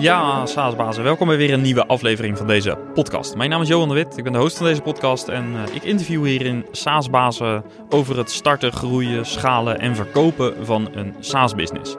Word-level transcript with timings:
Ja, 0.00 0.46
SaaS-bazen, 0.46 1.04
welkom 1.04 1.26
bij 1.26 1.36
weer 1.36 1.52
een 1.52 1.60
nieuwe 1.60 1.86
aflevering 1.86 2.36
van 2.38 2.46
deze 2.46 2.78
podcast. 2.94 3.36
Mijn 3.36 3.50
naam 3.50 3.62
is 3.62 3.68
Johan 3.68 3.88
de 3.88 3.94
Wit, 3.94 4.16
ik 4.16 4.24
ben 4.24 4.32
de 4.32 4.38
host 4.38 4.56
van 4.56 4.66
deze 4.66 4.80
podcast 4.80 5.28
en 5.28 5.52
uh, 5.52 5.74
ik 5.74 5.82
interview 5.82 6.24
hierin 6.24 6.66
SaaS-bazen 6.70 7.64
over 7.88 8.18
het 8.18 8.30
starten, 8.30 8.72
groeien, 8.72 9.26
schalen 9.26 9.80
en 9.80 9.96
verkopen 9.96 10.66
van 10.66 10.88
een 10.92 11.14
SaaS-business. 11.18 11.96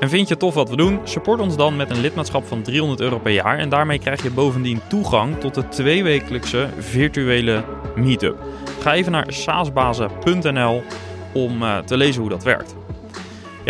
En 0.00 0.08
vind 0.08 0.28
je 0.28 0.36
tof 0.36 0.54
wat 0.54 0.70
we 0.70 0.76
doen? 0.76 1.00
Support 1.04 1.40
ons 1.40 1.56
dan 1.56 1.76
met 1.76 1.90
een 1.90 2.00
lidmaatschap 2.00 2.46
van 2.46 2.62
300 2.62 3.00
euro 3.00 3.18
per 3.18 3.32
jaar 3.32 3.58
en 3.58 3.68
daarmee 3.68 3.98
krijg 3.98 4.22
je 4.22 4.30
bovendien 4.30 4.80
toegang 4.88 5.40
tot 5.40 5.54
de 5.54 5.68
tweewekelijkse 5.68 6.68
virtuele 6.78 7.64
meetup. 7.94 8.42
Ga 8.80 8.94
even 8.94 9.12
naar 9.12 9.26
saasbazen.nl 9.28 10.82
om 11.32 11.62
uh, 11.62 11.78
te 11.78 11.96
lezen 11.96 12.20
hoe 12.20 12.30
dat 12.30 12.42
werkt. 12.42 12.79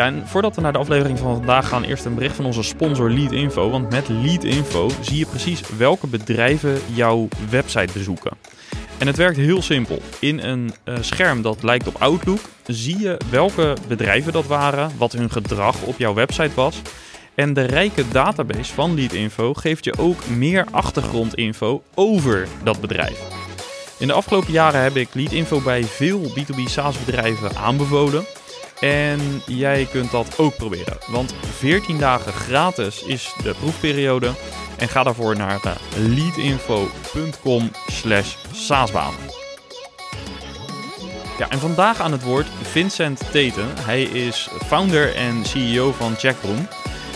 Ja, 0.00 0.06
en 0.06 0.26
voordat 0.26 0.54
we 0.54 0.60
naar 0.60 0.72
de 0.72 0.78
aflevering 0.78 1.18
van 1.18 1.34
vandaag 1.36 1.68
gaan, 1.68 1.82
eerst 1.82 2.04
een 2.04 2.14
bericht 2.14 2.36
van 2.36 2.44
onze 2.44 2.62
sponsor 2.62 3.10
Lead 3.10 3.32
Info. 3.32 3.70
Want 3.70 3.90
met 3.90 4.08
Lead 4.08 4.44
Info 4.44 4.90
zie 5.00 5.18
je 5.18 5.26
precies 5.26 5.62
welke 5.76 6.06
bedrijven 6.06 6.78
jouw 6.92 7.28
website 7.50 7.92
bezoeken. 7.92 8.36
En 8.98 9.06
het 9.06 9.16
werkt 9.16 9.36
heel 9.36 9.62
simpel. 9.62 10.02
In 10.20 10.38
een 10.38 10.72
uh, 10.84 10.94
scherm 11.00 11.42
dat 11.42 11.62
lijkt 11.62 11.86
op 11.86 11.96
Outlook 11.98 12.38
zie 12.66 12.98
je 12.98 13.16
welke 13.30 13.76
bedrijven 13.88 14.32
dat 14.32 14.46
waren, 14.46 14.90
wat 14.96 15.12
hun 15.12 15.30
gedrag 15.30 15.82
op 15.82 15.98
jouw 15.98 16.14
website 16.14 16.54
was. 16.54 16.82
En 17.34 17.52
de 17.52 17.62
rijke 17.62 18.04
database 18.08 18.74
van 18.74 18.94
Lead 18.94 19.12
Info 19.12 19.54
geeft 19.54 19.84
je 19.84 19.98
ook 19.98 20.26
meer 20.26 20.66
achtergrondinfo 20.70 21.82
over 21.94 22.48
dat 22.62 22.80
bedrijf. 22.80 23.20
In 23.98 24.06
de 24.06 24.12
afgelopen 24.12 24.52
jaren 24.52 24.82
heb 24.82 24.96
ik 24.96 25.08
Lead 25.12 25.32
Info 25.32 25.60
bij 25.60 25.84
veel 25.84 26.20
B2B 26.20 26.62
SaaS 26.64 27.04
bedrijven 27.04 27.56
aanbevolen. 27.56 28.24
En 28.80 29.42
jij 29.46 29.88
kunt 29.90 30.10
dat 30.10 30.38
ook 30.38 30.56
proberen. 30.56 30.98
Want 31.08 31.34
14 31.56 31.98
dagen 31.98 32.32
gratis 32.32 33.02
is 33.02 33.34
de 33.42 33.54
proefperiode. 33.54 34.30
En 34.76 34.88
ga 34.88 35.02
daarvoor 35.02 35.36
naar 35.36 35.60
leadinfo.com 35.96 37.70
slash 37.86 38.34
saasbaan. 38.52 39.14
Ja, 41.38 41.48
en 41.48 41.58
vandaag 41.58 42.00
aan 42.00 42.12
het 42.12 42.22
woord 42.22 42.46
Vincent 42.62 43.22
Teten. 43.30 43.68
Hij 43.80 44.02
is 44.02 44.48
founder 44.66 45.14
en 45.14 45.44
CEO 45.44 45.92
van 45.92 46.16
Checkroom. 46.16 46.68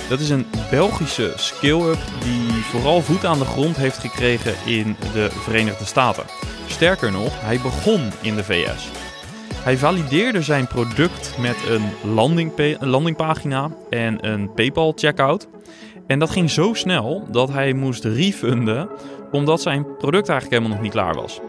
Dat 0.08 0.20
is 0.20 0.30
een 0.30 0.46
Belgische 0.70 1.32
skill-up 1.36 1.98
die 2.22 2.52
vooral 2.52 3.02
voet 3.02 3.24
aan 3.24 3.38
de 3.38 3.44
grond 3.44 3.76
heeft 3.76 3.98
gekregen 3.98 4.54
in 4.64 4.96
de 5.12 5.30
Verenigde 5.30 5.84
Staten. 5.84 6.24
Sterker 6.66 7.12
nog, 7.12 7.40
hij 7.40 7.60
begon 7.60 8.12
in 8.20 8.34
de 8.34 8.44
VS. 8.44 9.03
Hij 9.64 9.78
valideerde 9.78 10.42
zijn 10.42 10.66
product 10.66 11.36
met 11.38 11.56
een, 11.68 12.12
landing 12.14 12.52
een 12.56 12.88
landingpagina 12.88 13.70
en 13.90 14.28
een 14.28 14.52
PayPal 14.54 14.92
checkout. 14.96 15.48
En 16.06 16.18
dat 16.18 16.30
ging 16.30 16.50
zo 16.50 16.74
snel 16.74 17.26
dat 17.30 17.52
hij 17.52 17.72
moest 17.72 18.04
refunden 18.04 18.88
omdat 19.30 19.62
zijn 19.62 19.96
product 19.96 20.28
eigenlijk 20.28 20.50
helemaal 20.50 20.70
nog 20.70 20.80
niet 20.80 20.92
klaar 20.92 21.14
was. 21.14 21.40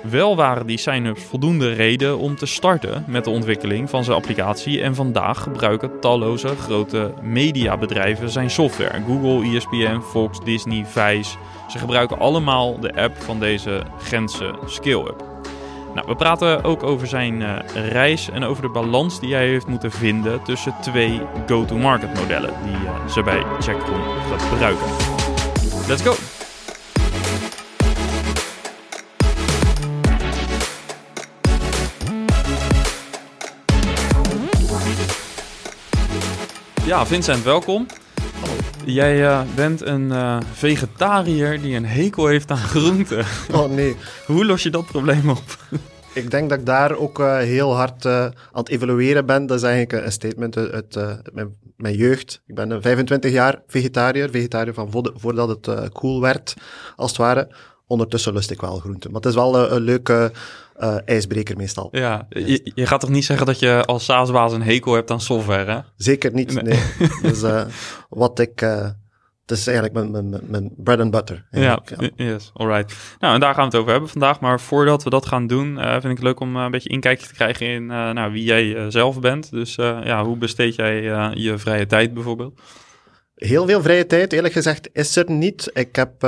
Wel 0.00 0.36
waren 0.36 0.66
die 0.66 0.78
sign-ups 0.78 1.22
voldoende 1.22 1.72
reden 1.72 2.18
om 2.18 2.36
te 2.36 2.46
starten 2.46 3.04
met 3.06 3.24
de 3.24 3.30
ontwikkeling 3.30 3.90
van 3.90 4.04
zijn 4.04 4.16
applicatie 4.16 4.82
en 4.82 4.94
vandaag 4.94 5.42
gebruiken 5.42 6.00
talloze 6.00 6.48
grote 6.48 7.12
mediabedrijven 7.22 8.30
zijn 8.30 8.50
software. 8.50 9.02
Google, 9.06 9.56
ESPN, 9.56 10.00
Fox, 10.00 10.40
Disney, 10.44 10.84
Vice. 10.86 11.36
Ze 11.68 11.78
gebruiken 11.78 12.18
allemaal 12.18 12.80
de 12.80 12.94
app 12.94 13.16
van 13.16 13.40
deze 13.40 13.82
Gentse 13.98 14.54
Scale-up. 14.66 15.35
Nou, 15.96 16.08
we 16.08 16.16
praten 16.16 16.64
ook 16.64 16.82
over 16.82 17.06
zijn 17.06 17.40
uh, 17.40 17.56
reis 17.74 18.30
en 18.30 18.44
over 18.44 18.62
de 18.62 18.68
balans 18.68 19.20
die 19.20 19.34
hij 19.34 19.46
heeft 19.46 19.66
moeten 19.66 19.90
vinden 19.90 20.42
tussen 20.42 20.74
twee 20.80 21.20
go-to-market 21.46 22.14
modellen 22.14 22.54
die 22.64 22.72
uh, 22.72 23.06
ze 23.08 23.22
bij 23.22 23.42
Checkroom 23.60 24.02
gebruiken. 24.50 24.86
Let's 25.88 26.02
go! 26.02 26.14
Ja, 36.84 37.06
Vincent, 37.06 37.42
welkom. 37.42 37.86
Jij 38.84 39.20
uh, 39.20 39.42
bent 39.54 39.86
een 39.86 40.02
uh, 40.02 40.38
vegetariër 40.52 41.60
die 41.60 41.76
een 41.76 41.86
hekel 41.86 42.26
heeft 42.26 42.50
aan 42.50 42.56
groenten. 42.56 43.24
Oh 43.52 43.70
nee. 43.70 43.96
Hoe 44.26 44.44
los 44.44 44.62
je 44.62 44.70
dat 44.70 44.86
probleem 44.86 45.30
op? 45.30 45.56
Ik 46.14 46.30
denk 46.30 46.50
dat 46.50 46.58
ik 46.58 46.66
daar 46.66 46.96
ook 46.96 47.18
uh, 47.18 47.38
heel 47.38 47.74
hard 47.74 48.06
aan 48.06 48.32
het 48.52 48.68
evalueren 48.68 49.26
ben. 49.26 49.46
Dat 49.46 49.56
is 49.56 49.62
eigenlijk 49.62 50.04
een 50.04 50.12
statement 50.12 50.56
uit, 50.56 50.96
uit 50.96 51.34
mijn, 51.34 51.56
mijn, 51.76 51.94
jeugd. 51.94 52.42
Ik 52.46 52.54
ben 52.54 52.82
25 52.82 53.32
jaar 53.32 53.62
vegetariër. 53.66 54.30
Vegetariër 54.30 54.74
van 54.74 54.90
vo 54.90 55.02
voordat 55.14 55.48
het 55.48 55.92
cool 55.92 56.20
werd, 56.20 56.54
als 56.96 57.10
het 57.10 57.20
ware. 57.20 57.48
Ondertussen 57.86 58.32
lust 58.32 58.50
ik 58.50 58.60
wel 58.60 58.78
groenten. 58.78 59.10
Maar 59.10 59.20
het 59.20 59.30
is 59.30 59.36
wel 59.36 59.72
een 59.72 59.80
leuke 59.80 60.32
uh, 60.78 60.96
ijsbreker 61.04 61.56
meestal. 61.56 61.88
Ja, 61.92 62.26
je, 62.28 62.70
je, 62.74 62.86
gaat 62.86 63.00
toch 63.00 63.10
niet 63.10 63.24
zeggen 63.24 63.46
dat 63.46 63.58
je 63.58 63.84
als 63.84 64.04
SaaS-baas 64.04 64.52
een 64.52 64.62
hekel 64.62 64.92
hebt 64.92 65.10
aan 65.10 65.20
software, 65.20 65.72
hè? 65.72 65.78
Zeker 65.96 66.32
niet, 66.32 66.62
nee. 66.62 66.82
dus 67.22 67.42
uh, 67.42 67.64
wat 68.08 68.38
ik... 68.38 68.62
Uh, 68.62 68.88
het 69.46 69.58
is 69.58 69.66
eigenlijk 69.66 70.10
mijn, 70.10 70.30
mijn, 70.30 70.42
mijn 70.46 70.72
bread 70.76 71.00
and 71.00 71.10
butter. 71.10 71.46
Ja, 71.50 71.82
ja, 71.98 72.10
yes, 72.16 72.50
alright. 72.54 73.16
Nou, 73.18 73.34
en 73.34 73.40
daar 73.40 73.54
gaan 73.54 73.62
we 73.62 73.70
het 73.70 73.76
over 73.76 73.90
hebben 73.90 74.08
vandaag. 74.08 74.40
Maar 74.40 74.60
voordat 74.60 75.02
we 75.02 75.10
dat 75.10 75.26
gaan 75.26 75.46
doen, 75.46 75.76
uh, 75.76 75.90
vind 75.90 76.04
ik 76.04 76.10
het 76.10 76.22
leuk 76.22 76.40
om 76.40 76.56
een 76.56 76.70
beetje 76.70 76.88
inkijkje 76.88 77.26
te 77.26 77.34
krijgen 77.34 77.66
in 77.66 77.82
uh, 77.82 78.10
nou, 78.10 78.32
wie 78.32 78.44
jij 78.44 78.90
zelf 78.90 79.20
bent. 79.20 79.50
Dus 79.50 79.74
ja, 79.74 80.24
hoe 80.24 80.36
besteed 80.36 80.74
jij 80.74 81.02
je 81.34 81.58
vrije 81.58 81.86
tijd 81.86 82.14
bijvoorbeeld? 82.14 82.60
Heel 83.36 83.66
veel 83.66 83.82
vrije 83.82 84.06
tijd, 84.06 84.32
eerlijk 84.32 84.54
gezegd, 84.54 84.88
is 84.92 85.16
er 85.16 85.30
niet. 85.30 85.70
Ik 85.74 85.96
heb, 85.96 86.18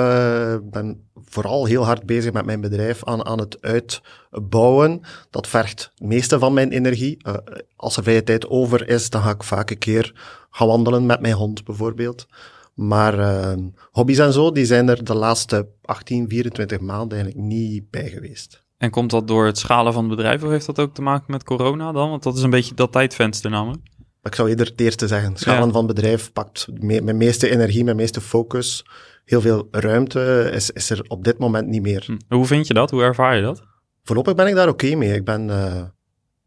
ben 0.62 1.08
vooral 1.30 1.64
heel 1.64 1.84
hard 1.84 2.06
bezig 2.06 2.32
met 2.32 2.44
mijn 2.44 2.60
bedrijf 2.60 3.04
aan, 3.04 3.26
aan 3.26 3.38
het 3.38 3.58
uitbouwen. 3.60 5.00
Dat 5.30 5.46
vergt 5.46 5.90
het 5.94 6.08
meeste 6.08 6.38
van 6.38 6.52
mijn 6.52 6.70
energie. 6.70 7.16
Uh, 7.26 7.34
als 7.76 7.96
er 7.96 8.02
vrije 8.02 8.22
tijd 8.22 8.48
over 8.48 8.88
is, 8.88 9.10
dan 9.10 9.22
ga 9.22 9.30
ik 9.30 9.42
vaak 9.42 9.70
een 9.70 9.78
keer 9.78 10.12
gaan 10.50 10.66
wandelen 10.66 11.06
met 11.06 11.20
mijn 11.20 11.34
hond 11.34 11.64
bijvoorbeeld. 11.64 12.26
Maar 12.74 13.18
uh, 13.18 13.52
hobby's 13.90 14.18
en 14.18 14.32
zo, 14.32 14.52
die 14.52 14.64
zijn 14.64 14.88
er 14.88 15.04
de 15.04 15.14
laatste 15.14 15.68
18, 15.82 16.28
24 16.28 16.80
maanden 16.80 17.18
eigenlijk 17.18 17.48
niet 17.48 17.90
bij 17.90 18.08
geweest. 18.08 18.62
En 18.78 18.90
komt 18.90 19.10
dat 19.10 19.28
door 19.28 19.46
het 19.46 19.58
schalen 19.58 19.92
van 19.92 20.04
het 20.04 20.16
bedrijf 20.16 20.42
of 20.42 20.50
heeft 20.50 20.66
dat 20.66 20.78
ook 20.78 20.94
te 20.94 21.02
maken 21.02 21.26
met 21.26 21.44
corona 21.44 21.92
dan? 21.92 22.10
Want 22.10 22.22
dat 22.22 22.36
is 22.36 22.42
een 22.42 22.50
beetje 22.50 22.74
dat 22.74 22.92
tijdvenster 22.92 23.50
namelijk. 23.50 23.82
Ik 24.28 24.34
zou 24.34 24.48
eerder 24.48 24.66
het 24.66 24.80
eerste 24.80 25.06
zeggen. 25.06 25.36
Schalen 25.36 25.66
ja. 25.66 25.72
van 25.72 25.86
bedrijf 25.86 26.32
pakt 26.32 26.66
me 26.80 27.00
mijn 27.00 27.16
meeste 27.16 27.50
energie, 27.50 27.84
mijn 27.84 27.96
meeste 27.96 28.20
focus 28.20 28.84
heel 29.24 29.40
veel 29.40 29.68
ruimte 29.70 30.50
is, 30.52 30.70
is 30.70 30.90
er 30.90 31.04
op 31.08 31.24
dit 31.24 31.38
moment 31.38 31.66
niet 31.66 31.82
meer. 31.82 32.02
Hm. 32.06 32.34
Hoe 32.34 32.46
vind 32.46 32.66
je 32.66 32.74
dat? 32.74 32.90
Hoe 32.90 33.02
ervaar 33.02 33.36
je 33.36 33.42
dat? 33.42 33.62
Voorlopig 34.04 34.34
ben 34.34 34.46
ik 34.46 34.54
daar 34.54 34.68
oké 34.68 34.94
mee. 34.94 35.14
Ik, 35.14 35.24
ben, 35.24 35.48
uh, 35.48 35.82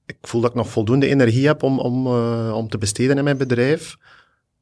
ik 0.06 0.18
voel 0.22 0.42
dat 0.42 0.50
ik 0.50 0.56
nog 0.56 0.70
voldoende 0.70 1.08
energie 1.08 1.48
heb 1.48 1.64
om, 1.64 1.80
om, 1.80 2.08
uh, 2.08 2.54
om 2.56 2.70
te 2.70 2.78
besteden 2.78 3.18
in 3.18 3.24
mijn 3.24 3.38
bedrijf. 3.38 3.98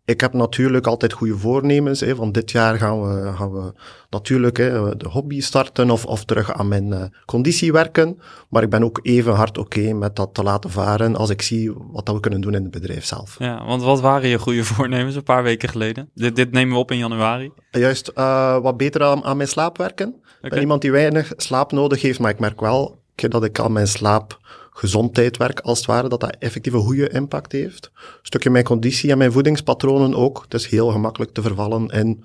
Ik 0.09 0.21
heb 0.21 0.33
natuurlijk 0.33 0.87
altijd 0.87 1.13
goede 1.13 1.37
voornemens. 1.37 1.99
Hè. 1.99 2.15
Van 2.15 2.31
dit 2.31 2.51
jaar 2.51 2.77
gaan 2.77 3.01
we, 3.01 3.33
gaan 3.35 3.51
we 3.51 3.73
natuurlijk 4.09 4.57
hè, 4.57 4.97
de 4.97 5.07
hobby 5.07 5.41
starten 5.41 5.91
of, 5.91 6.05
of 6.05 6.25
terug 6.25 6.53
aan 6.53 6.67
mijn 6.67 6.87
uh, 6.87 7.03
conditie 7.25 7.71
werken. 7.71 8.19
Maar 8.49 8.63
ik 8.63 8.69
ben 8.69 8.83
ook 8.83 8.99
even 9.01 9.33
hard 9.33 9.57
oké 9.57 9.79
okay 9.79 9.91
met 9.91 10.15
dat 10.15 10.33
te 10.33 10.43
laten 10.43 10.69
varen 10.69 11.15
als 11.15 11.29
ik 11.29 11.41
zie 11.41 11.73
wat 11.91 12.05
dat 12.05 12.15
we 12.15 12.21
kunnen 12.21 12.41
doen 12.41 12.53
in 12.53 12.61
het 12.61 12.71
bedrijf 12.71 13.05
zelf. 13.05 13.35
Ja, 13.39 13.65
want 13.65 13.81
wat 13.81 14.01
waren 14.01 14.29
je 14.29 14.39
goede 14.39 14.63
voornemens 14.63 15.15
een 15.15 15.23
paar 15.23 15.43
weken 15.43 15.69
geleden? 15.69 16.09
Dit, 16.13 16.35
dit 16.35 16.51
nemen 16.51 16.73
we 16.73 16.79
op 16.79 16.91
in 16.91 16.97
januari. 16.97 17.51
Juist, 17.71 18.11
uh, 18.15 18.57
wat 18.57 18.77
beter 18.77 19.03
aan, 19.03 19.23
aan 19.23 19.37
mijn 19.37 19.49
slaap 19.49 19.77
werken. 19.77 20.07
Okay. 20.07 20.23
Ik 20.41 20.49
ben 20.49 20.59
iemand 20.59 20.81
die 20.81 20.91
weinig 20.91 21.33
slaap 21.35 21.71
nodig 21.71 22.01
heeft, 22.01 22.19
maar 22.19 22.31
ik 22.31 22.39
merk 22.39 22.59
wel 22.59 22.97
dat 23.15 23.43
ik 23.43 23.59
aan 23.59 23.71
mijn 23.71 23.87
slaap 23.87 24.39
gezondheid 24.79 25.37
werk, 25.37 25.59
als 25.59 25.77
het 25.77 25.87
ware, 25.87 26.09
dat 26.09 26.19
dat 26.19 26.35
effectief 26.39 26.73
een 26.73 26.79
goede 26.79 27.09
impact 27.09 27.51
heeft. 27.51 27.91
Een 27.93 28.01
stukje 28.21 28.49
mijn 28.49 28.63
conditie 28.63 29.11
en 29.11 29.17
mijn 29.17 29.31
voedingspatronen 29.31 30.15
ook. 30.15 30.41
Het 30.41 30.53
is 30.53 30.67
heel 30.67 30.91
gemakkelijk 30.91 31.31
te 31.31 31.41
vervallen 31.41 31.87
in 31.87 32.23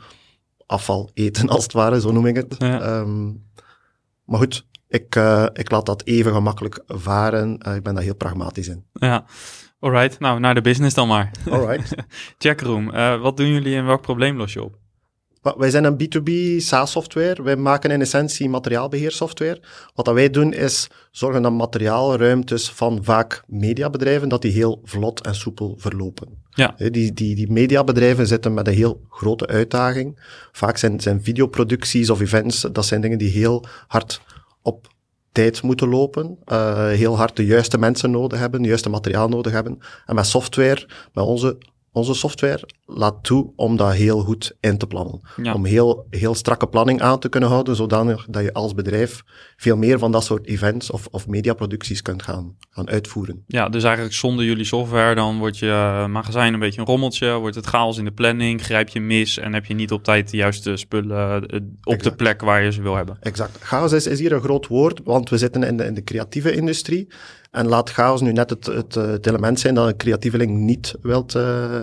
afval 0.66 1.10
eten, 1.14 1.48
als 1.48 1.62
het 1.62 1.72
ware, 1.72 2.00
zo 2.00 2.12
noem 2.12 2.26
ik 2.26 2.36
het. 2.36 2.54
Ja. 2.58 2.98
Um, 2.98 3.44
maar 4.24 4.38
goed, 4.38 4.66
ik, 4.88 5.16
uh, 5.16 5.46
ik 5.52 5.70
laat 5.70 5.86
dat 5.86 6.04
even 6.04 6.32
gemakkelijk 6.32 6.82
varen. 6.86 7.58
Uh, 7.66 7.74
ik 7.74 7.82
ben 7.82 7.94
daar 7.94 8.02
heel 8.02 8.14
pragmatisch 8.14 8.68
in. 8.68 8.84
Ja, 8.92 9.24
alright. 9.80 10.18
Nou, 10.18 10.40
naar 10.40 10.54
de 10.54 10.60
business 10.60 10.94
dan 10.94 11.08
maar. 11.08 11.30
Alright. 11.50 11.94
Checkroom, 12.38 12.90
uh, 12.94 13.20
wat 13.20 13.36
doen 13.36 13.48
jullie 13.48 13.76
en 13.76 13.86
welk 13.86 14.00
probleem 14.00 14.36
los 14.36 14.52
je 14.52 14.62
op? 14.62 14.76
Wij 15.56 15.70
zijn 15.70 15.84
een 15.84 15.96
B2B 16.02 16.62
SaaS-software. 16.62 17.42
Wij 17.42 17.56
maken 17.56 17.90
in 17.90 18.00
essentie 18.00 18.48
materiaalbeheersoftware. 18.48 19.60
Wat 19.94 20.04
dat 20.04 20.14
wij 20.14 20.30
doen 20.30 20.52
is 20.52 20.88
zorgen 21.10 21.42
dat 21.42 21.52
materiaalruimtes 21.52 22.70
van 22.70 22.98
vaak 23.04 23.42
mediabedrijven, 23.46 24.28
dat 24.28 24.42
die 24.42 24.52
heel 24.52 24.80
vlot 24.84 25.20
en 25.20 25.34
soepel 25.34 25.74
verlopen. 25.78 26.28
Ja. 26.50 26.74
Die, 26.76 27.12
die, 27.12 27.34
die 27.34 27.52
mediabedrijven 27.52 28.26
zitten 28.26 28.54
met 28.54 28.66
een 28.66 28.74
heel 28.74 29.00
grote 29.08 29.46
uitdaging. 29.46 30.18
Vaak 30.52 30.76
zijn, 30.76 31.00
zijn 31.00 31.22
videoproducties 31.22 32.10
of 32.10 32.20
events, 32.20 32.60
dat 32.72 32.86
zijn 32.86 33.00
dingen 33.00 33.18
die 33.18 33.30
heel 33.30 33.64
hard 33.86 34.20
op 34.62 34.92
tijd 35.32 35.62
moeten 35.62 35.88
lopen, 35.88 36.38
uh, 36.46 36.88
heel 36.88 37.16
hard 37.16 37.36
de 37.36 37.46
juiste 37.46 37.78
mensen 37.78 38.10
nodig 38.10 38.38
hebben, 38.38 38.62
de 38.62 38.68
juiste 38.68 38.88
materiaal 38.88 39.28
nodig 39.28 39.52
hebben. 39.52 39.78
En 40.06 40.14
met 40.14 40.26
software, 40.26 40.88
met 41.12 41.24
onze 41.24 41.58
onze 41.94 42.14
software 42.14 42.68
laat 42.86 43.24
toe 43.24 43.52
om 43.56 43.76
dat 43.76 43.92
heel 43.92 44.20
goed 44.20 44.56
in 44.60 44.78
te 44.78 44.86
plannen. 44.86 45.20
Om 45.54 45.64
heel, 45.64 46.06
heel 46.10 46.34
strakke 46.34 46.66
planning 46.66 47.00
aan 47.00 47.18
te 47.18 47.28
kunnen 47.28 47.48
houden, 47.48 47.76
zodanig 47.76 48.26
dat 48.30 48.42
je 48.42 48.52
als 48.52 48.74
bedrijf 48.74 49.22
veel 49.56 49.76
meer 49.76 49.98
van 49.98 50.12
dat 50.12 50.24
soort 50.24 50.46
events 50.46 50.90
of, 50.90 51.06
of 51.10 51.26
mediaproducties 51.26 52.02
kunt 52.02 52.22
gaan, 52.22 52.56
gaan 52.70 52.88
uitvoeren. 52.88 53.44
Ja, 53.46 53.68
dus 53.68 53.84
eigenlijk 53.84 54.14
zonder 54.14 54.44
jullie 54.44 54.64
software, 54.64 55.14
dan 55.14 55.38
wordt 55.38 55.58
je 55.58 55.70
eh, 55.70 56.06
magazijn 56.06 56.54
een 56.54 56.60
beetje 56.60 56.80
een 56.80 56.86
rommeltje, 56.86 57.32
wordt 57.32 57.56
het 57.56 57.66
chaos 57.66 57.98
in 57.98 58.04
de 58.04 58.12
planning, 58.12 58.64
grijp 58.64 58.88
je 58.88 59.00
mis 59.00 59.38
en 59.38 59.52
heb 59.52 59.64
je 59.64 59.74
niet 59.74 59.92
op 59.92 60.04
tijd 60.04 60.30
de 60.30 60.36
juiste 60.36 60.76
spullen 60.76 61.46
eh, 61.46 61.60
op 61.82 62.02
de 62.02 62.14
plek 62.14 62.40
waar 62.40 62.62
je 62.62 62.72
ze 62.72 62.82
wil 62.82 62.96
hebben. 62.96 63.16
Exact. 63.20 63.58
Chaos 63.60 63.92
is, 63.92 64.06
is 64.06 64.18
hier 64.18 64.32
een 64.32 64.40
groot 64.40 64.66
woord, 64.66 65.00
want 65.04 65.30
we 65.30 65.38
zitten 65.38 65.62
in 65.62 65.76
de, 65.76 65.84
in 65.84 65.94
de 65.94 66.04
creatieve 66.04 66.54
industrie. 66.54 67.08
En 67.54 67.68
laat 67.68 67.90
chaos 67.90 68.20
nu 68.20 68.32
net 68.32 68.50
het, 68.50 68.66
het, 68.66 68.94
het 68.94 69.26
element 69.26 69.60
zijn 69.60 69.74
dat 69.74 69.86
een 69.86 69.96
creatieveling 69.96 70.58
niet 70.58 70.94
wilt, 71.02 71.34
uh, 71.34 71.82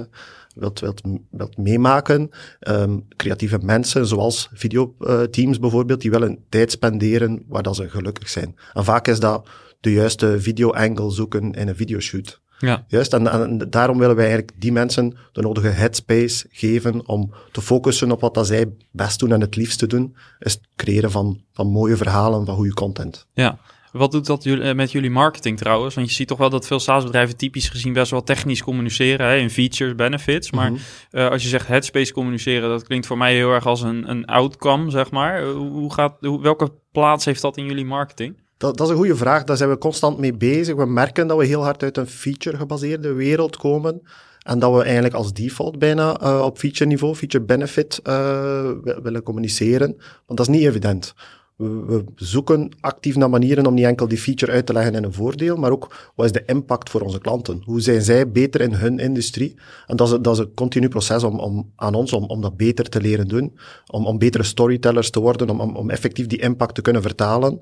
wilt, 0.56 0.79
wilt, 0.79 1.01
wilt 1.29 1.57
meemaken. 1.57 2.29
Um, 2.59 3.06
creatieve 3.15 3.59
mensen, 3.62 4.07
zoals 4.07 4.50
videoteams 4.53 5.59
bijvoorbeeld, 5.59 6.01
die 6.01 6.12
willen 6.12 6.44
tijd 6.50 6.71
spenderen 6.71 7.44
waar 7.47 7.63
dat 7.63 7.75
ze 7.75 7.89
gelukkig 7.89 8.29
zijn. 8.29 8.56
En 8.73 8.83
vaak 8.83 9.07
is 9.07 9.19
dat 9.19 9.50
de 9.79 9.91
juiste 9.91 10.41
video-angle 10.41 11.12
zoeken 11.12 11.51
in 11.51 11.68
een 11.68 11.75
videoshoot. 11.75 12.41
Ja. 12.59 12.85
Juist, 12.88 13.13
en, 13.13 13.27
en, 13.27 13.69
daarom 13.69 13.97
willen 13.97 14.15
wij 14.15 14.25
eigenlijk 14.25 14.62
die 14.62 14.71
mensen 14.71 15.17
de 15.31 15.41
nodige 15.41 15.67
headspace 15.67 16.45
geven 16.50 17.07
om 17.07 17.33
te 17.51 17.62
focussen 17.62 18.12
op 18.12 18.21
wat 18.21 18.33
dat 18.33 18.47
zij 18.47 18.74
best 18.91 19.19
doen 19.19 19.31
en 19.31 19.41
het 19.41 19.56
liefste 19.56 19.88
doen, 19.88 20.15
is 20.39 20.53
het 20.53 20.62
creëren 20.75 21.12
van, 21.12 21.41
van 21.53 21.67
mooie 21.67 21.97
verhalen, 21.97 22.45
van 22.45 22.56
goede 22.56 22.74
content. 22.74 23.27
Ja, 23.33 23.59
wat 23.91 24.11
doet 24.11 24.25
dat 24.25 24.45
eh, 24.45 24.73
met 24.73 24.91
jullie 24.91 25.09
marketing 25.09 25.57
trouwens? 25.57 25.95
Want 25.95 26.07
je 26.07 26.13
ziet 26.13 26.27
toch 26.27 26.38
wel 26.38 26.49
dat 26.49 26.67
veel 26.67 26.79
SaaS-bedrijven 26.79 27.38
typisch 27.38 27.69
gezien 27.69 27.93
best 27.93 28.11
wel 28.11 28.23
technisch 28.23 28.63
communiceren 28.63 29.27
hè, 29.27 29.35
in 29.35 29.49
features, 29.49 29.95
benefits. 29.95 30.51
Maar 30.51 30.71
mhm. 30.71 30.81
eh, 31.11 31.29
als 31.29 31.43
je 31.43 31.49
zegt 31.49 31.67
headspace 31.67 32.13
communiceren, 32.13 32.69
dat 32.69 32.83
klinkt 32.83 33.07
voor 33.07 33.17
mij 33.17 33.35
heel 33.35 33.51
erg 33.51 33.65
als 33.65 33.81
een, 33.81 34.09
een 34.09 34.25
outcome, 34.25 34.89
zeg 34.89 35.11
maar. 35.11 35.41
Eh, 35.41 35.51
hoe 35.51 35.93
gaat, 35.93 36.15
hoe, 36.19 36.41
welke 36.41 36.71
plaats 36.91 37.25
heeft 37.25 37.41
dat 37.41 37.57
in 37.57 37.65
jullie 37.65 37.85
marketing? 37.85 38.39
Dat, 38.57 38.77
dat, 38.77 38.88
is 38.88 38.93
een 38.93 38.99
goede 38.99 39.15
vraag. 39.15 39.43
Daar 39.43 39.57
zijn 39.57 39.69
we 39.69 39.77
constant 39.77 40.17
mee 40.17 40.33
bezig. 40.33 40.75
We 40.75 40.85
merken 40.85 41.27
dat 41.27 41.38
we 41.38 41.45
heel 41.45 41.63
hard 41.63 41.83
uit 41.83 41.97
een 41.97 42.07
feature-gebaseerde 42.07 43.13
wereld 43.13 43.57
komen. 43.57 44.01
En 44.41 44.59
dat 44.59 44.73
we 44.73 44.83
eigenlijk 44.83 45.13
als 45.13 45.33
default 45.33 45.79
bijna 45.79 46.21
uh, 46.21 46.41
op 46.41 46.57
feature 46.57 46.85
niveau, 46.85 47.15
feature 47.15 47.43
benefit, 47.43 47.99
uh, 48.03 48.71
willen 49.03 49.23
communiceren. 49.23 49.88
Want 50.25 50.39
dat 50.39 50.39
is 50.39 50.47
niet 50.47 50.65
evident. 50.65 51.13
We, 51.62 52.04
zoeken 52.16 52.72
actief 52.80 53.16
naar 53.16 53.30
manieren 53.30 53.66
om 53.66 53.74
niet 53.74 53.86
enkel 53.86 54.08
die 54.08 54.18
feature 54.18 54.52
uit 54.52 54.66
te 54.66 54.74
leggen 54.74 54.96
in 54.96 55.04
een 55.04 55.13
voordeel, 55.13 55.56
maar 55.56 55.72
ook 55.72 56.12
wat 56.16 56.25
is 56.25 56.31
de 56.31 56.44
impact 56.46 56.90
voor 56.90 57.02
onze 57.02 57.19
klanten? 57.19 57.62
Hoe 57.66 57.81
zijn 57.81 58.02
zij 58.02 58.31
beter 58.31 58.62
in 58.62 58.74
hun 58.74 59.00
industrie? 59.00 59.60
En 59.88 59.96
dat 59.96 60.12
is, 60.12 60.18
dat 60.22 60.34
is 60.34 60.40
een 60.40 60.54
continu 60.54 60.88
proces 60.88 61.24
om, 61.24 61.40
om, 61.40 61.72
aan 61.75 61.94
ons 61.94 62.13
om, 62.13 62.24
om 62.24 62.42
dat 62.42 62.58
beter 62.58 62.90
te 62.90 63.02
leren 63.02 63.28
doen, 63.28 63.58
om, 63.88 64.06
om 64.06 64.18
betere 64.18 64.44
storytellers 64.44 65.10
te 65.10 65.19
worden, 65.19 65.50
om, 65.50 65.60
om, 65.60 65.75
om 65.75 65.90
effectief 65.90 66.28
die 66.28 66.42
impact 66.42 66.75
te 66.75 66.81
kunnen 66.81 67.02
vertalen, 67.02 67.62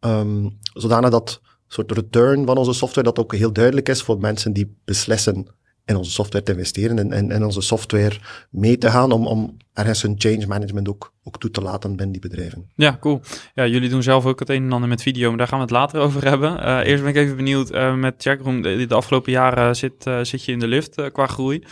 um, 0.00 0.58
zodanig 0.72 1.10
dat 1.10 1.40
soort 1.66 1.92
return 1.92 2.46
van 2.46 2.56
onze 2.56 2.72
software 2.72 3.06
dat 3.06 3.18
ook 3.18 3.34
heel 3.34 3.52
duidelijk 3.52 3.88
is 3.88 4.02
voor 4.02 4.18
mensen 4.18 4.52
die 4.52 4.76
beslissen 4.84 5.46
in 5.90 5.96
onze 5.96 6.10
software 6.10 6.44
te 6.44 6.52
investeren 6.52 6.98
en 6.98 7.12
in, 7.12 7.30
in, 7.30 7.44
onze 7.44 7.60
software 7.60 8.16
mee 8.50 8.78
te 8.78 8.90
gaan 8.90 9.12
om, 9.12 9.26
om 9.26 9.56
ergens 9.72 10.02
hun 10.02 10.14
change 10.18 10.46
management 10.46 10.88
ook, 10.88 11.12
ook 11.24 11.38
toe 11.38 11.50
te 11.50 11.62
laten 11.62 11.96
binnen 11.96 12.12
die 12.20 12.30
bedrijven. 12.30 12.70
Ja, 12.74 12.96
cool. 13.00 13.20
Ja, 13.54 13.66
jullie 13.66 13.88
doen 13.88 14.02
zelf 14.02 14.26
ook 14.26 14.38
het 14.38 14.48
een 14.48 14.64
en 14.64 14.72
ander 14.72 14.88
met 14.88 15.02
video, 15.02 15.28
maar 15.28 15.38
daar 15.38 15.48
gaan 15.48 15.58
we 15.58 15.64
het 15.64 15.72
later 15.72 16.00
over 16.00 16.24
hebben. 16.24 16.58
Uh, 16.58 16.78
eerst 16.84 17.02
ben 17.02 17.12
ik 17.12 17.16
even 17.16 17.36
benieuwd, 17.36 17.72
uh, 17.72 17.94
met 17.94 18.14
Checkroom, 18.18 18.62
de, 18.62 18.86
de, 18.86 18.94
afgelopen 18.94 19.32
jaren 19.32 19.76
zit, 19.76 20.06
uh, 20.06 20.18
zit 20.22 20.44
je 20.44 20.52
in 20.52 20.58
de 20.58 20.68
lift 20.68 21.12
qua 21.12 21.26
groei. 21.26 21.64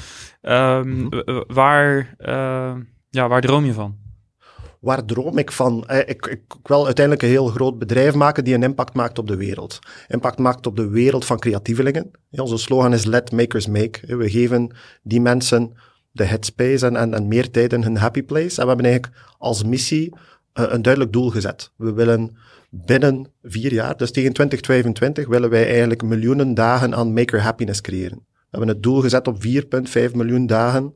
Um, 0.42 0.88
mm 0.88 1.08
-hmm. 1.10 1.44
waar, 1.46 2.14
ja, 3.10 3.28
waar 3.28 3.40
droom 3.40 3.64
je 3.64 3.72
van? 3.72 4.07
Waar 4.80 5.04
droom 5.04 5.38
ik 5.38 5.52
van? 5.52 5.84
Eh, 5.86 5.98
ik, 5.98 6.26
ik, 6.26 6.40
wil 6.62 6.84
uiteindelijk 6.84 7.24
een 7.24 7.32
heel 7.32 7.46
groot 7.46 7.78
bedrijf 7.78 8.14
maken 8.14 8.44
die 8.44 8.54
een 8.54 8.62
impact 8.62 8.94
maakt 8.94 9.18
op 9.18 9.26
de 9.26 9.36
wereld. 9.36 9.78
Impact 10.08 10.38
maakt 10.38 10.66
op 10.66 10.76
de 10.76 10.88
wereld 10.88 11.24
van 11.24 11.38
creatievelingen. 11.38 12.10
onze 12.30 12.58
slogan 12.58 12.92
is 12.92 13.04
Let 13.04 13.32
Makers 13.32 13.66
Make. 13.66 14.16
We 14.16 14.30
geven 14.30 14.70
die 15.02 15.20
mensen 15.20 15.72
de 16.12 16.24
headspace 16.24 16.86
en, 16.86 16.96
en, 16.96 17.14
en 17.14 17.28
meer 17.28 17.50
tijd 17.50 17.72
in 17.72 17.82
hun 17.82 17.96
happy 17.96 18.22
place. 18.22 18.60
En 18.60 18.62
we 18.62 18.68
hebben 18.68 18.86
eigenlijk 18.86 19.14
als 19.38 19.64
missie 19.64 20.12
uh, 20.14 20.64
een 20.68 20.82
duidelijk 20.82 21.12
doel 21.12 21.30
gezet. 21.30 21.72
We 21.76 21.92
willen 21.92 22.36
binnen 22.70 23.26
vier 23.42 23.72
jaar, 23.72 23.96
dus 23.96 24.10
tegen 24.10 24.32
2025, 24.32 25.26
willen 25.26 25.50
wij 25.50 25.66
eigenlijk 25.68 26.02
miljoenen 26.02 26.54
dagen 26.54 26.94
aan 26.94 27.12
maker 27.12 27.40
happiness 27.40 27.80
creëren. 27.80 28.18
We 28.28 28.56
hebben 28.56 28.68
het 28.68 28.82
doel 28.82 29.00
gezet 29.00 29.26
op 29.26 29.44
4,5 29.46 30.12
miljoen 30.12 30.46
dagen 30.46 30.94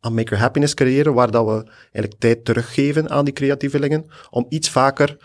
aan 0.00 0.14
maker 0.14 0.38
happiness 0.38 0.74
creëren, 0.74 1.14
waar 1.14 1.30
dat 1.30 1.46
we 1.46 1.70
eigenlijk 1.82 2.14
tijd 2.18 2.44
teruggeven 2.44 3.10
aan 3.10 3.24
die 3.24 3.34
creatievelingen, 3.34 4.06
om 4.30 4.46
iets 4.48 4.70
vaker 4.70 5.16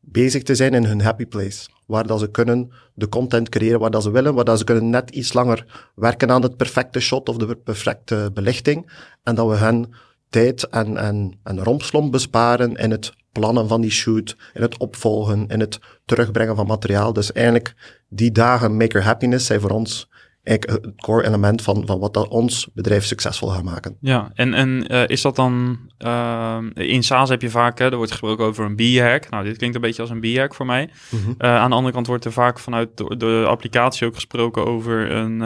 bezig 0.00 0.42
te 0.42 0.54
zijn 0.54 0.74
in 0.74 0.84
hun 0.84 1.00
happy 1.00 1.26
place. 1.26 1.68
Waar 1.86 2.06
dat 2.06 2.20
ze 2.20 2.30
kunnen 2.30 2.72
de 2.94 3.08
content 3.08 3.48
creëren 3.48 3.80
waar 3.80 3.90
dat 3.90 4.02
ze 4.02 4.10
willen, 4.10 4.34
waar 4.34 4.44
dat 4.44 4.58
ze 4.58 4.64
kunnen 4.64 4.90
net 4.90 5.10
iets 5.10 5.32
langer 5.32 5.90
werken 5.94 6.30
aan 6.30 6.42
het 6.42 6.56
perfecte 6.56 7.00
shot 7.00 7.28
of 7.28 7.36
de 7.36 7.56
perfecte 7.56 8.30
belichting. 8.34 8.92
En 9.22 9.34
dat 9.34 9.48
we 9.48 9.56
hen 9.56 9.90
tijd 10.28 10.68
en, 10.68 10.96
en, 10.96 11.38
en 11.42 11.64
rompslomp 11.64 12.12
besparen 12.12 12.74
in 12.74 12.90
het 12.90 13.12
plannen 13.32 13.68
van 13.68 13.80
die 13.80 13.90
shoot, 13.90 14.36
in 14.54 14.62
het 14.62 14.78
opvolgen, 14.78 15.46
in 15.46 15.60
het 15.60 15.78
terugbrengen 16.04 16.56
van 16.56 16.66
materiaal. 16.66 17.12
Dus 17.12 17.32
eigenlijk 17.32 17.74
die 18.08 18.32
dagen 18.32 18.76
maker 18.76 19.02
happiness 19.02 19.46
zijn 19.46 19.60
voor 19.60 19.70
ons 19.70 20.10
eigenlijk 20.42 20.84
het 20.84 20.94
core 20.96 21.26
element 21.26 21.62
van, 21.62 21.86
van 21.86 21.98
wat 21.98 22.14
dat 22.14 22.28
ons 22.28 22.68
bedrijf 22.74 23.04
succesvol 23.04 23.48
gaat 23.48 23.62
maken. 23.62 23.96
Ja, 24.00 24.30
en, 24.34 24.54
en 24.54 24.92
uh, 24.92 25.02
is 25.06 25.22
dat 25.22 25.36
dan... 25.36 25.78
Uh, 25.98 26.58
in 26.74 27.02
SaaS 27.02 27.28
heb 27.28 27.42
je 27.42 27.50
vaak, 27.50 27.78
hè, 27.78 27.90
er 27.90 27.96
wordt 27.96 28.10
gesproken 28.10 28.44
over 28.44 28.64
een 28.64 28.76
B-hack. 28.76 29.30
Nou, 29.30 29.44
dit 29.44 29.56
klinkt 29.56 29.76
een 29.76 29.82
beetje 29.82 30.02
als 30.02 30.10
een 30.10 30.20
B-hack 30.20 30.54
voor 30.54 30.66
mij. 30.66 30.90
Mm 31.10 31.18
-hmm. 31.24 31.34
uh, 31.38 31.56
aan 31.56 31.70
de 31.70 31.76
andere 31.76 31.94
kant 31.94 32.06
wordt 32.06 32.24
er 32.24 32.32
vaak 32.32 32.58
vanuit 32.58 32.96
de, 32.96 33.16
de 33.16 33.44
applicatie 33.48 34.06
ook 34.06 34.14
gesproken 34.14 34.66
over 34.66 35.10
een 35.10 35.36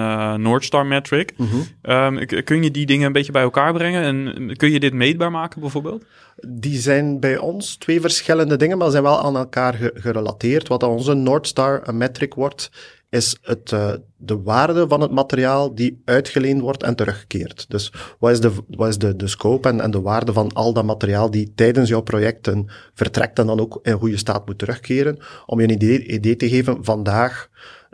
North 0.43 0.65
Star 0.65 0.87
metric. 0.87 1.33
Mm 1.37 1.49
-hmm. 1.49 1.93
um, 1.93 2.27
kun 2.45 2.63
je 2.63 2.71
die 2.71 2.87
dingen 2.87 3.07
een 3.07 3.13
beetje 3.13 3.33
bij 3.33 3.43
elkaar 3.43 3.73
brengen? 3.73 4.03
En 4.03 4.57
kun 4.57 4.71
je 4.71 4.81
dit 4.81 4.93
meetbaar 4.93 5.31
maken 5.31 5.61
bijvoorbeeld? 5.61 6.05
Die 6.49 6.79
zijn 6.79 7.21
bij 7.21 7.39
ons 7.39 7.77
twee 7.77 8.01
verschillende 8.01 8.57
dingen, 8.57 8.79
maar 8.79 8.91
zijn 8.91 9.03
wel 9.03 9.21
aan 9.21 9.37
elkaar 9.37 9.91
gerelateerd. 9.95 10.69
Wat 10.69 10.83
onze 10.83 11.15
North 11.15 11.47
Star 11.47 11.95
metric 11.95 12.35
wordt, 12.35 12.71
is 13.09 13.39
het, 13.43 13.71
uh, 13.71 13.93
de 14.17 14.43
waarde 14.43 14.89
van 14.89 15.01
het 15.01 15.11
materiaal 15.11 15.75
die 15.75 16.03
uitgeleend 16.05 16.61
wordt 16.61 16.83
en 16.83 16.97
terugkeert. 16.97 17.71
Dus 17.71 17.93
wat 18.19 18.31
is 18.31 18.41
de, 18.41 18.53
wat 18.69 18.89
is 18.89 18.99
de, 18.99 19.17
de 19.17 19.29
scope 19.29 19.69
en, 19.69 19.81
en 19.81 19.91
de 19.91 20.01
waarde 20.01 20.33
van 20.33 20.53
al 20.53 20.73
dat 20.73 20.85
materiaal 20.85 21.31
die 21.31 21.53
tijdens 21.55 21.89
jouw 21.89 22.01
projecten 22.01 22.67
vertrekt 22.95 23.39
en 23.39 23.47
dan 23.47 23.61
ook 23.61 23.79
in 23.83 23.99
goede 23.99 24.17
staat 24.17 24.47
moet 24.47 24.59
terugkeren? 24.59 25.19
Om 25.47 25.61
je 25.61 25.67
een 25.67 25.75
idee, 25.75 26.07
idee 26.07 26.37
te 26.37 26.49
geven, 26.49 26.85
vandaag 26.85 27.49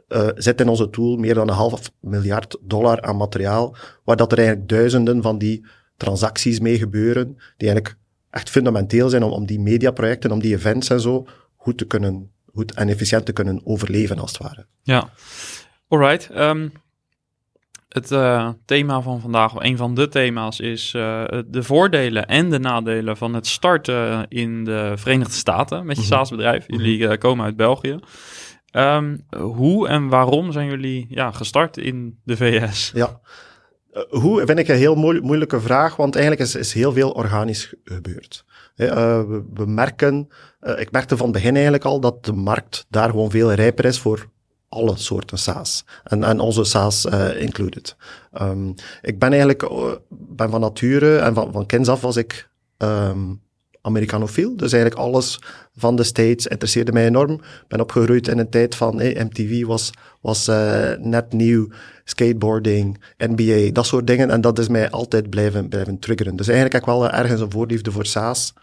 uh, 0.09 0.28
zit 0.35 0.61
in 0.61 0.69
onze 0.69 0.90
tool 0.90 1.16
meer 1.16 1.35
dan 1.35 1.49
een 1.49 1.54
half 1.54 1.90
miljard 2.00 2.57
dollar 2.62 3.02
aan 3.02 3.16
materiaal, 3.16 3.76
waar 4.04 4.16
dat 4.16 4.33
er 4.33 4.38
eigenlijk 4.38 4.69
duizenden 4.69 5.23
van 5.23 5.38
die 5.38 5.66
transacties 5.97 6.61
mee 6.61 6.78
gebeuren, 6.78 7.26
die 7.57 7.69
eigenlijk 7.69 7.99
echt 8.31 8.50
fundamenteel 8.50 9.09
zijn 9.09 9.23
om, 9.23 9.31
om 9.31 9.47
die 9.47 9.61
mediaprojecten, 9.61 10.31
om 10.31 10.40
die 10.40 10.54
events 10.54 10.88
en 10.88 11.00
zo 11.00 11.26
goed 11.57 11.78
te 11.78 11.87
kunnen 11.87 12.31
goed 12.52 12.75
en 12.75 12.88
efficiënt 12.88 13.26
te 13.26 13.32
kunnen 13.32 13.61
overleven, 13.64 14.18
als 14.18 14.32
het 14.32 14.42
ware. 14.42 14.66
Ja, 14.82 15.09
alright. 15.88 16.30
Um, 16.37 16.73
het 17.88 18.11
uh, 18.11 18.49
thema 18.64 19.00
van 19.00 19.21
vandaag, 19.21 19.54
of 19.54 19.62
een 19.62 19.76
van 19.76 19.94
de 19.94 20.09
thema's, 20.09 20.61
is 20.61 20.94
uh, 20.97 21.25
de 21.47 21.62
voordelen 21.62 22.26
en 22.26 22.50
de 22.50 22.59
nadelen 22.59 23.16
van 23.16 23.35
het 23.35 23.47
starten 23.47 24.26
in 24.28 24.64
de 24.64 24.92
Verenigde 24.97 25.35
Staten 25.35 25.87
met 25.87 25.97
je 25.97 26.02
mm 26.02 26.09
SaaS-bedrijf. 26.09 26.68
Mhm. 26.68 26.80
Jullie 26.80 26.99
uh, 26.99 27.18
komen 27.18 27.44
uit 27.44 27.56
België. 27.56 27.99
Um, 28.76 29.26
hoe 29.37 29.88
en 29.88 30.09
waarom 30.09 30.52
zijn 30.52 30.68
jullie 30.68 31.06
ja, 31.09 31.30
gestart 31.30 31.76
in 31.76 32.21
de 32.25 32.37
VS? 32.37 32.92
Ja, 32.94 33.21
hoe 34.09 34.47
vind 34.47 34.59
ik 34.59 34.68
een 34.68 34.76
heel 34.76 34.94
moeilijke 35.21 35.61
vraag, 35.61 35.97
want 35.97 36.14
eigenlijk 36.14 36.44
is, 36.44 36.54
is 36.54 36.73
heel 36.73 36.92
veel 36.92 37.11
organisch 37.11 37.75
gebeurd. 37.85 38.44
Uh, 38.76 39.23
we, 39.55 39.67
merken, 39.67 40.29
uh, 40.61 40.81
ik 40.81 40.91
merkte 40.91 41.17
van 41.17 41.26
het 41.26 41.35
begin 41.35 41.55
eigenlijk 41.55 41.85
al 41.85 42.00
dat 42.00 42.25
de 42.25 42.33
markt 42.33 42.87
daar 42.88 43.11
gewoon 43.11 43.31
veel 43.31 43.52
rijper 43.52 43.85
is 43.85 43.99
voor 43.99 44.31
alle 44.69 44.97
soorten 44.97 45.38
SaaS. 45.38 45.85
En, 46.05 46.25
en 46.25 46.41
onze 46.41 46.64
SaaS 46.64 47.07
uh, 47.07 47.41
included. 47.41 47.97
Um, 48.41 48.75
ik 49.02 49.19
ben 49.19 49.31
eigenlijk 49.31 49.69
ben 50.09 50.50
van 50.50 50.61
nature 50.61 51.19
en 51.19 51.35
van, 51.35 51.52
van 51.52 51.67
kinds 51.67 51.88
af 51.88 52.00
was 52.00 52.17
ik 52.17 52.49
um, 52.79 53.43
Americanofiel. 53.82 54.56
Dus 54.56 54.72
eigenlijk 54.72 55.02
alles 55.02 55.38
van 55.76 55.96
de 55.96 56.02
States 56.02 56.46
interesseerde 56.46 56.92
mij 56.92 57.06
enorm. 57.06 57.40
Ben 57.68 57.80
opgegroeid 57.80 58.28
in 58.28 58.38
een 58.38 58.50
tijd 58.50 58.74
van 58.74 58.98
hey, 58.98 59.24
MTV 59.24 59.64
was, 59.64 59.90
was 60.20 60.48
uh, 60.48 60.92
net 60.98 61.32
nieuw, 61.32 61.68
skateboarding, 62.04 63.02
NBA, 63.16 63.72
dat 63.72 63.86
soort 63.86 64.06
dingen. 64.06 64.30
En 64.30 64.40
dat 64.40 64.58
is 64.58 64.68
mij 64.68 64.90
altijd 64.90 65.30
blijven, 65.30 65.68
blijven 65.68 65.98
triggeren. 65.98 66.36
Dus 66.36 66.46
eigenlijk 66.46 66.74
heb 66.74 66.82
ik 66.82 66.98
wel 66.98 67.10
ergens 67.10 67.40
een 67.40 67.50
voorliefde 67.50 67.92
voor 67.92 68.06
SaaS. 68.06 68.54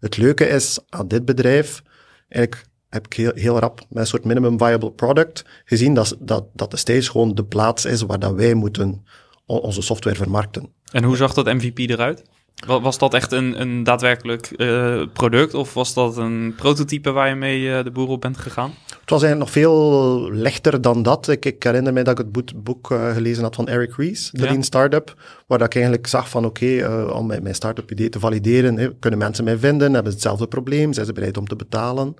Het 0.00 0.16
leuke 0.16 0.46
is 0.46 0.78
aan 0.88 1.08
dit 1.08 1.24
bedrijf, 1.24 1.82
eigenlijk 2.28 2.66
heb 2.88 3.06
ik 3.06 3.12
heel, 3.12 3.32
heel 3.34 3.58
rap 3.58 3.80
met 3.88 3.98
een 3.98 4.06
soort 4.06 4.24
minimum 4.24 4.58
viable 4.58 4.92
product 4.92 5.44
gezien 5.64 5.94
dat, 5.94 6.16
dat, 6.20 6.44
dat 6.52 6.70
de 6.70 6.76
States 6.76 7.08
gewoon 7.08 7.34
de 7.34 7.44
plaats 7.44 7.84
is 7.84 8.02
waar 8.02 8.18
dat 8.18 8.34
wij 8.34 8.54
moeten 8.54 9.04
onze 9.46 9.82
software 9.82 10.16
vermarkten. 10.16 10.72
En 10.90 11.04
hoe 11.04 11.16
zag 11.16 11.34
dat 11.34 11.46
MVP 11.46 11.78
eruit? 11.78 12.22
Was 12.66 12.98
dat 12.98 13.14
echt 13.14 13.32
een, 13.32 13.60
een 13.60 13.82
daadwerkelijk 13.82 14.50
uh, 14.56 15.02
product 15.12 15.54
of 15.54 15.74
was 15.74 15.94
dat 15.94 16.16
een 16.16 16.54
prototype 16.56 17.10
waar 17.10 17.28
je 17.28 17.34
mee 17.34 17.60
uh, 17.60 17.84
de 17.84 17.90
boer 17.90 18.08
op 18.08 18.20
bent 18.20 18.36
gegaan? 18.36 18.74
Het 19.00 19.10
was 19.10 19.22
eigenlijk 19.22 19.38
nog 19.38 19.50
veel 19.50 20.30
lichter 20.32 20.80
dan 20.80 21.02
dat. 21.02 21.28
Ik, 21.28 21.44
ik 21.44 21.62
herinner 21.62 21.92
me 21.92 22.02
dat 22.02 22.18
ik 22.18 22.26
het 22.34 22.64
boek, 22.64 22.90
uh, 22.90 23.12
gelezen 23.12 23.42
had 23.42 23.54
van 23.54 23.68
Eric 23.68 23.94
Ries, 23.96 24.30
de 24.30 24.42
ja. 24.42 24.48
Lean 24.48 24.62
Startup, 24.62 25.14
waar 25.46 25.58
dat 25.58 25.66
ik 25.66 25.74
eigenlijk 25.74 26.06
zag 26.06 26.28
van 26.28 26.44
oké, 26.44 26.64
okay, 26.64 27.02
om 27.02 27.26
mijn, 27.26 27.42
mijn 27.42 27.54
start-up 27.54 27.90
idee 27.90 28.08
te 28.08 28.18
valideren, 28.18 28.78
hè, 28.78 28.94
kunnen 28.94 29.18
mensen 29.18 29.44
mij 29.44 29.58
vinden, 29.58 29.92
hebben 29.92 30.12
ze 30.12 30.18
hetzelfde 30.18 30.46
probleem, 30.46 30.92
zijn 30.92 31.06
ze 31.06 31.12
bereid 31.12 31.36
om 31.36 31.46
te 31.46 31.56
betalen? 31.56 32.14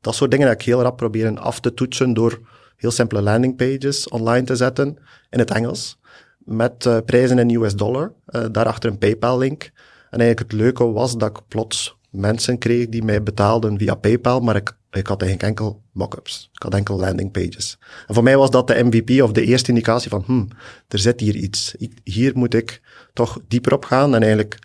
Dat 0.00 0.14
soort 0.14 0.30
dingen 0.30 0.46
dat 0.46 0.54
ik 0.54 0.66
heel 0.66 0.82
rap 0.82 0.96
proberen 0.96 1.38
af 1.38 1.60
te 1.60 1.74
toetsen 1.74 2.14
door 2.14 2.40
heel 2.76 2.90
simpele 2.90 3.22
landing 3.22 3.56
pages 3.56 4.08
online 4.08 4.46
te 4.46 4.56
zetten 4.56 4.98
in 5.30 5.38
het 5.38 5.50
Engels 5.50 5.98
met 6.44 6.84
uh, 6.84 6.98
prijzen 7.04 7.38
in 7.38 7.50
US 7.62 7.76
dollar, 7.76 8.12
uh, 8.26 8.44
daarachter 8.52 8.90
een 8.90 8.98
PayPal-link. 8.98 9.70
En 10.10 10.20
eigenlijk 10.20 10.52
het 10.52 10.60
leuke 10.60 10.92
was 10.92 11.16
dat 11.16 11.30
ik 11.30 11.42
plots 11.48 11.96
mensen 12.14 12.58
kreeg 12.58 12.88
die 12.88 13.04
mij 13.04 13.22
betaalden 13.22 13.78
via 13.78 13.94
PayPal, 13.94 14.40
maar 14.40 14.56
ik, 14.56 14.76
ik 14.90 15.06
had 15.06 15.22
eigenlijk 15.22 15.42
enkel 15.42 15.82
mock-ups. 15.92 16.50
Ik 16.52 16.62
had 16.62 16.74
enkel 16.74 16.98
landing 16.98 17.30
pages. 17.30 17.78
En 18.06 18.14
voor 18.14 18.22
mij 18.22 18.36
was 18.36 18.50
dat 18.50 18.66
de 18.66 18.84
MVP 18.84 19.22
of 19.22 19.32
de 19.32 19.44
eerste 19.44 19.68
indicatie 19.68 20.10
van, 20.10 20.22
hmm, 20.26 20.48
er 20.88 20.98
zit 20.98 21.20
hier 21.20 21.34
iets. 21.34 21.74
Hier 22.04 22.32
moet 22.34 22.54
ik 22.54 22.80
toch 23.12 23.40
dieper 23.48 23.72
op 23.72 23.84
gaan. 23.84 24.14
En 24.14 24.22
eigenlijk 24.22 24.58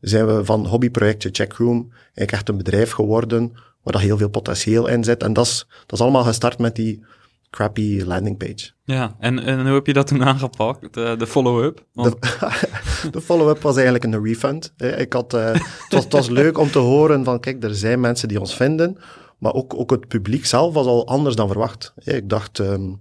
zijn 0.00 0.26
we 0.26 0.44
van 0.44 0.66
hobbyprojectje 0.66 1.28
Checkroom 1.32 1.88
eigenlijk 1.92 2.32
echt 2.32 2.48
een 2.48 2.56
bedrijf 2.56 2.90
geworden 2.90 3.52
waar 3.82 3.92
dat 3.92 4.02
heel 4.02 4.18
veel 4.18 4.30
potentieel 4.30 4.86
in 4.86 5.04
zit. 5.04 5.22
En 5.22 5.32
dat 5.32 5.46
is, 5.46 5.66
dat 5.86 5.92
is 5.92 6.00
allemaal 6.00 6.24
gestart 6.24 6.58
met 6.58 6.76
die 6.76 7.04
crappy 7.52 8.02
landing 8.04 8.36
page. 8.36 8.70
Ja, 8.84 9.16
en, 9.18 9.38
en 9.38 9.60
hoe 9.64 9.74
heb 9.74 9.86
je 9.86 9.92
dat 9.92 10.06
toen 10.06 10.24
aangepakt, 10.24 10.94
de, 10.94 11.14
de 11.18 11.26
follow-up? 11.26 11.84
De, 11.92 12.16
de 13.10 13.20
follow-up 13.20 13.62
was 13.62 13.74
eigenlijk 13.74 14.04
een 14.04 14.24
refund. 14.24 14.72
Ik 14.76 15.12
had, 15.12 15.34
uh, 15.34 15.44
het, 15.52 15.62
was, 15.88 16.04
het 16.04 16.12
was 16.12 16.28
leuk 16.28 16.58
om 16.58 16.70
te 16.70 16.78
horen 16.78 17.24
van, 17.24 17.40
kijk, 17.40 17.64
er 17.64 17.74
zijn 17.74 18.00
mensen 18.00 18.28
die 18.28 18.40
ons 18.40 18.56
vinden, 18.56 18.98
maar 19.38 19.52
ook, 19.52 19.74
ook 19.74 19.90
het 19.90 20.08
publiek 20.08 20.46
zelf 20.46 20.74
was 20.74 20.86
al 20.86 21.06
anders 21.06 21.36
dan 21.36 21.48
verwacht. 21.48 21.92
Ik 21.96 22.28
dacht, 22.28 22.58
um, 22.58 23.00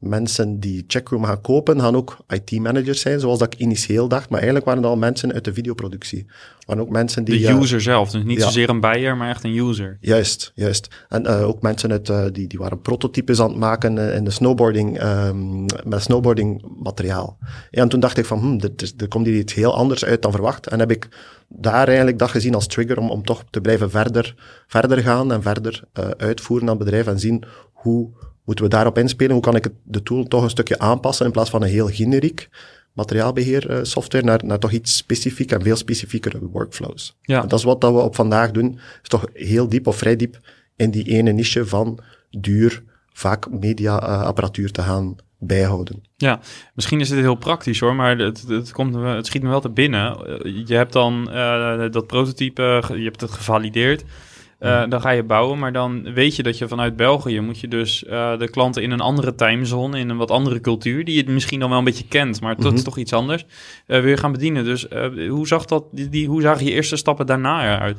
mensen 0.00 0.60
die 0.60 0.84
Checkroom 0.86 1.24
gaan 1.24 1.40
kopen, 1.40 1.80
gaan 1.80 1.96
ook 1.96 2.16
IT-managers 2.28 3.00
zijn, 3.00 3.20
zoals 3.20 3.38
dat 3.38 3.52
ik 3.52 3.60
initieel 3.60 4.08
dacht. 4.08 4.28
Maar 4.28 4.38
eigenlijk 4.38 4.66
waren 4.66 4.82
het 4.82 4.90
al 4.90 4.96
mensen 4.96 5.32
uit 5.32 5.44
de 5.44 5.52
videoproductie. 5.52 6.26
Waren 6.66 6.82
ook 6.82 6.90
mensen 6.90 7.24
die... 7.24 7.40
De 7.40 7.52
user 7.52 7.80
zelf, 7.80 8.10
dus 8.10 8.24
niet 8.24 8.38
ja. 8.38 8.44
zozeer 8.44 8.68
een 8.68 8.80
buyer, 8.80 9.16
maar 9.16 9.28
echt 9.28 9.44
een 9.44 9.56
user. 9.56 9.98
Juist, 10.00 10.52
juist. 10.54 10.88
En 11.08 11.22
uh, 11.22 11.48
ook 11.48 11.62
mensen 11.62 11.90
uit, 11.90 12.08
uh, 12.08 12.24
die, 12.32 12.46
die 12.46 12.58
waren 12.58 12.80
prototypes 12.80 13.40
aan 13.40 13.48
het 13.48 13.58
maken 13.58 13.98
in 14.14 14.24
de 14.24 14.30
snowboarding, 14.30 15.02
um, 15.02 15.64
met 15.84 16.02
snowboarding 16.02 16.64
materiaal. 16.82 17.38
Ja, 17.70 17.82
en 17.82 17.88
toen 17.88 18.00
dacht 18.00 18.18
ik 18.18 18.24
van, 18.24 18.38
hm, 18.38 18.64
er, 18.64 18.92
er 18.96 19.08
komt 19.08 19.26
hier 19.26 19.38
iets 19.38 19.54
heel 19.54 19.74
anders 19.74 20.04
uit 20.04 20.22
dan 20.22 20.32
verwacht. 20.32 20.66
En 20.66 20.78
heb 20.78 20.90
ik 20.90 21.08
daar 21.48 21.86
eigenlijk 21.86 22.18
dat 22.18 22.30
gezien 22.30 22.54
als 22.54 22.66
trigger 22.66 22.98
om, 22.98 23.10
om 23.10 23.24
toch 23.24 23.44
te 23.50 23.60
blijven 23.60 23.90
verder, 23.90 24.34
verder 24.66 24.98
gaan 24.98 25.32
en 25.32 25.42
verder 25.42 25.82
uitvoeren 26.16 26.68
aan 26.68 26.74
het 26.76 26.84
bedrijf 26.84 27.06
en 27.06 27.18
zien 27.18 27.44
hoe 27.72 28.10
moeten 28.50 28.68
we 28.68 28.76
daarop 28.76 28.98
inspelen? 28.98 29.32
Hoe 29.32 29.42
kan 29.42 29.56
ik 29.56 29.68
de 29.82 30.02
tool 30.02 30.24
toch 30.24 30.42
een 30.42 30.50
stukje 30.50 30.78
aanpassen 30.78 31.26
in 31.26 31.32
plaats 31.32 31.50
van 31.50 31.62
een 31.62 31.68
heel 31.68 31.88
generiek 31.88 32.48
materiaalbeheer 32.92 33.70
uh, 33.70 33.78
software 33.82 34.24
naar, 34.24 34.40
naar 34.44 34.58
toch 34.58 34.70
iets 34.70 34.96
specifiek 34.96 35.52
en 35.52 35.62
veel 35.62 35.76
specifiekere 35.76 36.38
workflows. 36.52 37.16
Ja. 37.20 37.40
dat 37.40 37.58
is 37.58 37.64
wat 37.64 37.80
dat 37.80 37.92
we 37.92 38.00
op 38.00 38.14
vandaag 38.14 38.50
doen, 38.50 38.78
is 39.02 39.08
toch 39.08 39.26
heel 39.32 39.68
diep 39.68 39.86
of 39.86 39.96
vrij 39.96 40.16
diep 40.16 40.38
in 40.76 40.90
die 40.90 41.04
ene 41.04 41.32
niche 41.32 41.66
van 41.66 41.98
duur, 42.30 42.82
vaak 43.12 43.50
mediaapparatuur 43.50 44.64
uh, 44.64 44.70
te 44.70 44.82
gaan 44.82 45.16
bijhouden. 45.38 46.02
Ja, 46.16 46.40
misschien 46.74 47.00
is 47.00 47.08
dit 47.08 47.18
heel 47.18 47.34
praktisch 47.34 47.80
hoor, 47.80 47.94
maar 47.94 48.18
het, 48.18 48.44
het, 48.48 48.72
komt, 48.72 48.94
het 48.94 49.26
schiet 49.26 49.42
me 49.42 49.48
wel 49.48 49.60
te 49.60 49.70
binnen. 49.70 50.16
Je 50.66 50.74
hebt 50.74 50.92
dan 50.92 51.28
uh, 51.30 51.90
dat 51.90 52.06
prototype, 52.06 52.82
je 52.88 53.04
hebt 53.04 53.20
het 53.20 53.30
gevalideerd. 53.30 54.04
Uh, 54.60 54.88
dan 54.88 55.00
ga 55.00 55.10
je 55.10 55.22
bouwen, 55.22 55.58
maar 55.58 55.72
dan 55.72 56.12
weet 56.14 56.36
je 56.36 56.42
dat 56.42 56.58
je 56.58 56.68
vanuit 56.68 56.96
België 56.96 57.40
moet 57.40 57.60
je 57.60 57.68
dus 57.68 58.04
uh, 58.04 58.38
de 58.38 58.50
klanten 58.50 58.82
in 58.82 58.90
een 58.90 59.00
andere 59.00 59.34
timezone, 59.34 59.98
in 59.98 60.08
een 60.08 60.16
wat 60.16 60.30
andere 60.30 60.60
cultuur, 60.60 61.04
die 61.04 61.24
je 61.24 61.30
misschien 61.30 61.60
dan 61.60 61.68
wel 61.68 61.78
een 61.78 61.84
beetje 61.84 62.08
kent, 62.08 62.40
maar 62.40 62.56
dat 62.56 62.72
is 62.72 62.72
mhm. 62.72 62.82
toch 62.82 62.98
iets 62.98 63.12
anders, 63.12 63.44
uh, 63.86 64.00
wil 64.00 64.10
je 64.10 64.16
gaan 64.16 64.32
bedienen. 64.32 64.64
Dus 64.64 64.86
hoe, 65.28 65.46
zag 65.46 65.64
dat, 65.64 65.84
die, 65.92 66.08
die, 66.08 66.28
hoe 66.28 66.40
zagen 66.40 66.64
je 66.64 66.70
eerste 66.70 66.96
stappen 66.96 67.26
daarna 67.26 67.74
eruit? 67.74 67.96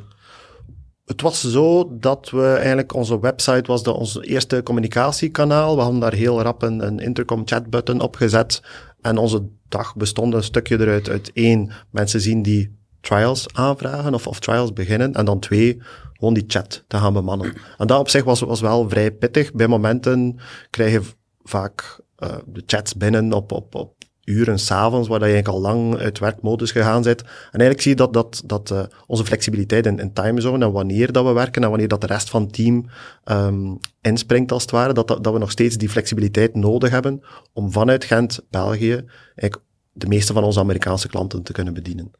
Het 1.04 1.20
was 1.20 1.50
zo 1.50 1.96
dat 1.98 2.30
we 2.30 2.46
eigenlijk, 2.46 2.94
onze 2.94 3.20
website 3.20 3.64
was 3.66 3.82
de, 3.82 3.92
ons 3.92 4.20
eerste 4.20 4.62
communicatiekanaal. 4.62 5.76
We 5.76 5.82
hadden 5.82 6.00
daar 6.00 6.14
heel 6.14 6.42
rap 6.42 6.62
een, 6.62 6.86
een 6.86 6.98
intercom 6.98 7.42
chat 7.44 7.70
button 7.70 8.00
op 8.00 8.16
gezet. 8.16 8.62
En 9.00 9.16
onze 9.16 9.48
dag 9.68 9.96
bestond 9.96 10.34
een 10.34 10.42
stukje 10.42 10.80
eruit 10.80 11.08
uit 11.08 11.30
één, 11.32 11.72
mensen 11.90 12.20
zien 12.20 12.42
die 12.42 12.81
trials 13.02 13.46
aanvragen 13.52 14.14
of, 14.14 14.26
of 14.26 14.40
trials 14.40 14.72
beginnen. 14.72 15.14
En 15.14 15.24
dan 15.24 15.38
twee, 15.38 15.82
gewoon 16.12 16.34
die 16.34 16.44
chat 16.46 16.84
te 16.86 16.96
gaan 16.96 17.12
bemannen. 17.12 17.52
En 17.78 17.86
dat 17.86 17.98
op 17.98 18.08
zich 18.08 18.24
was, 18.24 18.40
was 18.40 18.60
wel 18.60 18.88
vrij 18.88 19.10
pittig. 19.12 19.52
Bij 19.52 19.68
momenten 19.68 20.38
krijg 20.70 20.92
je 20.92 21.00
vaak 21.42 22.00
uh, 22.18 22.28
de 22.46 22.62
chats 22.66 22.96
binnen 22.96 23.32
op, 23.32 23.52
op, 23.52 23.74
op 23.74 23.94
uren 24.24 24.58
s'avonds, 24.58 25.08
waar 25.08 25.18
je 25.18 25.24
eigenlijk 25.24 25.54
al 25.54 25.60
lang 25.60 25.98
uit 25.98 26.18
werkmodus 26.18 26.70
gegaan 26.70 27.02
zit. 27.02 27.20
En 27.22 27.28
eigenlijk 27.60 27.80
zie 27.80 27.90
je 27.90 27.96
dat, 27.96 28.12
dat, 28.12 28.42
dat 28.44 28.70
uh, 28.70 28.82
onze 29.06 29.24
flexibiliteit 29.24 29.86
in, 29.86 29.98
in 29.98 30.12
timezone 30.12 30.64
en 30.64 30.72
wanneer 30.72 31.12
dat 31.12 31.24
we 31.24 31.32
werken 31.32 31.62
en 31.62 31.68
wanneer 31.68 31.88
dat 31.88 32.00
de 32.00 32.06
rest 32.06 32.30
van 32.30 32.42
het 32.42 32.52
team 32.52 32.86
um, 33.24 33.78
inspringt 34.00 34.52
als 34.52 34.62
het 34.62 34.70
ware, 34.70 34.92
dat, 34.92 35.08
dat, 35.08 35.24
dat 35.24 35.32
we 35.32 35.38
nog 35.38 35.50
steeds 35.50 35.76
die 35.76 35.88
flexibiliteit 35.88 36.54
nodig 36.54 36.90
hebben 36.90 37.22
om 37.52 37.72
vanuit 37.72 38.04
Gent, 38.04 38.40
België, 38.50 39.04
eigenlijk 39.34 39.70
de 39.92 40.06
meeste 40.06 40.32
van 40.32 40.44
onze 40.44 40.60
Amerikaanse 40.60 41.08
klanten 41.08 41.42
te 41.42 41.52
kunnen 41.52 41.74
bedienen. 41.74 42.10
70% 42.10 42.14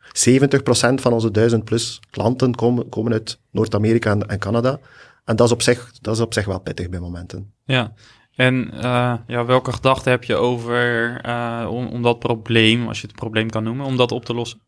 van 0.95 1.13
onze 1.13 1.31
1000 1.31 1.65
plus 1.65 2.01
klanten 2.11 2.55
komen, 2.55 2.89
komen 2.89 3.13
uit 3.13 3.41
Noord-Amerika 3.51 4.17
en, 4.19 4.39
Canada. 4.39 4.79
En 5.25 5.37
dat 5.37 5.47
is, 5.47 5.53
op 5.53 5.63
zich, 5.63 5.93
dat 6.01 6.15
is 6.15 6.21
op 6.21 6.33
zich 6.33 6.45
wel 6.45 6.61
pittig 6.61 6.89
bij 6.89 7.01
momenten. 7.01 7.53
Ja, 7.65 7.93
en 8.35 8.71
uh, 8.75 9.15
ja, 9.27 9.45
welke 9.45 9.73
gedachten 9.73 10.11
heb 10.11 10.25
je 10.25 10.35
over 10.35 11.21
om, 11.69 11.87
om 11.87 12.03
dat 12.03 12.19
probleem, 12.19 12.89
als 12.89 13.01
je 13.01 13.07
het 13.07 13.17
probleem 13.17 13.51
kan 13.51 13.65
noemen, 13.65 13.87
om 13.87 13.97
dat 13.97 14.13
op 14.13 14.25
te 14.25 14.35
lossen? 14.35 14.61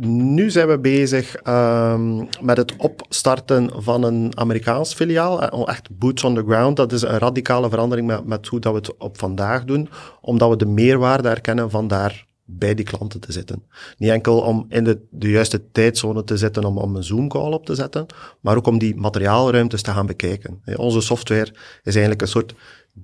Nu 0.00 0.50
zijn 0.50 0.68
we 0.68 0.78
bezig 0.78 1.36
um, 1.48 2.28
met 2.40 2.56
het 2.56 2.76
opstarten 2.76 3.70
van 3.82 4.02
een 4.02 4.38
Amerikaans 4.38 4.94
filiaal. 4.94 5.42
Eh, 5.42 5.68
echt 5.68 5.98
boots 5.98 6.24
on 6.24 6.34
the 6.34 6.44
ground. 6.46 6.76
Dat 6.76 6.92
is 6.92 7.02
een 7.02 7.18
radicale 7.18 7.68
verandering 7.68 8.06
met, 8.06 8.26
met 8.26 8.46
hoe 8.46 8.60
dat 8.60 8.72
we 8.72 8.78
het 8.78 8.96
op 8.96 9.18
vandaag 9.18 9.64
doen. 9.64 9.88
Omdat 10.20 10.50
we 10.50 10.56
de 10.56 10.66
meerwaarde 10.66 11.28
herkennen 11.28 11.70
van 11.70 11.88
daar 11.88 12.26
bij 12.44 12.74
die 12.74 12.84
klanten 12.84 13.20
te 13.20 13.32
zitten. 13.32 13.62
Niet 13.98 14.10
enkel 14.10 14.40
om 14.40 14.66
in 14.68 14.84
de, 14.84 15.00
de 15.10 15.30
juiste 15.30 15.70
tijdzone 15.72 16.24
te 16.24 16.36
zitten 16.36 16.64
om, 16.64 16.78
om 16.78 16.96
een 16.96 17.04
Zoom-call 17.04 17.52
op 17.52 17.66
te 17.66 17.74
zetten, 17.74 18.06
maar 18.40 18.56
ook 18.56 18.66
om 18.66 18.78
die 18.78 18.96
materiaalruimtes 18.96 19.82
te 19.82 19.90
gaan 19.90 20.06
bekijken. 20.06 20.62
Onze 20.76 21.00
software 21.00 21.54
is 21.82 21.94
eigenlijk 21.94 22.22
een 22.22 22.28
soort 22.28 22.54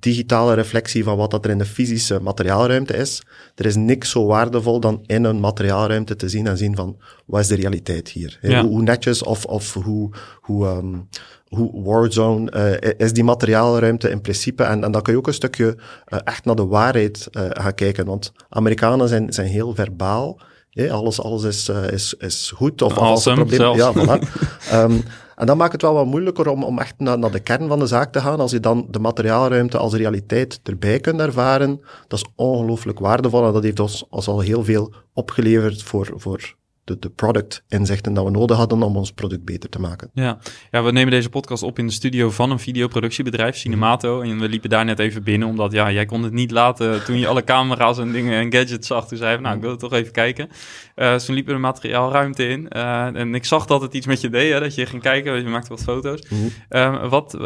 digitale 0.01 0.55
reflectie 0.55 1.05
van 1.05 1.17
wat 1.17 1.31
dat 1.31 1.45
er 1.45 1.51
in 1.51 1.59
de 1.59 1.65
fysische 1.65 2.21
materiaalruimte 2.21 2.97
is. 2.97 3.23
Er 3.55 3.67
is 3.67 3.77
niks 3.77 4.11
zo 4.11 4.27
waardevol 4.27 4.81
dan 4.81 5.03
in 5.07 5.25
een 5.25 5.41
materiaalruimte 5.41 6.17
te 6.17 6.29
zien 6.29 6.47
en 6.47 6.57
zien 6.57 6.77
van 6.77 6.97
wat 7.27 7.41
is 7.41 7.47
de 7.47 7.55
realiteit 7.55 8.09
hier. 8.09 8.39
Ja. 8.43 8.61
Hoe, 8.61 8.71
hoe, 8.71 8.83
netjes 8.83 9.23
of, 9.23 9.45
of 9.45 9.75
hoe, 9.75 10.11
hoe, 10.41 10.67
um, 10.67 11.09
hoe 11.49 11.83
Warzone 11.83 12.53
uh, 12.83 12.91
is 12.97 13.13
die 13.13 13.25
materiaalruimte 13.25 14.11
in 14.11 14.21
principe. 14.21 14.63
En, 14.63 14.85
en 14.85 14.93
dan 14.93 15.03
kun 15.03 15.13
je 15.13 15.19
ook 15.19 15.27
een 15.27 15.35
stukje 15.35 15.77
uh, 16.09 16.19
echt 16.25 16.45
naar 16.45 16.57
de 16.57 16.67
waarheid 16.67 17.29
uh, 17.33 17.43
gaan 17.49 17.75
kijken. 17.75 18.07
Want 18.07 18.33
Amerikanen 18.49 19.09
zijn, 19.09 19.33
zijn 19.33 19.47
heel 19.47 19.75
verbaal. 19.75 20.41
Ja, 20.71 20.93
alles, 20.93 21.21
alles 21.21 21.43
is, 21.43 21.69
is, 21.69 22.15
is 22.19 22.53
goed. 22.55 22.83
Of 22.83 22.99
awesome, 22.99 23.41
als 23.41 23.57
probleem, 23.57 23.77
ja, 23.77 23.93
voilà. 23.93 24.29
um, 24.73 25.03
En 25.43 25.49
dat 25.49 25.57
maakt 25.57 25.73
het 25.73 25.83
wel 25.83 25.95
wat 25.95 26.07
moeilijker 26.07 26.49
om, 26.49 26.65
om 26.65 26.79
echt 26.79 26.95
naar, 26.99 27.19
naar 27.19 27.31
de 27.31 27.41
kern 27.41 27.69
van 27.69 27.79
de 27.79 27.87
zaak 27.87 28.13
te 28.13 28.21
gaan. 28.21 28.41
Als 28.41 28.51
je 28.51 28.61
dan 28.61 28.87
de 28.91 28.99
materiaalruimte 28.99 29.79
als 29.79 29.95
realiteit 29.95 30.61
erbij 30.63 31.01
kunt 31.01 31.21
ervaren, 31.21 31.81
dat 32.09 32.19
is 32.19 32.27
ongelooflijk 32.37 32.99
waardevol. 32.99 33.47
En 33.47 33.53
dat 33.53 33.63
heeft 33.63 33.81
ons, 33.81 34.07
al 34.11 34.41
heel 34.41 34.65
veel 34.65 34.93
opgeleverd 35.13 35.83
voor, 35.83 36.13
voor 36.17 36.55
de, 36.85 36.99
de 36.99 37.11
product 37.11 37.65
inzichten 37.69 38.15
dat 38.15 38.25
we 38.25 38.31
nodig 38.31 38.57
hadden 38.57 38.83
om 38.83 38.97
ons 38.97 39.13
product 39.13 39.45
beter 39.45 39.69
te 39.69 39.81
maken. 39.81 40.11
Ja. 40.15 40.39
ja, 40.71 40.83
we 40.83 40.93
nemen 40.93 41.11
deze 41.11 41.29
podcast 41.29 41.63
op 41.63 41.79
in 41.79 41.87
de 41.87 41.93
studio 41.93 42.31
van 42.31 42.51
een 42.51 42.59
videoproductiebedrijf, 42.59 43.57
Cinemato. 43.57 44.21
En 44.21 44.39
we 44.39 44.49
liepen 44.49 44.71
daar 44.71 44.85
net 44.85 44.99
even 44.99 45.23
binnen, 45.23 45.49
omdat 45.49 45.73
ja, 45.73 45.93
jij 45.93 46.05
kon 46.05 46.23
het 46.23 46.33
niet 46.33 46.51
laten 46.51 47.05
toen 47.05 47.19
je 47.19 47.27
alle 47.27 47.45
camera's 47.45 47.99
en 47.99 48.13
dingen 48.13 48.39
en 48.39 48.53
gadgets 48.53 48.87
zag. 48.87 49.09
Toen 49.09 49.19
zei 49.19 49.37
je, 49.37 49.41
nou, 49.41 49.57
ik 49.57 49.61
wil 49.61 49.71
het 49.71 49.81
toch 49.81 49.93
even 49.93 50.13
kijken. 50.13 50.49
Uh, 50.97 51.15
toen 51.15 51.35
liepen 51.35 51.55
we 51.55 51.61
de 51.61 51.67
materiaalruimte 51.67 52.49
in. 52.49 52.69
Uh, 52.77 53.15
en 53.15 53.35
ik 53.35 53.45
zag 53.45 53.67
dat 53.67 53.83
het 53.83 53.95
iets 53.95 54.07
met 54.07 54.21
je 54.21 54.31
deed, 54.31 54.53
hè, 54.53 54.61
dat 54.61 54.75
je 54.75 54.87
ging 54.87 55.03
kijken, 55.03 55.43
je 55.43 55.49
maakte 55.49 55.69
wat 55.69 55.83
foto's. 55.83 56.27
Mm 56.29 56.51
-hmm. 56.69 57.09
wat, 57.09 57.39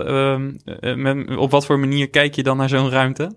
met, 0.97 1.37
op 1.37 1.51
wat 1.51 1.67
voor 1.67 1.79
manier 1.79 2.11
kijk 2.11 2.35
je 2.35 2.43
dan 2.43 2.57
naar 2.57 2.69
zo'n 2.69 2.91
ruimte? 2.91 3.31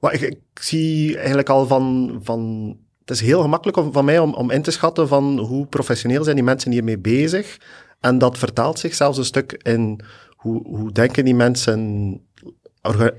Maar 0.00 0.12
ik, 0.12 0.20
ik 0.20 0.38
zie 0.54 1.16
eigenlijk 1.16 1.48
al 1.48 1.66
van, 1.66 2.18
van 2.22 2.76
het 3.04 3.16
is 3.16 3.20
heel 3.20 3.40
gemakkelijk 3.40 3.76
om, 3.76 3.92
van 3.92 4.04
mij 4.04 4.18
om, 4.18 4.34
om 4.34 4.50
in 4.50 4.62
te 4.62 4.70
schatten 4.70 5.08
van 5.08 5.38
hoe 5.38 5.66
professioneel 5.66 6.24
zijn 6.24 6.36
die 6.36 6.44
mensen 6.44 6.72
hiermee 6.72 6.98
bezig. 6.98 7.60
En 8.00 8.18
dat 8.18 8.38
vertaalt 8.38 8.78
zich 8.78 8.94
zelfs 8.94 9.18
een 9.18 9.24
stuk 9.24 9.52
in 9.62 10.00
hoe, 10.36 10.62
hoe 10.66 10.92
denken 10.92 11.24
die 11.24 11.34
mensen 11.34 12.20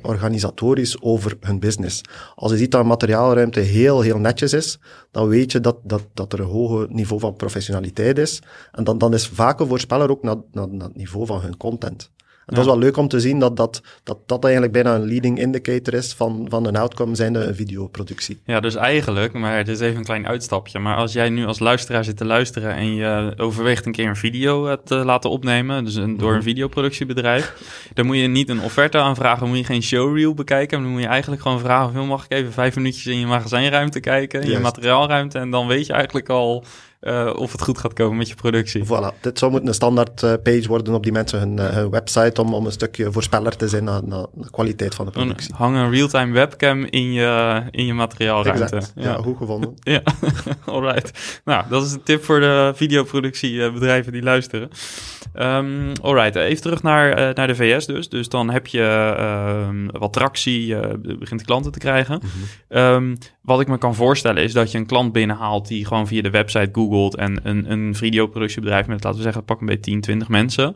organisatorisch 0.01 1.01
over 1.01 1.37
hun 1.39 1.59
business. 1.59 2.01
Als 2.35 2.51
je 2.51 2.57
ziet 2.57 2.71
dat 2.71 2.81
een 2.81 2.87
materiaalruimte 2.87 3.59
heel, 3.59 4.01
heel 4.01 4.19
netjes 4.19 4.53
is, 4.53 4.79
dan 5.11 5.27
weet 5.27 5.51
je 5.51 5.59
dat, 5.59 5.77
dat, 5.83 6.03
dat 6.13 6.33
er 6.33 6.39
een 6.39 6.45
hoog 6.45 6.89
niveau 6.89 7.21
van 7.21 7.35
professionaliteit 7.35 8.17
is. 8.17 8.41
En 8.71 8.83
dan, 8.83 8.97
dan 8.97 9.13
is 9.13 9.27
vaak 9.27 9.59
een 9.59 9.67
voorspeller 9.67 10.09
ook 10.09 10.23
naar, 10.23 10.35
naar, 10.51 10.67
naar 10.69 10.87
het 10.87 10.97
niveau 10.97 11.25
van 11.25 11.41
hun 11.41 11.57
content. 11.57 12.11
En 12.45 12.55
dat 12.55 12.65
is 12.65 12.71
wel 12.71 12.79
leuk 12.79 12.97
om 12.97 13.07
te 13.07 13.19
zien 13.19 13.39
dat 13.39 13.57
dat, 13.57 13.81
dat 14.03 14.17
dat 14.25 14.43
eigenlijk 14.43 14.73
bijna 14.73 14.95
een 14.95 15.07
leading 15.07 15.39
indicator 15.39 15.93
is 15.93 16.13
van, 16.13 16.45
van 16.49 16.65
een 16.65 16.75
outcome 16.75 17.15
zijnde 17.15 17.39
een 17.39 17.55
videoproductie. 17.55 18.41
Ja, 18.45 18.59
dus 18.59 18.75
eigenlijk, 18.75 19.33
maar 19.33 19.57
het 19.57 19.67
is 19.67 19.79
even 19.79 19.97
een 19.97 20.03
klein 20.03 20.27
uitstapje. 20.27 20.79
Maar 20.79 20.95
als 20.95 21.13
jij 21.13 21.29
nu 21.29 21.45
als 21.45 21.59
luisteraar 21.59 22.03
zit 22.03 22.17
te 22.17 22.25
luisteren 22.25 22.75
en 22.75 22.95
je 22.95 23.33
overweegt 23.37 23.85
een 23.85 23.91
keer 23.91 24.07
een 24.07 24.15
video 24.15 24.67
eh, 24.67 24.77
te 24.83 24.95
laten 24.95 25.29
opnemen, 25.29 25.83
dus 25.83 25.95
een, 25.95 26.17
door 26.17 26.31
een 26.31 26.35
mhm. 26.35 26.45
videoproductiebedrijf, 26.45 27.53
dan 27.93 28.05
moet 28.05 28.17
je 28.17 28.27
niet 28.27 28.49
een 28.49 28.61
offerte 28.61 28.97
aanvragen, 28.97 29.47
moet 29.47 29.57
je 29.57 29.63
geen 29.63 29.83
showreel 29.83 30.33
bekijken. 30.33 30.81
Dan 30.81 30.91
moet 30.91 31.01
je 31.01 31.07
eigenlijk 31.07 31.41
gewoon 31.41 31.59
vragen, 31.59 32.07
mag 32.07 32.25
ik 32.25 32.31
even 32.31 32.53
vijf 32.53 32.75
minuutjes 32.75 33.05
in 33.05 33.19
je 33.19 33.25
magazijnruimte 33.25 33.99
kijken, 33.99 34.41
in 34.41 34.49
je 34.49 34.59
materiaalruimte. 34.59 35.39
En 35.39 35.49
dan 35.49 35.67
weet 35.67 35.85
je 35.85 35.93
eigenlijk 35.93 36.29
al 36.29 36.63
uh, 37.05 37.33
of 37.35 37.51
het 37.51 37.61
goed 37.61 37.77
gaat 37.77 37.93
komen 37.93 38.17
met 38.17 38.29
je 38.29 38.35
productie. 38.35 38.83
Voilà, 38.85 39.19
dit 39.21 39.39
zou 39.39 39.51
moeten 39.51 39.69
een 39.69 39.75
standaard 39.75 40.21
uh, 40.21 40.33
page 40.43 40.67
worden 40.67 40.93
op 40.93 41.03
die 41.03 41.11
mensen 41.11 41.39
hun, 41.39 41.57
uh, 41.57 41.69
hun 41.69 41.89
website 41.89 42.41
om, 42.41 42.53
om 42.53 42.65
een 42.65 42.71
stukje 42.71 43.11
voorspeller 43.11 43.55
te 43.55 43.67
zijn 43.67 43.83
naar, 43.83 44.01
naar 44.05 44.25
de 44.33 44.49
kwaliteit 44.49 44.95
van 44.95 45.05
de 45.05 45.11
productie. 45.11 45.53
hang 45.55 45.75
een 45.75 45.91
real-time 45.91 46.33
webcam 46.33 46.83
in 46.83 47.13
je, 47.13 47.61
in 47.71 47.85
je 47.85 47.93
materiaalruimte. 47.93 48.81
Ja. 48.95 49.03
ja, 49.03 49.13
goed 49.13 49.37
gevonden. 49.37 49.73
ja, 49.95 50.01
alright. 50.65 51.41
Nou, 51.45 51.63
dat 51.69 51.85
is 51.85 51.91
een 51.91 52.03
tip 52.03 52.23
voor 52.23 52.39
de 52.39 52.71
videoproductiebedrijven 52.75 54.11
die 54.11 54.23
luisteren. 54.23 54.69
Um, 55.35 55.91
alright, 56.01 56.35
even 56.35 56.61
terug 56.61 56.83
naar, 56.83 57.33
naar 57.33 57.47
de 57.47 57.55
VS 57.55 57.85
dus. 57.85 58.09
Dus 58.09 58.29
dan 58.29 58.49
heb 58.49 58.67
je 58.67 59.15
uh, 59.19 59.99
wat 59.99 60.13
tractie, 60.13 60.67
uh, 60.67 60.81
begint 61.19 61.43
klanten 61.43 61.71
te 61.71 61.79
krijgen. 61.79 62.21
Mm 62.23 62.31
um, 62.69 63.17
wat 63.45 63.59
ik 63.59 63.67
me 63.67 63.77
kan 63.77 63.95
voorstellen 63.95 64.43
is 64.43 64.53
dat 64.53 64.71
je 64.71 64.77
een 64.77 64.85
klant 64.85 65.11
binnenhaalt 65.11 65.67
die 65.67 65.85
gewoon 65.85 66.07
via 66.07 66.21
de 66.21 66.29
website 66.29 66.69
googelt 66.71 67.15
en 67.15 67.39
een, 67.43 67.71
een 67.71 67.95
videoproductiebedrijf 67.95 68.87
met, 68.87 69.03
laten 69.03 69.17
we 69.17 69.25
zeggen, 69.25 69.45
pak 69.45 69.59
een 69.59 69.65
beetje 69.65 69.81
10, 69.81 70.01
20 70.01 70.27
mensen. 70.27 70.75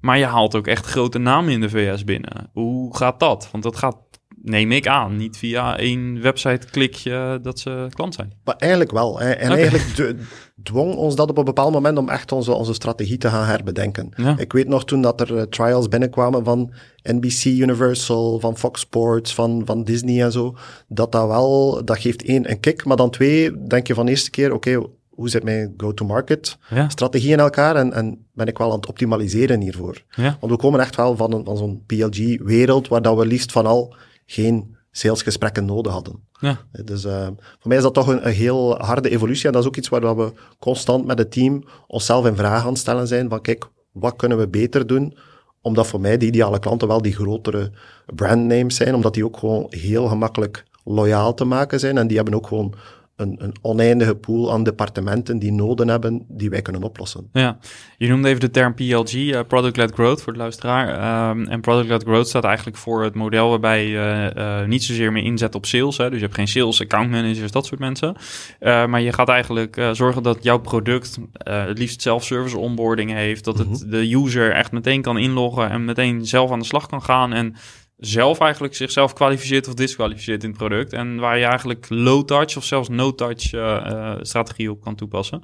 Maar 0.00 0.18
je 0.18 0.24
haalt 0.24 0.54
ook 0.54 0.66
echt 0.66 0.86
grote 0.86 1.18
namen 1.18 1.52
in 1.52 1.60
de 1.60 1.68
VS 1.68 2.04
binnen. 2.04 2.50
Hoe 2.52 2.96
gaat 2.96 3.20
dat? 3.20 3.48
Want 3.52 3.64
dat 3.64 3.76
gaat 3.76 3.96
neem 4.42 4.72
ik 4.72 4.86
aan. 4.86 5.16
Niet 5.16 5.36
via 5.36 5.78
één 5.78 6.20
website 6.20 6.66
klikje 6.70 7.38
dat 7.42 7.58
ze 7.58 7.86
klant 7.90 8.14
zijn. 8.14 8.32
Maar 8.44 8.56
eigenlijk 8.56 8.90
wel. 8.90 9.18
Hè. 9.18 9.30
En 9.30 9.50
eigenlijk 9.50 10.14
dwong 10.62 10.94
ons 10.94 11.14
dat 11.16 11.30
op 11.30 11.38
een 11.38 11.44
bepaald 11.44 11.72
moment 11.72 11.98
om 11.98 12.08
echt 12.08 12.32
onze, 12.32 12.52
onze 12.52 12.74
strategie 12.74 13.18
te 13.18 13.28
gaan 13.28 13.46
herbedenken. 13.46 14.10
Ik 14.36 14.52
weet 14.52 14.68
nog 14.68 14.84
toen 14.84 15.02
dat 15.02 15.20
er 15.20 15.36
uh, 15.36 15.42
trials 15.42 15.88
binnenkwamen 15.88 16.44
van 16.44 16.72
NBC 17.02 17.44
Universal, 17.44 18.40
van 18.40 18.56
Fox 18.56 18.80
Sports, 18.80 19.34
van, 19.34 19.62
van 19.64 19.84
Disney 19.84 20.22
en 20.22 20.32
zo. 20.32 20.56
Dat 20.88 21.12
dat 21.12 21.26
wel, 21.26 21.84
dat 21.84 21.98
geeft 21.98 22.22
één 22.22 22.50
een 22.50 22.60
kick. 22.60 22.84
Maar 22.84 22.96
dan 22.96 23.10
twee, 23.10 23.66
denk 23.66 23.86
je 23.86 23.94
van 23.94 24.04
de 24.04 24.10
eerste 24.10 24.30
keer, 24.30 24.52
oké, 24.52 24.80
hoe 25.08 25.28
zit 25.28 25.44
mijn 25.44 25.74
go-to-market 25.76 26.58
strategie 26.88 27.32
in 27.32 27.38
elkaar 27.38 27.76
en, 27.76 27.92
en, 27.92 28.26
ben 28.32 28.46
ik 28.46 28.58
wel 28.58 28.70
aan 28.70 28.76
het 28.76 28.88
optimaliseren 28.88 29.60
hiervoor. 29.60 30.02
Want 30.16 30.52
we 30.52 30.56
komen 30.56 30.80
echt 30.80 30.96
wel 30.96 31.16
van, 31.16 31.40
van 31.44 31.56
zo'n 31.56 31.82
PLG-wereld 31.86 32.88
waar 32.88 33.02
dat 33.02 33.16
we 33.16 33.26
liefst 33.26 33.52
van 33.52 33.66
al 33.66 33.96
geen 34.30 34.76
salesgesprekken 34.90 35.64
nodig 35.64 35.92
hadden. 35.92 36.26
Ja. 36.40 36.58
Dus 36.84 37.04
uh, 37.04 37.26
voor 37.58 37.68
mij 37.68 37.76
is 37.76 37.82
dat 37.82 37.94
toch 37.94 38.06
een, 38.06 38.26
een, 38.26 38.32
heel 38.32 38.78
harde 38.78 39.10
evolutie. 39.10 39.46
En 39.46 39.52
dat 39.52 39.62
is 39.62 39.68
ook 39.68 39.76
iets 39.76 39.88
waar 39.88 40.16
we 40.16 40.32
constant 40.58 41.06
met 41.06 41.18
het 41.18 41.32
team 41.32 41.64
onszelf 41.86 42.26
in 42.26 42.36
vraag 42.36 42.66
aan 42.66 42.76
stellen 42.76 43.06
zijn. 43.06 43.28
Van 43.28 43.40
kijk, 43.40 43.68
wat 43.92 44.16
kunnen 44.16 44.38
we 44.38 44.48
beter 44.48 44.86
doen? 44.86 45.16
Omdat 45.60 45.86
voor 45.86 46.00
mij 46.00 46.18
de 46.18 46.26
ideale 46.26 46.58
klanten 46.58 46.88
wel 46.88 47.02
die 47.02 47.14
grotere 47.14 47.72
brandnames 48.14 48.76
zijn. 48.76 48.94
Omdat 48.94 49.14
die 49.14 49.24
ook 49.24 49.36
gewoon 49.36 49.66
heel 49.68 50.06
gemakkelijk 50.06 50.64
loyaal 50.84 51.34
te 51.34 51.44
maken 51.44 51.80
zijn. 51.80 51.98
En 51.98 52.06
die 52.06 52.16
hebben 52.16 52.34
ook 52.34 52.46
gewoon 52.46 52.74
een, 53.18 53.36
een, 53.38 53.54
oneindige 53.62 54.14
pool 54.14 54.52
aan 54.52 54.62
departementen 54.62 55.38
die 55.38 55.52
noden 55.52 55.88
hebben 55.88 56.24
die 56.28 56.50
wij 56.50 56.62
kunnen 56.62 56.82
oplossen. 56.82 57.28
Ja, 57.32 57.58
je 57.96 58.08
noemde 58.08 58.28
even 58.28 58.40
de 58.40 58.50
term 58.50 58.74
PLG, 58.74 59.12
uh, 59.12 59.40
Product-led 59.48 59.92
Growth 59.92 60.22
voor 60.22 60.32
de 60.32 60.38
luisteraar. 60.38 61.30
Um, 61.30 61.46
en 61.46 61.60
Product-led 61.60 62.02
Growth 62.02 62.28
staat 62.28 62.44
eigenlijk 62.44 62.76
voor 62.76 63.02
het 63.02 63.14
model 63.14 63.48
waarbij 63.48 63.86
je 63.86 64.32
uh, 64.36 64.64
niet 64.64 64.84
zozeer 64.84 65.12
meer 65.12 65.22
inzet 65.22 65.54
op 65.54 65.66
sales. 65.66 65.96
Hè? 65.96 66.08
Dus 66.08 66.18
je 66.18 66.24
hebt 66.24 66.36
geen 66.36 66.48
sales, 66.48 66.80
account 66.80 67.10
managers, 67.10 67.52
dat 67.52 67.66
soort 67.66 67.80
mensen. 67.80 68.16
Uh, 68.60 68.86
maar 68.86 69.00
je 69.00 69.12
gaat 69.12 69.28
eigenlijk 69.28 69.90
zorgen 69.92 70.22
dat 70.22 70.42
jouw 70.42 70.58
product 70.58 71.18
het 71.32 71.78
liefst 71.78 72.02
self-service 72.02 72.58
onboarding 72.58 73.12
heeft. 73.12 73.44
Dat 73.44 73.58
het 73.58 73.68
mhm. 73.68 73.90
de 73.90 74.14
user 74.14 74.52
echt 74.52 74.72
meteen 74.72 75.02
kan 75.02 75.18
inloggen 75.18 75.70
en 75.70 75.84
meteen 75.84 76.26
zelf 76.26 76.50
aan 76.50 76.58
de 76.58 76.64
slag 76.64 76.86
kan 76.86 77.02
gaan. 77.02 77.32
En 77.32 77.56
zelf 77.98 78.38
eigenlijk 78.38 78.74
zichzelf 78.74 79.12
kwalificeert 79.12 79.68
of 79.68 79.74
disqualificeert 79.74 80.42
in 80.42 80.48
het 80.48 80.58
product. 80.58 80.92
En 80.92 81.16
waar 81.16 81.38
je 81.38 81.44
eigenlijk 81.44 81.86
low-touch 81.88 82.56
of 82.56 82.64
zelfs 82.64 82.88
no-touch 82.88 83.52
uh, 83.52 84.14
strategie 84.20 84.70
op 84.70 84.80
kan 84.80 84.94
toepassen. 84.94 85.42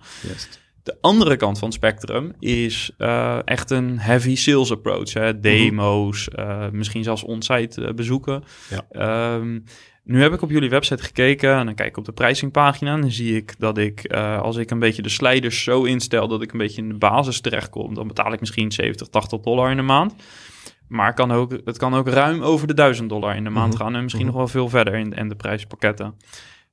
De 0.83 0.97
andere 1.01 1.37
kant 1.37 1.59
van 1.59 1.69
het 1.69 1.77
spectrum 1.77 2.33
is 2.39 2.91
uh, 2.99 3.39
echt 3.45 3.71
een 3.71 3.99
heavy 3.99 4.37
sales 4.37 4.71
approach. 4.71 5.13
Hè? 5.13 5.33
Mhm. 5.33 5.41
Demo's, 5.41 6.29
misschien 6.73 7.03
zelfs 7.03 7.23
on-site 7.23 7.93
bezoeken. 7.95 8.45
Ja. 8.71 9.35
Um, 9.35 9.65
nu 10.03 10.23
heb 10.23 10.33
ik 10.33 10.43
op 10.43 10.51
jullie 10.51 10.71
website 10.71 11.03
gekeken 11.03 11.55
en 11.55 11.67
dan 11.67 11.75
kijk 11.75 11.89
ik 11.89 11.97
op 11.97 12.05
de 12.05 12.13
prijzingpagina. 12.13 12.93
En 12.93 13.01
dan 13.01 13.11
zie 13.11 13.37
ik 13.37 13.55
dat 13.59 13.79
ik, 13.79 14.13
als 14.17 14.57
ik 14.57 14.71
een 14.71 14.79
beetje 14.79 15.03
de 15.03 15.09
sliders 15.09 15.63
zo 15.63 15.85
instel 15.85 16.29
dat 16.29 16.43
ik 16.43 16.53
een 16.53 16.59
beetje 16.59 16.83
in 16.83 16.89
de 16.89 16.99
basis 16.99 17.41
terechtkom, 17.41 17.95
dan 17.95 18.07
betaal 18.07 18.33
ik 18.33 18.41
misschien 18.41 18.73
70, 18.73 19.09
80 19.09 19.41
dollar 19.41 19.71
in 19.71 19.77
de 19.77 19.83
maand. 19.83 20.15
Maar 20.89 21.15
kan 21.15 21.33
ook, 21.33 21.61
het 21.65 21.79
kan 21.79 21.95
ook 21.95 22.09
ruim 22.09 22.43
over 22.43 22.67
de 22.67 22.75
1000 22.75 23.09
dollar 23.09 23.37
in 23.37 23.45
de 23.45 23.51
maand 23.51 23.73
mhm. 23.73 23.83
gaan 23.83 23.95
en 23.95 24.03
misschien 24.03 24.27
mhm. 24.27 24.35
nog 24.35 24.43
wel 24.43 24.53
veel 24.53 24.69
verder 24.69 24.95
in, 24.95 25.13
in 25.13 25.29
de 25.29 25.37
prijspakketten. 25.37 26.15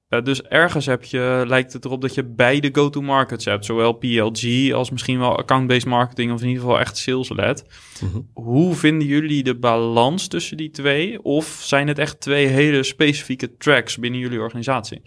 Uh, 0.10 0.22
dus 0.22 0.42
ergens 0.42 0.86
heb 0.86 1.04
je, 1.04 1.44
lijkt 1.48 1.74
het 1.74 1.86
erop 1.86 2.02
dat 2.02 2.14
je 2.14 2.24
beide 2.24 2.70
go-to-markets 2.74 3.46
hebt. 3.46 3.66
Zowel 3.66 3.94
PLG 3.94 4.74
als 4.74 4.90
misschien 4.90 5.20
wel 5.20 5.38
account-based 5.38 5.86
marketing 5.86 6.32
of 6.32 6.42
in 6.42 6.48
ieder 6.48 6.64
geval 6.64 6.80
echt 6.80 6.98
sales-led. 6.98 7.66
Mhm. 8.02 8.22
Hoe 8.34 8.76
vinden 8.76 9.08
jullie 9.08 9.44
de 9.44 9.56
balans 9.56 10.28
tussen 10.28 10.58
die 10.58 10.70
twee? 10.72 11.24
Of 11.24 11.46
zijn 11.46 11.88
het 11.88 12.00
echt 12.00 12.20
twee 12.20 12.48
hele 12.48 12.84
specifieke 12.84 13.58
tracks 13.58 13.98
binnen 13.98 14.20
jullie 14.20 14.40
organisatie? 14.40 15.02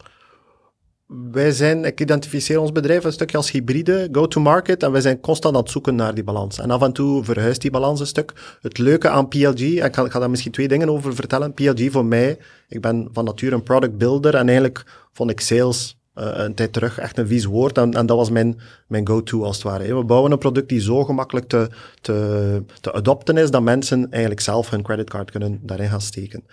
Wij 1.33 1.53
zijn, 1.53 1.85
ik 1.85 2.01
identificeer 2.01 2.61
ons 2.61 2.73
bedrijf 2.73 3.05
een 3.05 3.13
stukje 3.13 3.37
als 3.37 3.51
hybride, 3.51 4.09
go-to-market, 4.13 4.83
en 4.83 4.93
wij 4.93 5.01
zijn 5.01 5.21
constant 5.21 5.55
aan 5.55 5.63
het 5.63 5.71
zoeken 5.71 5.95
naar 5.95 6.15
die 6.15 6.25
balans. 6.25 6.59
En 6.59 6.71
af 6.71 6.83
en 6.83 6.93
toe 6.93 7.25
verhuist 7.25 7.61
die 7.61 7.71
balans 7.71 8.01
een 8.01 8.07
stuk. 8.07 8.33
Het 8.61 8.79
leuke 8.79 9.09
aan 9.09 9.29
PLG, 9.29 9.77
en 9.79 9.87
ik 9.87 9.95
ga, 9.95 10.19
daar 10.19 10.31
misschien 10.31 10.53
twee 10.53 10.69
dingen 10.69 10.89
over 10.91 11.15
vertellen. 11.15 11.55
PLG 11.55 11.93
voor 11.93 12.05
mij, 12.05 12.39
ik 12.69 12.81
ben 12.81 13.09
van 13.13 13.25
nature 13.25 13.55
een 13.55 13.63
product 13.63 13.99
builder, 13.99 14.35
en 14.35 14.47
eigenlijk 14.47 14.85
vond 15.13 15.31
ik 15.31 15.41
sales 15.41 15.99
uh, 16.15 16.31
een 16.33 16.55
tijd 16.55 16.73
terug 16.73 16.99
echt 16.99 17.19
een 17.19 17.27
vies 17.27 17.45
woord, 17.45 17.79
en, 17.79 17.93
en 17.93 18.07
dat 18.07 18.17
was 18.17 18.31
mijn, 18.31 18.61
mijn 18.87 19.07
go-to 19.07 19.45
als 19.45 19.57
het 19.57 19.65
ware. 19.65 19.97
We 19.97 20.05
bouwen 20.05 20.33
een 20.33 20.39
product 20.39 20.69
die 20.69 20.81
zo 20.81 21.05
gemakkelijk 21.05 21.49
te, 21.49 21.69
te, 22.01 22.63
te 22.81 22.93
adopten 22.93 23.37
is, 23.37 23.51
dat 23.51 23.63
mensen 23.63 24.11
eigenlijk 24.11 24.41
zelf 24.41 24.71
hun 24.71 24.83
creditcard 24.83 25.31
kunnen 25.31 25.61
daarin 25.63 25.89
gaan 25.89 26.01
steken. 26.01 26.45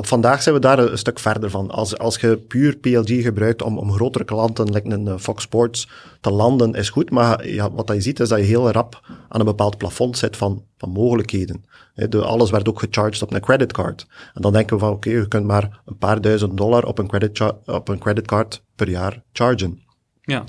Op 0.00 0.06
vandaag 0.06 0.42
zijn 0.42 0.54
we 0.54 0.60
daar 0.60 0.78
een, 0.78 0.98
stuk 0.98 1.18
verder 1.18 1.50
van. 1.50 1.70
Als, 1.70 1.98
als 1.98 2.16
je 2.16 2.36
puur 2.36 2.76
PLG 2.76 3.22
gebruikt 3.22 3.62
om, 3.62 3.78
om 3.78 3.92
grotere 3.92 4.24
klanten, 4.24 4.72
like 4.72 4.90
een 4.90 5.08
eh, 5.08 5.16
Fox 5.18 5.42
Sports, 5.42 5.88
te 6.20 6.30
landen, 6.30 6.74
is 6.74 6.90
goed. 6.90 7.10
Maar 7.10 7.48
ja, 7.48 7.70
wat 7.70 7.88
je 7.88 8.00
ziet 8.00 8.20
is 8.20 8.28
dat 8.28 8.38
je 8.38 8.44
heel 8.44 8.70
rap 8.70 9.00
aan 9.28 9.40
een 9.40 9.46
bepaald 9.46 9.76
plafond 9.76 10.18
zit 10.18 10.36
van, 10.36 10.64
van 10.78 10.90
mogelijkheden. 10.90 11.64
de, 11.94 12.22
alles 12.22 12.50
werd 12.50 12.68
ook 12.68 12.78
gecharged 12.78 13.22
op 13.22 13.32
een 13.32 13.40
creditcard. 13.40 14.06
En 14.34 14.42
dan 14.42 14.52
denken 14.52 14.76
we 14.76 14.82
van, 14.82 14.92
oké, 14.92 15.10
je 15.10 15.28
kunt 15.28 15.46
maar 15.46 15.80
een 15.86 15.98
paar 15.98 16.20
duizend 16.20 16.56
dollar 16.56 16.84
op 16.84 16.98
een, 16.98 17.08
credit 17.08 17.40
op 17.66 17.88
een 17.88 17.98
creditcard 17.98 18.62
per 18.76 18.88
jaar 18.88 19.22
chargen. 19.32 19.82
Ja. 20.22 20.44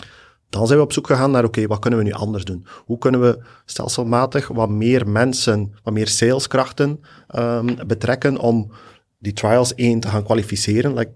Dan 0.49 0.67
zijn 0.67 0.79
we 0.79 0.85
op 0.85 0.93
zoek 0.93 1.07
gegaan 1.07 1.31
naar, 1.31 1.43
oké, 1.43 1.67
wat 1.67 1.79
kunnen 1.79 1.99
we 1.99 2.05
nu 2.05 2.11
anders 2.11 2.43
doen? 2.43 2.65
Hoe 2.85 2.97
kunnen 2.97 3.21
we 3.21 3.43
stelselmatig 3.65 4.47
wat 4.47 4.69
meer 4.69 5.07
mensen, 5.07 5.73
wat 5.83 5.93
meer 5.93 6.07
saleskrachten 6.07 6.99
um, 7.35 7.77
betrekken 7.87 8.37
om 8.37 8.71
die 9.21 9.33
trials 9.33 9.75
één 9.75 9.99
te 9.99 10.07
gaan 10.07 10.23
kwalificeren. 10.23 10.93
Like, 10.93 11.11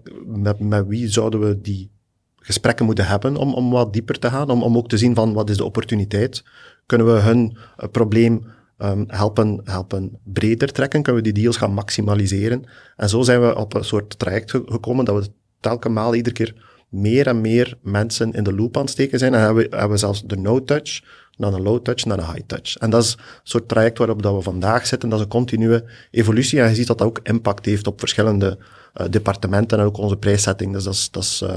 met, 0.58 0.86
wie 0.86 1.08
zouden 1.08 1.40
we 1.40 1.60
die 1.60 1.90
gesprekken 2.36 2.86
moeten 2.86 3.06
hebben 3.06 3.36
om, 3.36 3.54
om 3.54 3.70
wat 3.70 3.92
dieper 3.92 4.18
te 4.18 4.30
gaan, 4.30 4.50
om, 4.50 4.62
om 4.62 4.76
ook 4.76 4.88
te 4.88 4.98
zien 4.98 5.14
van 5.14 5.32
wat 5.32 5.50
is 5.50 5.56
de 5.56 5.64
opportuniteit. 5.64 6.44
Kunnen 6.86 7.14
we 7.14 7.20
hun 7.20 7.56
uh, 7.56 7.88
probleem 7.90 8.44
um, 8.78 9.04
helpen, 9.06 9.60
helpen 9.64 10.18
breder 10.24 10.72
trekken? 10.72 11.02
Kunnen 11.02 11.22
we 11.22 11.32
die 11.32 11.42
deals 11.42 11.56
gaan 11.56 11.72
maximaliseren? 11.72 12.64
En 12.96 13.08
zo 13.08 13.22
zijn 13.22 13.40
we 13.40 13.56
op 13.56 13.74
een 13.74 13.84
soort 13.84 14.18
traject 14.18 14.50
gekomen 14.50 15.04
dat 15.04 15.24
we 15.24 15.30
telkens 15.60 15.94
maal 15.94 16.14
iedere 16.14 16.34
keer 16.34 16.75
meer 16.88 17.26
en 17.26 17.40
meer 17.40 17.78
mensen 17.82 18.32
in 18.32 18.44
de 18.44 18.54
loop 18.54 18.76
aan 18.76 18.82
het 18.82 18.90
steken 18.90 19.18
zijn. 19.18 19.34
En 19.34 19.40
hebben 19.40 19.62
we, 19.62 19.68
hebben 19.70 19.90
we 19.90 19.96
zelfs 19.96 20.22
de 20.24 20.36
no-touch 20.36 21.00
naar 21.36 21.52
een 21.52 21.62
low 21.62 21.82
touch, 21.82 22.04
naar 22.04 22.18
een 22.18 22.32
high 22.32 22.46
touch. 22.46 22.76
En 22.76 22.90
dat 22.90 23.02
is 23.02 23.12
een 23.12 23.40
soort 23.42 23.68
traject 23.68 23.98
waarop 23.98 24.22
dat 24.22 24.34
we 24.34 24.42
vandaag 24.42 24.86
zitten. 24.86 25.08
Dat 25.08 25.18
is 25.18 25.24
een 25.24 25.30
continue 25.30 25.84
evolutie 26.10 26.60
en 26.60 26.68
je 26.68 26.74
ziet 26.74 26.86
dat 26.86 26.98
dat 26.98 27.06
ook 27.06 27.20
impact 27.22 27.64
heeft 27.64 27.86
op 27.86 27.98
verschillende 27.98 28.58
uh, 29.00 29.06
departementen 29.10 29.78
en 29.78 29.84
ook 29.84 29.98
onze 29.98 30.16
prijssetting. 30.16 30.72
Dus 30.72 30.84
dat 30.84 30.94
is, 30.94 31.10
dat 31.10 31.22
is, 31.22 31.42
uh, 31.42 31.48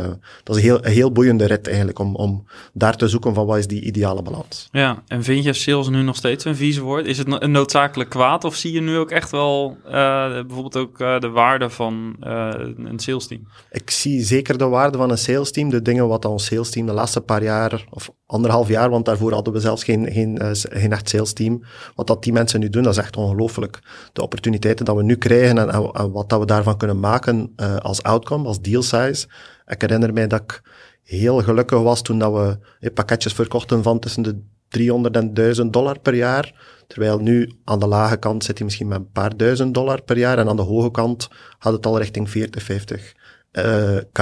dat 0.43 0.56
is 0.56 0.62
een, 0.62 0.69
heel, 0.69 0.86
een 0.86 0.91
heel 0.91 1.12
boeiende 1.12 1.45
rit 1.45 1.67
eigenlijk, 1.67 1.99
om, 1.99 2.15
om 2.15 2.45
daar 2.73 2.95
te 2.95 3.08
zoeken 3.08 3.34
van 3.34 3.45
wat 3.45 3.58
is 3.58 3.67
die 3.67 3.82
ideale 3.82 4.21
balans. 4.21 4.67
Ja, 4.71 5.04
en 5.08 5.23
vind 5.23 5.43
je 5.43 5.54
sales 5.54 5.89
nu 5.89 6.02
nog 6.02 6.15
steeds 6.15 6.45
een 6.45 6.56
vieze 6.56 6.82
woord? 6.82 7.06
Is 7.06 7.17
het 7.17 7.41
een 7.41 7.52
noodzakelijk 7.52 8.10
kwaad 8.10 8.43
of 8.43 8.56
zie 8.56 8.71
je 8.71 8.82
nu 8.82 8.97
ook 8.97 9.12
echt 9.12 9.32
wel 9.32 9.78
uh, 9.86 9.91
bijvoorbeeld 10.30 10.78
ook 10.78 10.97
de 10.97 11.30
waarde 11.30 11.69
van 11.69 12.15
een 12.19 12.99
sales 12.99 13.28
team? 13.28 13.47
Ik 13.71 13.89
zie 13.89 14.23
zeker 14.23 14.58
de 14.58 14.65
waarde 14.65 14.97
van 14.97 15.10
een 15.10 15.17
sales 15.17 15.52
team. 15.52 15.69
De 15.69 15.82
dingen 15.82 16.08
wat 16.08 16.25
ons 16.25 16.45
sales 16.45 16.69
team 16.69 16.86
de 16.86 16.93
laatste 16.93 17.21
paar 17.21 17.43
jaar, 17.43 17.86
of 17.89 18.12
anderhalf 18.30 18.68
jaar, 18.68 18.89
want 18.89 19.06
daarvoor 19.06 19.34
hadden 19.34 19.54
we 19.54 19.60
zelfs 19.60 19.84
geen, 19.84 20.12
geen, 20.12 20.39
geen 20.54 20.92
echt 20.92 21.10
sales 21.10 21.34
team. 21.34 21.63
Wat 21.96 22.08
dat 22.08 22.24
die 22.24 22.34
mensen 22.34 22.60
nu 22.60 22.70
doen, 22.70 22.84
dat 22.84 22.92
is 22.92 23.00
echt 23.00 23.18
ongelooflijk. 23.18 23.80
De 24.13 24.22
opportuniteiten 24.22 24.86
dat 24.86 24.96
we 24.96 25.04
nu 25.04 25.15
krijgen 25.15 25.58
en, 25.58 26.12
wat 26.12 26.30
dat 26.30 26.39
we 26.39 26.46
daarvan 26.46 26.78
kunnen 26.78 27.00
maken 27.00 27.54
uh, 27.58 27.76
als 27.76 28.04
outcome, 28.04 28.48
als 28.48 28.62
deal 28.62 28.82
size. 28.82 29.28
Ik 29.65 29.82
herinner 29.82 30.13
mij 30.13 30.28
dat 30.28 30.42
ik 30.42 30.62
heel 31.04 31.42
gelukkig 31.42 31.82
was 31.82 32.02
toen 32.02 32.20
dat 32.20 32.34
we 32.34 32.58
eh, 32.80 32.94
pakketjes 32.94 33.34
verkochten 33.34 33.84
van 33.84 34.00
tussen 34.00 34.24
de 34.24 34.42
300 34.68 35.15
en 35.15 35.34
1000 35.34 35.74
dollar 35.74 36.00
per 36.00 36.15
jaar. 36.15 36.54
Terwijl 36.88 37.20
nu 37.20 37.52
aan 37.63 37.80
de 37.80 37.88
lage 37.88 38.18
kant 38.18 38.44
zit 38.44 38.58
hij 38.58 38.65
misschien 38.65 38.88
met 38.88 38.98
een 38.98 39.12
paar 39.12 39.38
duizend 39.38 39.74
dollar 39.74 40.02
per 40.02 40.18
jaar. 40.18 40.38
En 40.38 40.50
aan 40.50 40.56
de 40.56 40.62
hoge 40.62 40.92
kant 40.92 41.28
had 41.58 41.74
het 41.74 41.86
al 41.86 41.98
richting 41.98 42.30
40, 42.30 42.63
50 42.63 43.13
uh, 43.52 43.98
k. 44.12 44.20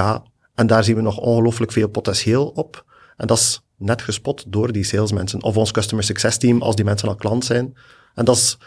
En 0.54 0.66
daar 0.66 0.84
zien 0.84 0.96
we 0.96 1.02
nog 1.02 1.18
ongelooflijk 1.18 1.72
veel 1.72 1.88
potentieel 1.88 2.46
op. 2.46 2.84
En 3.16 3.26
dat 3.26 3.38
is 3.38 3.62
net 3.78 4.02
gespot 4.02 4.44
door 4.48 4.72
die 4.72 4.84
salesmensen. 4.84 5.42
Of 5.42 5.56
ons 5.56 5.70
customer 5.70 6.04
success 6.04 6.38
team, 6.38 6.62
als 6.62 6.76
die 6.76 6.84
mensen 6.84 7.08
al 7.08 7.14
klant 7.14 7.44
zijn. 7.44 7.76
En 8.14 8.24
dat 8.24 8.36
is, 8.36 8.58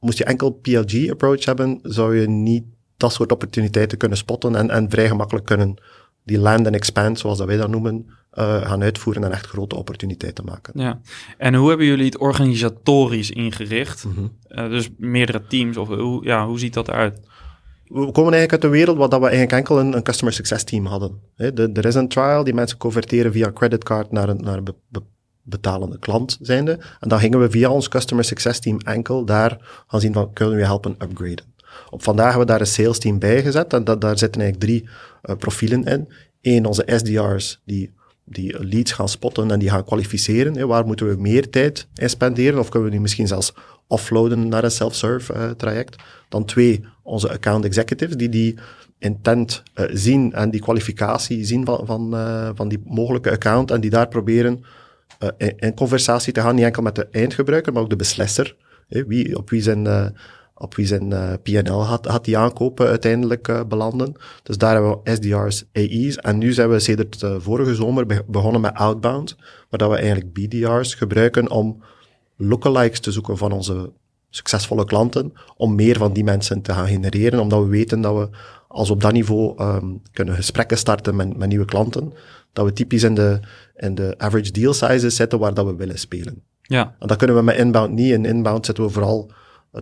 moest 0.00 0.18
je 0.18 0.24
enkel 0.24 0.50
PLG 0.50 1.10
approach 1.10 1.44
hebben, 1.44 1.78
zou 1.82 2.16
je 2.20 2.28
niet 2.28 2.64
dat 2.96 3.12
soort 3.12 3.32
opportuniteiten 3.32 3.98
kunnen 3.98 4.18
spotten 4.18 4.56
en, 4.56 4.70
en 4.70 4.90
vrij 4.90 5.08
gemakkelijk 5.08 5.46
kunnen 5.46 5.78
die 6.24 6.38
land 6.38 6.66
and 6.66 6.74
expand, 6.74 7.18
zoals 7.18 7.38
dat 7.38 7.46
wij 7.46 7.56
dat 7.56 7.70
noemen, 7.70 8.06
uh, 8.34 8.66
gaan 8.66 8.82
uitvoeren 8.82 9.24
en 9.24 9.32
echt 9.32 9.46
grote 9.46 9.76
opportuniteiten 9.76 10.44
maken. 10.44 10.80
Ja, 10.80 11.00
en 11.38 11.54
hoe 11.54 11.68
hebben 11.68 11.86
jullie 11.86 12.04
het 12.04 12.18
organisatorisch 12.18 13.30
ingericht? 13.30 14.04
Mm 14.04 14.14
-hmm. 14.14 14.32
uh, 14.48 14.70
dus 14.70 14.88
meerdere 14.96 15.46
teams, 15.46 15.76
of 15.76 15.88
hoe, 15.88 16.24
ja, 16.24 16.46
hoe 16.46 16.58
ziet 16.58 16.74
dat 16.74 16.88
eruit? 16.88 17.20
We 17.88 18.10
komen 18.12 18.32
eigenlijk 18.32 18.52
uit 18.52 18.64
een 18.64 18.70
wereld 18.70 18.96
waar 18.96 19.08
dat 19.08 19.20
we 19.20 19.26
eigenlijk 19.26 19.56
enkel 19.56 19.78
een, 19.78 19.96
een 19.96 20.02
customer 20.02 20.34
success 20.34 20.64
team 20.64 20.86
hadden. 20.86 21.20
Er 21.36 21.84
is 21.84 21.94
een 21.94 22.08
trial, 22.08 22.44
die 22.44 22.54
mensen 22.54 22.78
converteren 22.78 23.32
via 23.32 23.52
creditcard 23.52 24.12
naar 24.12 24.28
een, 24.28 24.40
naar 24.40 24.60
betalende 25.42 25.98
klant. 25.98 26.38
En 26.42 26.78
dan 27.00 27.18
gingen 27.18 27.40
we 27.40 27.50
via 27.50 27.70
ons 27.70 27.88
customer 27.88 28.24
success 28.24 28.60
team 28.60 28.78
enkel 28.78 29.24
daar 29.24 29.84
gaan 29.86 30.00
zien 30.00 30.12
van, 30.12 30.32
kunnen 30.32 30.56
we 30.56 30.64
helpen 30.64 30.94
upgraden? 30.98 31.54
Op 31.90 32.02
vandaag 32.02 32.28
hebben 32.28 32.46
we 32.46 32.52
daar 32.52 32.60
een 32.60 32.66
sales 32.66 32.98
team 32.98 33.18
bij 33.18 33.42
gezet 33.42 33.72
en 33.72 33.84
daar 33.84 34.18
zitten 34.18 34.40
eigenlijk 34.40 34.60
drie 34.60 34.88
uh, 35.22 35.36
profielen 35.36 35.84
in. 35.84 36.08
Eén, 36.40 36.66
onze 36.66 36.84
SDR's 36.86 37.60
die, 37.64 37.92
die 38.24 38.64
leads 38.64 38.92
gaan 38.92 39.08
spotten 39.08 39.50
en 39.50 39.58
die 39.58 39.70
gaan 39.70 39.84
kwalificeren. 39.84 40.56
Hè. 40.56 40.66
Waar 40.66 40.86
moeten 40.86 41.08
we 41.08 41.20
meer 41.20 41.50
tijd 41.50 41.88
in 41.94 42.10
spenderen? 42.10 42.58
Of 42.58 42.68
kunnen 42.68 42.88
we 42.88 42.94
die 42.94 43.02
misschien 43.02 43.26
zelfs 43.26 43.52
offloaden 43.86 44.48
naar 44.48 44.64
een 44.64 44.70
self-serve 44.70 45.34
uh, 45.34 45.50
traject? 45.50 45.96
Dan 46.28 46.44
twee, 46.44 46.84
onze 47.02 47.30
account 47.30 47.64
executives 47.64 48.16
die 48.16 48.28
die 48.28 48.58
intent 48.98 49.62
uh, 49.74 49.86
zien 49.92 50.32
en 50.32 50.50
die 50.50 50.60
kwalificatie 50.60 51.44
zien 51.44 51.64
van, 51.64 51.86
van, 51.86 52.10
van 52.56 52.68
die 52.68 52.82
mogelijke 52.84 53.30
account 53.30 53.70
en 53.70 53.80
die 53.80 53.90
daar 53.90 54.08
proberen 54.08 54.64
in, 55.36 55.58
in, 55.58 55.74
conversatie 55.74 56.32
te 56.32 56.40
gaan, 56.40 56.54
niet 56.54 56.64
enkel 56.64 56.82
met 56.82 56.94
de 56.94 57.08
eindgebruiker, 57.10 57.72
maar 57.72 57.82
ook 57.82 57.90
de 57.90 57.96
beslisser. 57.96 58.56
Hè. 58.88 59.06
Wie, 59.06 59.36
op 59.36 59.50
wie 59.50 59.62
zijn 59.62 60.14
op 60.58 60.74
wie 60.74 60.86
zijn 60.86 61.38
PNL 61.42 61.84
had, 61.84 62.06
had 62.06 62.24
die 62.24 62.38
aankopen 62.38 62.86
uiteindelijk 62.86 63.68
belanden. 63.68 64.14
Dus 64.42 64.58
daar 64.58 64.72
hebben 64.72 65.00
we 65.02 65.14
SDR's, 65.14 65.64
AE's. 65.72 66.16
En 66.16 66.38
nu 66.38 66.52
zijn 66.52 66.68
we 66.68 66.78
sedert 66.78 67.26
vorige 67.38 67.74
zomer 67.74 68.06
be 68.06 68.24
begonnen 68.26 68.60
met 68.60 68.74
outbound, 68.74 69.36
waar 69.70 69.78
dat 69.78 69.90
we 69.90 69.96
eigenlijk 69.96 70.32
BDR's 70.32 70.94
gebruiken 70.94 71.50
om 71.50 71.82
lookalikes 72.36 73.00
te 73.00 73.12
zoeken 73.12 73.36
van 73.36 73.52
onze 73.52 73.92
succesvolle 74.36 74.84
klanten, 74.84 75.32
om 75.56 75.74
meer 75.74 75.96
van 75.96 76.12
die 76.12 76.24
mensen 76.24 76.62
te 76.62 76.72
gaan 76.72 76.88
genereren, 76.88 77.40
omdat 77.40 77.62
we 77.62 77.68
weten 77.68 78.00
dat 78.00 78.16
we, 78.16 78.28
als 78.68 78.88
we 78.88 78.94
op 78.94 79.00
dat 79.00 79.12
niveau 79.12 79.62
um, 79.62 80.00
kunnen 80.12 80.34
gesprekken 80.34 80.78
starten 80.78 81.16
met, 81.16 81.36
met 81.36 81.48
nieuwe 81.48 81.64
klanten, 81.64 82.12
dat 82.52 82.64
we 82.64 82.72
typisch 82.72 83.02
in 83.02 83.14
de, 83.14 83.40
in 83.76 83.94
de 83.94 84.14
average 84.18 84.50
deal 84.50 84.72
sizes 84.72 85.16
zitten 85.16 85.38
waar 85.38 85.54
dat 85.54 85.66
we 85.66 85.74
willen 85.74 85.98
spelen. 85.98 86.42
Ja. 86.62 86.94
En 86.98 87.06
dat 87.06 87.16
kunnen 87.16 87.36
we 87.36 87.42
met 87.42 87.56
inbound 87.56 87.92
niet. 87.92 88.12
In 88.12 88.24
inbound 88.24 88.66
zitten 88.66 88.84
we 88.84 88.90
vooral 88.90 89.30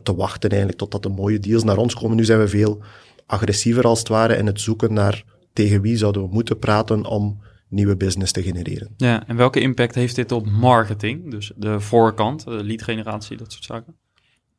te 0.02 0.14
wachten 0.14 0.50
eigenlijk 0.50 0.78
totdat 0.78 1.02
de 1.02 1.08
mooie 1.08 1.38
deals 1.38 1.64
naar 1.64 1.76
ons 1.76 1.94
komen. 1.94 2.16
Nu 2.16 2.24
zijn 2.24 2.38
we 2.38 2.48
veel 2.48 2.82
agressiever 3.26 3.84
als 3.84 3.98
het 3.98 4.08
ware 4.08 4.36
in 4.36 4.46
het 4.46 4.60
zoeken 4.60 4.92
naar 4.92 5.24
tegen 5.52 5.80
wie 5.80 5.96
zouden 5.96 6.22
we 6.22 6.28
moeten 6.32 6.58
praten 6.58 7.04
om 7.04 7.42
nieuwe 7.68 7.96
business 7.96 8.32
te 8.32 8.42
genereren. 8.42 8.94
Ja, 8.96 9.26
en 9.26 9.36
welke 9.36 9.60
impact 9.60 9.94
heeft 9.94 10.14
dit 10.14 10.32
op 10.32 10.46
marketing? 10.46 11.30
Dus 11.30 11.52
de 11.56 11.80
voorkant, 11.80 12.44
de 12.44 12.64
lead 12.64 12.82
generatie, 12.82 13.36
dat 13.36 13.52
soort 13.52 13.64
zaken? 13.64 13.96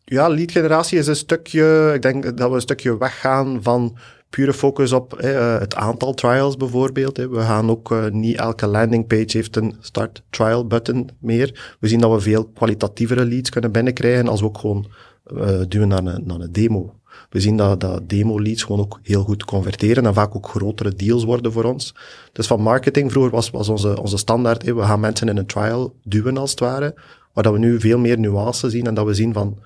Ja, 0.08 0.28
lead 0.28 0.52
generatie 0.52 0.98
is 0.98 1.08
een 1.08 1.16
stukje, 1.16 1.92
ik 1.94 2.02
denk 2.02 2.38
dat 2.38 2.50
we 2.50 2.56
een 2.56 2.62
stukje 2.62 2.98
weggaan 2.98 3.60
van 3.62 3.98
pure 4.30 4.54
focus 4.54 4.92
op 4.92 5.14
eh, 5.14 5.60
het 5.60 5.76
aantal 5.76 6.14
trials 6.14 6.58
bijvoorbeeld. 6.58 7.18
We 7.18 7.40
gaan 7.40 7.70
ook, 7.70 7.92
uh, 7.92 8.06
niet 8.08 8.38
elke 8.38 8.68
landingpage 8.68 9.38
heeft 9.38 9.56
een 9.56 9.76
start 9.80 10.24
trial 10.30 10.68
button 10.68 11.10
meer. 11.20 11.76
We 11.80 11.88
zien 11.88 12.00
dat 12.00 12.12
we 12.12 12.20
veel 12.20 12.46
kwalitatievere 12.46 13.26
leads 13.26 13.50
kunnen 13.50 13.72
binnenkrijgen 13.72 14.28
als 14.28 14.40
we 14.40 14.46
ook 14.46 14.58
gewoon 14.58 14.86
uh, 15.34 15.62
duwen 15.68 15.88
naar 15.88 16.06
een, 16.06 16.22
naar 16.26 16.40
een 16.40 16.52
demo. 16.52 16.94
We 17.30 17.40
zien 17.40 17.58
dat, 17.58 17.80
dat 17.80 18.10
demo-leads 18.10 18.64
gewoon 18.64 18.82
ook 18.82 19.00
heel 19.04 19.24
goed 19.24 19.46
converteren 19.46 20.06
en 20.06 20.14
vaak 20.14 20.36
ook 20.36 20.48
grotere 20.48 20.96
deals 20.96 21.24
worden 21.24 21.52
voor 21.52 21.64
ons. 21.64 21.96
Dus 22.32 22.48
van 22.48 22.62
marketing, 22.62 23.12
vroeger 23.12 23.32
was, 23.32 23.50
was 23.50 23.70
onze, 23.70 24.02
onze 24.02 24.18
standaard, 24.18 24.64
we 24.64 24.82
gaan 24.82 25.00
mensen 25.00 25.30
in 25.30 25.38
een 25.38 25.46
trial 25.46 25.96
duwen 26.04 26.38
als 26.38 26.50
het 26.50 26.60
ware, 26.60 26.94
waar 27.34 27.44
dat 27.44 27.54
we 27.54 27.60
nu 27.60 27.80
veel 27.80 27.98
meer 27.98 28.20
nuances 28.20 28.72
zien 28.72 28.88
en 28.88 28.94
dat 28.94 29.06
we 29.06 29.14
zien 29.14 29.34
van 29.34 29.58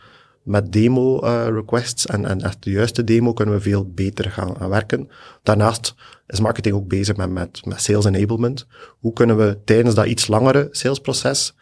met 0.50 0.72
demo 0.72 1.24
uh, 1.24 1.48
requests 1.48 2.06
en, 2.06 2.26
en 2.26 2.42
echt 2.42 2.64
de 2.64 2.72
juiste 2.72 3.04
demo 3.04 3.34
kunnen 3.34 3.56
we 3.56 3.62
veel 3.62 3.92
beter 3.94 4.32
gaan, 4.32 4.56
gaan 4.58 4.70
werken. 4.70 5.10
Daarnaast 5.44 5.96
is 6.28 6.40
marketing 6.40 6.76
ook 6.76 6.88
bezig 6.88 7.16
met, 7.16 7.30
met, 7.30 7.66
met 7.66 7.82
sales 7.82 8.06
enablement. 8.06 8.68
Hoe 9.00 9.14
kunnen 9.14 9.38
we 9.38 9.60
tijdens 9.66 9.96
dat 9.96 10.06
iets 10.06 10.28
langere 10.28 10.68
salesproces 10.72 11.56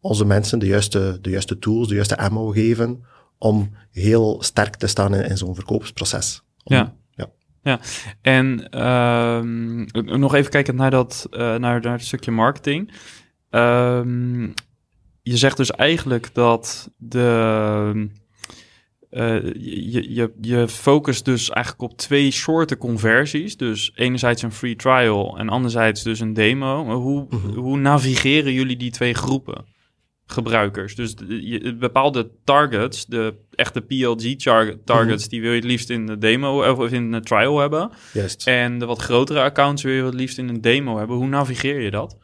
onze 0.00 0.24
mensen 0.24 0.58
de 0.58 0.66
juiste, 0.66 1.18
de 1.20 1.30
juiste 1.30 1.58
tools, 1.58 1.88
de 1.88 1.94
juiste 1.94 2.18
ammo 2.18 2.48
geven 2.48 3.04
om 3.38 3.70
heel 3.90 4.42
sterk 4.42 4.76
te 4.76 4.86
staan 4.86 5.14
in, 5.14 5.24
in 5.24 5.36
zo'n 5.36 5.54
verkoopsproces. 5.54 6.42
Om, 6.64 6.76
ja. 6.76 6.94
ja. 7.10 7.30
Ja, 7.62 7.80
en 8.22 8.68
uh, 8.74 9.40
nog 10.18 10.34
even 10.34 10.50
kijken 10.50 10.76
naar 10.76 10.90
dat, 10.90 11.26
uh, 11.30 11.38
naar, 11.38 11.80
naar 11.80 11.92
het 11.92 12.04
stukje 12.04 12.30
marketing. 12.30 12.92
Uh, 13.50 14.00
je 15.22 15.36
zegt 15.36 15.56
dus 15.56 15.70
eigenlijk 15.70 16.34
dat 16.34 16.90
de, 16.96 18.10
uh, 19.10 19.42
je, 19.54 20.14
je, 20.14 20.32
je 20.40 20.68
focust 20.68 21.24
dus 21.24 21.50
eigenlijk 21.50 21.92
op 21.92 21.98
twee 21.98 22.30
soorten 22.30 22.76
conversies. 22.76 23.56
Dus 23.56 23.92
enerzijds 23.94 24.42
een 24.42 24.52
free 24.52 24.76
trial 24.76 25.38
en 25.38 25.48
anderzijds 25.48 26.02
dus 26.02 26.20
een 26.20 26.32
demo. 26.32 26.84
Hoe, 26.84 27.26
mm 27.30 27.40
-hmm. 27.40 27.54
hoe 27.54 27.78
navigeren 27.78 28.52
jullie 28.52 28.76
die 28.76 28.90
twee 28.90 29.14
groepen? 29.14 29.64
gebruikers. 30.30 30.94
Dus 30.94 31.14
je, 31.28 31.76
bepaalde 31.76 32.30
targets, 32.44 33.06
de 33.06 33.34
echte 33.54 33.80
PLG 33.80 34.36
targets, 34.84 35.28
die 35.28 35.40
wil 35.40 35.50
je 35.50 35.56
het 35.56 35.64
liefst 35.64 35.90
in 35.90 36.06
de 36.06 36.18
demo 36.18 36.72
of 36.72 36.92
in 36.92 37.10
de 37.12 37.20
trial 37.20 37.58
hebben. 37.58 37.90
Juist. 38.12 38.46
En 38.46 38.78
de 38.78 38.86
wat 38.86 39.02
grotere 39.02 39.42
accounts 39.42 39.82
wil 39.82 39.92
je 39.92 40.04
het 40.04 40.14
liefst 40.14 40.38
in 40.38 40.48
een 40.48 40.60
demo 40.60 40.98
hebben. 40.98 41.16
Hoe 41.16 41.26
navigeer 41.26 41.80
je 41.80 41.90
dat? 41.90 42.16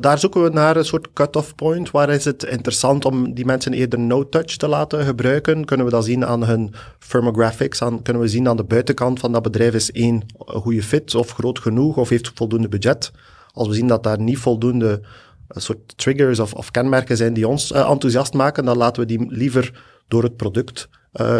Daar 0.00 0.18
zoeken 0.18 0.42
we 0.42 0.48
naar 0.48 0.76
een 0.76 0.84
soort 0.84 1.12
cut-off 1.12 1.54
point. 1.54 1.90
Waar 1.90 2.10
is 2.10 2.24
het 2.24 2.42
interessant 2.42 3.04
om 3.04 3.34
die 3.34 3.44
mensen 3.44 3.72
eerder 3.72 3.98
no-touch 3.98 4.56
te 4.56 4.68
laten 4.68 5.04
gebruiken? 5.04 5.64
Kunnen 5.64 5.86
we 5.86 5.92
dat 5.92 6.04
zien 6.04 6.26
aan 6.26 6.44
hun 6.44 6.74
firmographics? 6.98 7.78
Kunnen 8.02 8.22
we 8.22 8.28
zien 8.28 8.48
aan 8.48 8.56
de 8.56 8.64
buitenkant 8.64 9.20
van 9.20 9.32
dat 9.32 9.42
bedrijf 9.42 9.74
is 9.74 9.92
één 9.92 10.26
een 10.38 10.60
goede 10.60 10.82
fit 10.82 11.14
of 11.14 11.30
groot 11.30 11.58
genoeg 11.58 11.96
of 11.96 12.08
heeft 12.08 12.32
voldoende 12.34 12.68
budget? 12.68 13.12
Als 13.52 13.68
we 13.68 13.74
zien 13.74 13.86
dat 13.86 14.02
daar 14.02 14.20
niet 14.20 14.38
voldoende 14.38 15.00
een 15.48 15.60
soort 15.60 15.98
triggers 15.98 16.38
of, 16.38 16.54
of 16.54 16.70
kenmerken 16.70 17.16
zijn 17.16 17.34
die 17.34 17.48
ons 17.48 17.72
uh, 17.72 17.90
enthousiast 17.90 18.32
maken, 18.34 18.64
dan 18.64 18.76
laten 18.76 19.02
we 19.02 19.08
die 19.08 19.26
liever 19.28 19.82
door 20.08 20.22
het 20.22 20.36
product 20.36 20.88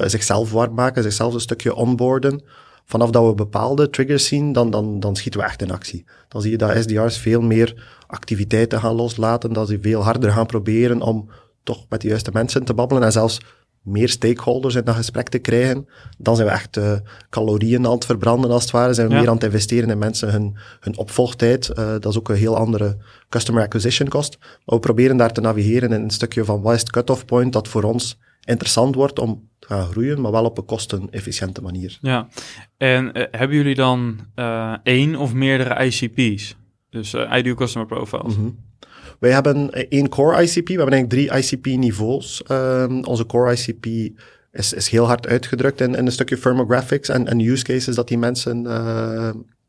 zichzelf 0.04 0.52
warm 0.52 0.74
maken, 0.74 1.02
zichzelf 1.02 1.34
een 1.34 1.40
stukje 1.40 1.74
onboarden. 1.74 2.42
Vanaf 2.84 3.10
dat 3.10 3.26
we 3.26 3.34
bepaalde 3.34 3.90
triggers 3.90 4.26
zien, 4.26 4.52
dan, 4.52 4.70
dan, 4.70 5.00
dan 5.00 5.16
schieten 5.16 5.40
we 5.40 5.46
echt 5.46 5.62
in 5.62 5.70
actie. 5.70 6.04
Dan 6.28 6.42
zie 6.42 6.50
je 6.50 6.56
dat 6.56 6.76
SDR's 6.82 7.18
veel 7.18 7.40
meer 7.40 8.01
activiteiten 8.12 8.80
gaan 8.80 8.94
loslaten, 8.94 9.52
dat 9.52 9.68
ze 9.68 9.78
veel 9.80 10.02
harder 10.02 10.30
gaan 10.32 10.46
proberen 10.46 11.02
om 11.02 11.30
toch 11.62 11.86
met 11.88 12.00
de 12.00 12.08
juiste 12.08 12.30
mensen 12.32 12.64
te 12.64 12.74
babbelen 12.74 13.02
en 13.02 13.12
zelfs 13.12 13.40
meer 13.82 14.08
stakeholders 14.08 14.74
in 14.74 14.84
dat 14.84 14.94
gesprek 14.94 15.28
te 15.28 15.38
krijgen, 15.38 15.88
dan 16.18 16.36
zijn 16.36 16.48
we 16.48 16.54
echt 16.54 16.76
uh, 16.76 16.92
calorieën 17.30 17.86
aan 17.86 17.92
het 17.92 18.04
verbranden 18.04 18.50
als 18.50 18.62
het 18.62 18.70
ware. 18.70 18.94
Zijn 18.94 19.08
we 19.08 19.12
ja. 19.12 19.20
meer 19.20 19.28
aan 19.28 19.34
het 19.34 19.44
investeren 19.44 19.90
in 19.90 19.98
mensen 19.98 20.30
hun, 20.30 20.56
hun 20.80 20.96
opvolgtijd. 20.96 21.68
Uh, 21.68 21.74
dat 21.90 22.06
is 22.06 22.18
ook 22.18 22.28
een 22.28 22.36
heel 22.36 22.56
andere 22.56 22.96
customer 23.28 23.62
acquisition 23.62 24.08
cost. 24.08 24.38
Maar 24.40 24.76
we 24.76 24.78
proberen 24.78 25.16
daar 25.16 25.32
te 25.32 25.40
navigeren 25.40 25.92
in 25.92 26.02
een 26.02 26.10
stukje 26.10 26.44
van 26.44 26.62
wat 26.62 26.74
is 26.74 26.80
het 26.80 26.90
cut-off 26.90 27.24
point 27.24 27.52
dat 27.52 27.68
voor 27.68 27.82
ons 27.82 28.18
interessant 28.44 28.94
wordt 28.94 29.18
om 29.18 29.48
te 29.58 29.66
gaan 29.66 29.86
groeien, 29.86 30.20
maar 30.20 30.32
wel 30.32 30.44
op 30.44 30.58
een 30.58 30.64
kostenefficiënte 30.64 31.62
manier. 31.62 31.98
Ja, 32.00 32.28
en 32.76 33.18
uh, 33.18 33.24
hebben 33.30 33.56
jullie 33.56 33.74
dan 33.74 34.18
één 34.82 35.16
of 35.16 35.34
meerdere 35.34 35.84
ICP's? 35.84 36.56
Dus 36.92 37.14
uh, 37.14 37.34
Ideal 37.36 37.54
Customer 37.54 37.86
Profiles. 37.88 38.34
-hmm. 38.34 38.56
Wij 39.18 39.30
hebben 39.30 39.70
één 39.88 40.08
core 40.08 40.42
ICP, 40.42 40.68
we 40.68 40.74
hebben 40.74 40.94
eigenlijk 40.94 41.30
drie 41.30 41.42
ICP-niveaus. 41.42 42.42
Um, 42.50 43.04
onze 43.04 43.26
core 43.26 43.52
ICP 43.52 43.86
is, 44.52 44.72
is 44.72 44.88
heel 44.88 45.06
hard 45.06 45.26
uitgedrukt 45.26 45.80
in, 45.80 45.94
in 45.94 46.06
een 46.06 46.12
stukje 46.12 46.36
firmographics 46.36 47.08
en, 47.08 47.28
en 47.28 47.40
use 47.40 47.64
cases 47.64 47.94
dat 47.94 48.08
die 48.08 48.18
mensen 48.18 48.62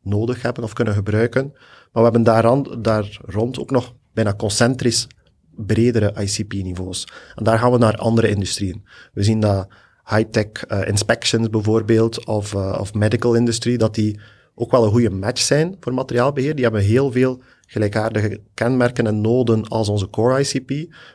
nodig 0.01 0.41
hebben 0.41 0.63
of 0.63 0.73
kunnen 0.73 0.93
gebruiken. 0.93 1.51
Maar 1.91 2.03
we 2.03 2.09
hebben 2.09 2.23
daar, 2.23 2.81
daar 2.81 3.19
rond 3.25 3.59
ook 3.59 3.71
nog 3.71 3.93
bijna 4.13 4.33
concentrisch 4.35 5.07
bredere 5.55 6.13
ICP-niveaus. 6.21 7.07
En 7.35 7.43
daar 7.43 7.59
gaan 7.59 7.71
we 7.71 7.77
naar 7.77 7.95
andere 7.95 8.29
industrieën. 8.29 8.85
We 9.13 9.23
zien 9.23 9.39
dat 9.39 9.67
high-tech 10.09 10.65
inspections 10.85 11.49
bijvoorbeeld, 11.49 12.25
of, 12.25 12.55
of 12.55 12.93
medical 12.93 13.35
industry, 13.35 13.77
dat 13.77 13.95
die 13.95 14.19
ook 14.55 14.71
wel 14.71 14.83
een 14.83 14.91
goede 14.91 15.09
match 15.09 15.41
zijn 15.41 15.77
voor 15.79 15.93
materiaalbeheer. 15.93 16.55
Die 16.55 16.63
hebben 16.63 16.81
heel 16.81 17.11
veel 17.11 17.41
gelijkaardige 17.67 18.41
kenmerken 18.53 19.07
en 19.07 19.21
noden 19.21 19.67
als 19.67 19.89
onze 19.89 20.09
core 20.09 20.39
ICP, 20.39 20.69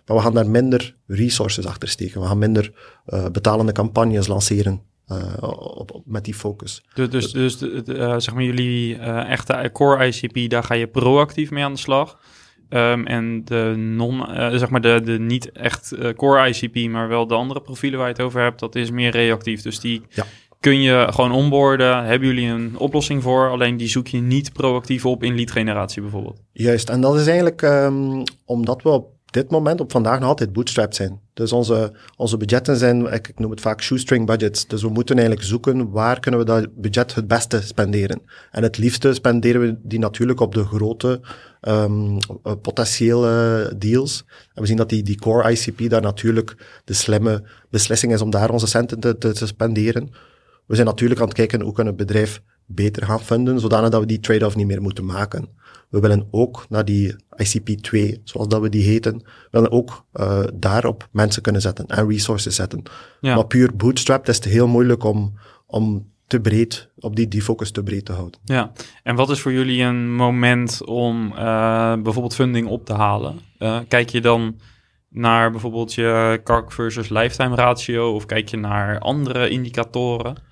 maar 0.07 0.17
we 0.17 0.23
gaan 0.23 0.35
daar 0.35 0.51
minder 0.51 0.97
resources 1.07 1.67
achter 1.67 1.89
steken. 1.89 2.21
We 2.21 2.27
gaan 2.27 2.39
minder 2.39 2.73
uh, 3.07 3.27
betalende 3.33 3.73
campagnes 3.73 4.27
lanceren 4.27 4.83
uh, 5.09 5.35
op, 5.77 5.91
op, 5.91 6.03
met 6.07 6.25
die 6.25 6.35
focus. 6.35 6.85
Dus, 6.95 7.09
dus, 7.09 7.33
dus 7.33 7.59
de, 7.59 7.83
de, 7.83 7.95
uh, 7.95 8.19
zeg 8.19 8.35
maar 8.35 8.43
jullie 8.43 8.97
echte 8.99 9.71
core 9.73 10.07
ICP, 10.07 10.51
daar 10.51 10.65
ga 10.65 10.75
je 10.75 10.87
proactief 10.87 11.51
mee 11.51 11.65
aan 11.65 11.73
de 11.73 11.79
slag. 11.79 12.19
Um, 12.71 13.07
en 13.07 13.45
de 13.45 13.75
non, 13.77 14.25
zeg 14.59 14.71
maar 14.71 14.81
de, 14.81 15.01
de 15.05 15.19
niet 15.19 15.53
echt 15.53 15.95
core 16.17 16.49
ICP, 16.49 16.91
maar 16.91 17.09
wel 17.09 17.27
de 17.27 17.35
andere 17.35 17.61
profielen 17.61 17.99
waar 17.99 18.09
je 18.09 18.15
het 18.15 18.23
over 18.23 18.41
hebt, 18.41 18.61
dat 18.61 18.75
is 18.75 18.91
meer 18.91 19.11
reactief. 19.11 19.63
Dus 19.63 19.81
die 19.81 20.03
ja. 20.09 20.25
Kun 20.61 20.81
je 20.81 21.07
gewoon 21.11 21.33
onboorden. 21.33 22.05
Hebben 22.05 22.29
jullie 22.29 22.49
een 22.49 22.79
oplossing 22.79 23.23
voor? 23.23 23.51
Alleen 23.51 23.77
die 23.77 23.89
zoek 23.89 24.07
je 24.07 24.21
niet 24.21 24.53
proactief 24.53 25.07
op 25.07 25.23
in 25.23 25.35
lead 25.35 25.51
generatie 25.51 26.03
bijvoorbeeld. 26.03 26.43
Juist, 26.53 26.89
en 26.89 27.01
dat 27.01 27.17
is 27.17 27.27
eigenlijk 27.27 27.63
um, 27.63 28.23
omdat 28.45 28.83
we 28.83 28.89
op 28.89 29.19
dit 29.31 29.51
moment, 29.51 29.81
op 29.81 29.91
vandaag, 29.91 30.19
nog 30.19 30.29
altijd 30.29 30.53
bootstrapped 30.53 30.97
zijn. 30.97 31.21
Dus 31.35 31.53
onze, 31.53 31.93
onze 32.17 32.37
budgetten 32.37 32.77
zijn, 32.77 33.13
ik, 33.13 33.33
noem 33.37 33.51
het 33.51 33.61
vaak 33.61 33.83
shoestring 33.83 34.27
budgets. 34.27 34.67
Dus 34.67 34.83
we 34.83 34.89
moeten 34.89 35.17
eigenlijk 35.17 35.47
zoeken 35.47 35.91
waar 35.91 36.21
kunnen 36.21 36.41
we 36.41 36.47
dat 36.47 36.75
budget 36.75 37.15
het 37.15 37.29
beste 37.29 37.63
spenderen. 37.63 38.21
En 38.51 38.63
het 38.63 38.79
liefste 38.79 39.15
spenderen 39.15 39.61
we 39.61 39.79
die 39.83 39.99
natuurlijk 39.99 40.41
op 40.41 40.55
de 40.55 40.65
grote 40.65 41.21
um, 41.61 42.19
potentiële 42.63 43.73
deals. 43.77 44.25
En 44.55 44.63
we 44.63 44.69
zien 44.69 44.77
dat 44.77 44.89
die, 44.89 45.03
die 45.03 45.19
core 45.19 45.51
ICP 45.51 45.91
daar 45.91 46.03
natuurlijk 46.03 46.81
de 46.85 46.95
slimme 46.95 47.43
beslissing 47.71 48.13
is 48.13 48.21
om 48.21 48.31
daar 48.31 48.51
onze 48.51 48.67
centen 48.67 49.01
te, 49.01 49.19
te, 49.19 49.33
te 49.33 49.47
spenderen. 49.47 50.11
We 50.69 50.75
zijn 50.75 50.87
natuurlijk 50.87 51.21
aan 51.21 51.27
het 51.27 51.37
kijken 51.37 51.61
hoe 51.61 51.73
kunnen 51.73 51.97
het 51.97 52.07
bedrijf 52.07 52.43
beter 52.67 53.05
gaan 53.05 53.21
vinden, 53.21 53.61
zodanig 53.61 53.91
dat 53.91 54.01
we 54.01 54.07
die 54.07 54.21
trade-off 54.21 54.57
niet 54.57 54.67
meer 54.67 54.83
moeten 54.83 55.05
maken. 55.05 55.49
We 55.89 56.01
willen 56.01 56.29
ook 56.31 56.67
naar 56.69 56.85
die 56.85 57.15
ICP2, 57.43 58.23
zoals 58.25 58.49
dat 58.49 58.61
we 58.61 58.69
die 58.69 58.85
heten, 58.85 59.19
we 59.19 59.49
willen 59.51 59.71
ook 59.71 60.05
uh, 60.15 60.41
daarop 60.55 61.09
mensen 61.13 61.43
kunnen 61.43 61.61
zetten 61.61 61.87
en 61.87 62.09
resources 62.09 62.55
zetten. 62.55 62.83
Ja. 63.21 63.35
Maar 63.35 63.47
puur 63.47 63.77
bootstrap 63.77 64.29
is 64.29 64.37
het 64.37 64.45
heel 64.45 64.67
moeilijk 64.67 65.05
om, 65.05 65.39
om 65.67 66.13
te 66.27 66.41
breed, 66.41 66.91
op 66.99 67.17
die, 67.17 67.29
die 67.29 67.43
focus 67.43 67.71
te 67.71 67.83
breed 67.83 68.05
te 68.05 68.13
houden. 68.13 68.41
Ja, 68.45 68.73
en 69.03 69.17
wat 69.17 69.31
is 69.31 69.41
voor 69.41 69.53
jullie 69.53 69.83
een 69.83 70.15
moment 70.15 70.85
om 70.85 71.33
uh, 71.33 71.39
bijvoorbeeld 71.95 72.35
funding 72.35 72.69
op 72.69 72.85
te 72.85 72.95
halen? 72.95 73.41
Uh, 73.59 73.79
kijk 73.89 74.09
je 74.09 74.21
dan 74.21 74.61
naar 75.09 75.51
bijvoorbeeld 75.51 75.95
je 75.95 76.41
CAC 76.45 76.73
versus 76.73 77.09
lifetime 77.09 77.55
ratio 77.55 78.15
of 78.15 78.27
kijk 78.27 78.49
je 78.49 78.57
naar 78.57 78.99
andere 78.99 79.49
indicatoren? 79.49 80.48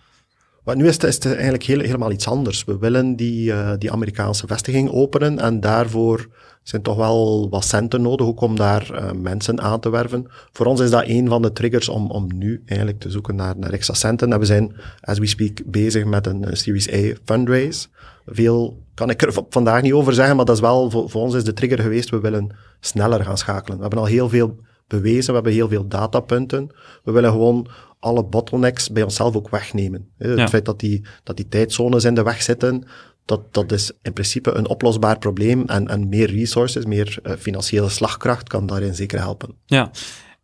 Maar 0.66 0.76
nu 0.76 0.87
is 0.87 0.94
het, 0.94 1.05
is 1.05 1.18
eigenlijk 1.18 1.62
helemaal 1.62 2.11
iets 2.11 2.29
anders. 2.29 2.64
We 2.64 2.79
willen 2.79 3.16
die, 3.16 3.50
uh, 3.50 3.72
die 3.79 3.92
Amerikaanse 3.92 4.46
vestiging 4.46 4.90
openen 4.90 5.38
en 5.38 5.61
daarvoor 5.61 6.26
zijn 6.62 6.83
toch 6.83 6.96
wel 6.96 7.48
wat 7.50 7.64
centen 7.64 8.02
nodig, 8.02 8.26
ook 8.26 8.40
om 8.40 8.57
daar 8.57 8.90
uh, 8.92 9.11
mensen 9.12 9.61
aan 9.61 9.81
te 9.81 9.90
werven. 9.90 10.26
Voor 10.52 10.66
ons 10.66 10.81
is 10.81 10.90
dat 10.90 11.05
een 11.07 11.29
van 11.29 11.42
de 11.42 11.52
triggers 11.52 11.88
om, 11.88 12.11
om 12.11 12.26
nu 12.35 12.62
eigenlijk 12.66 13.00
te 13.00 13.11
zoeken 13.11 13.35
naar, 13.35 13.57
extra 13.59 13.94
centen. 13.94 14.33
En 14.33 14.38
we 14.38 14.44
zijn, 14.44 14.76
as 15.00 15.18
we 15.18 15.26
speak, 15.26 15.62
bezig 15.66 16.05
met 16.05 16.26
een, 16.26 16.48
een 16.48 16.57
Series 16.57 16.92
A 16.92 17.14
fundraise. 17.24 17.88
Veel 18.26 18.83
kan 18.94 19.11
ik 19.11 19.22
er 19.22 19.33
vandaag 19.48 19.83
niet 19.83 19.92
over 19.92 20.14
zeggen, 20.14 20.37
maar 20.37 20.44
dat 20.44 20.55
is 20.55 20.61
wel, 20.61 20.90
voor, 20.90 21.11
voor 21.11 21.22
ons 21.22 21.35
is 21.35 21.44
de 21.44 21.52
trigger 21.52 21.81
geweest, 21.81 22.11
we 22.11 22.20
willen 22.20 22.50
sneller 22.81 23.24
gaan 23.24 23.38
schakelen. 23.38 23.76
We 23.76 23.83
hebben 23.83 24.00
al 24.00 24.07
heel 24.07 24.29
veel 24.29 24.57
bewezen, 24.87 25.29
we 25.29 25.35
hebben 25.35 25.53
heel 25.53 25.68
veel 25.68 25.88
datapunten. 25.88 26.70
We 27.05 27.12
willen 27.12 27.31
gewoon 27.31 27.68
alle 28.01 28.25
bottlenecks 28.25 28.90
bij 28.90 29.03
onszelf 29.03 29.37
ook 29.37 29.49
wegnemen. 29.49 30.09
Het 30.18 30.38
ja. 30.38 30.49
feit 30.49 30.64
dat 30.64 30.81
die, 30.81 31.07
dat 31.22 31.37
die 31.37 31.49
tijdzones 31.49 32.05
in 32.05 32.14
de 32.14 32.22
weg 32.22 32.42
zitten, 32.42 32.85
dat, 33.25 33.55
dat 33.55 33.72
is 33.72 33.92
in 34.03 34.12
principe 34.12 34.53
een 34.53 34.68
oplosbaar 34.68 35.18
probleem. 35.18 35.62
En, 35.66 35.88
en 35.88 36.09
meer 36.09 36.31
resources, 36.31 36.85
meer 36.85 37.18
uh, 37.22 37.33
financiële 37.33 37.88
slagkracht 37.88 38.49
kan 38.49 38.66
daarin 38.66 38.94
zeker 38.94 39.18
helpen. 39.18 39.55
Ja, 39.64 39.90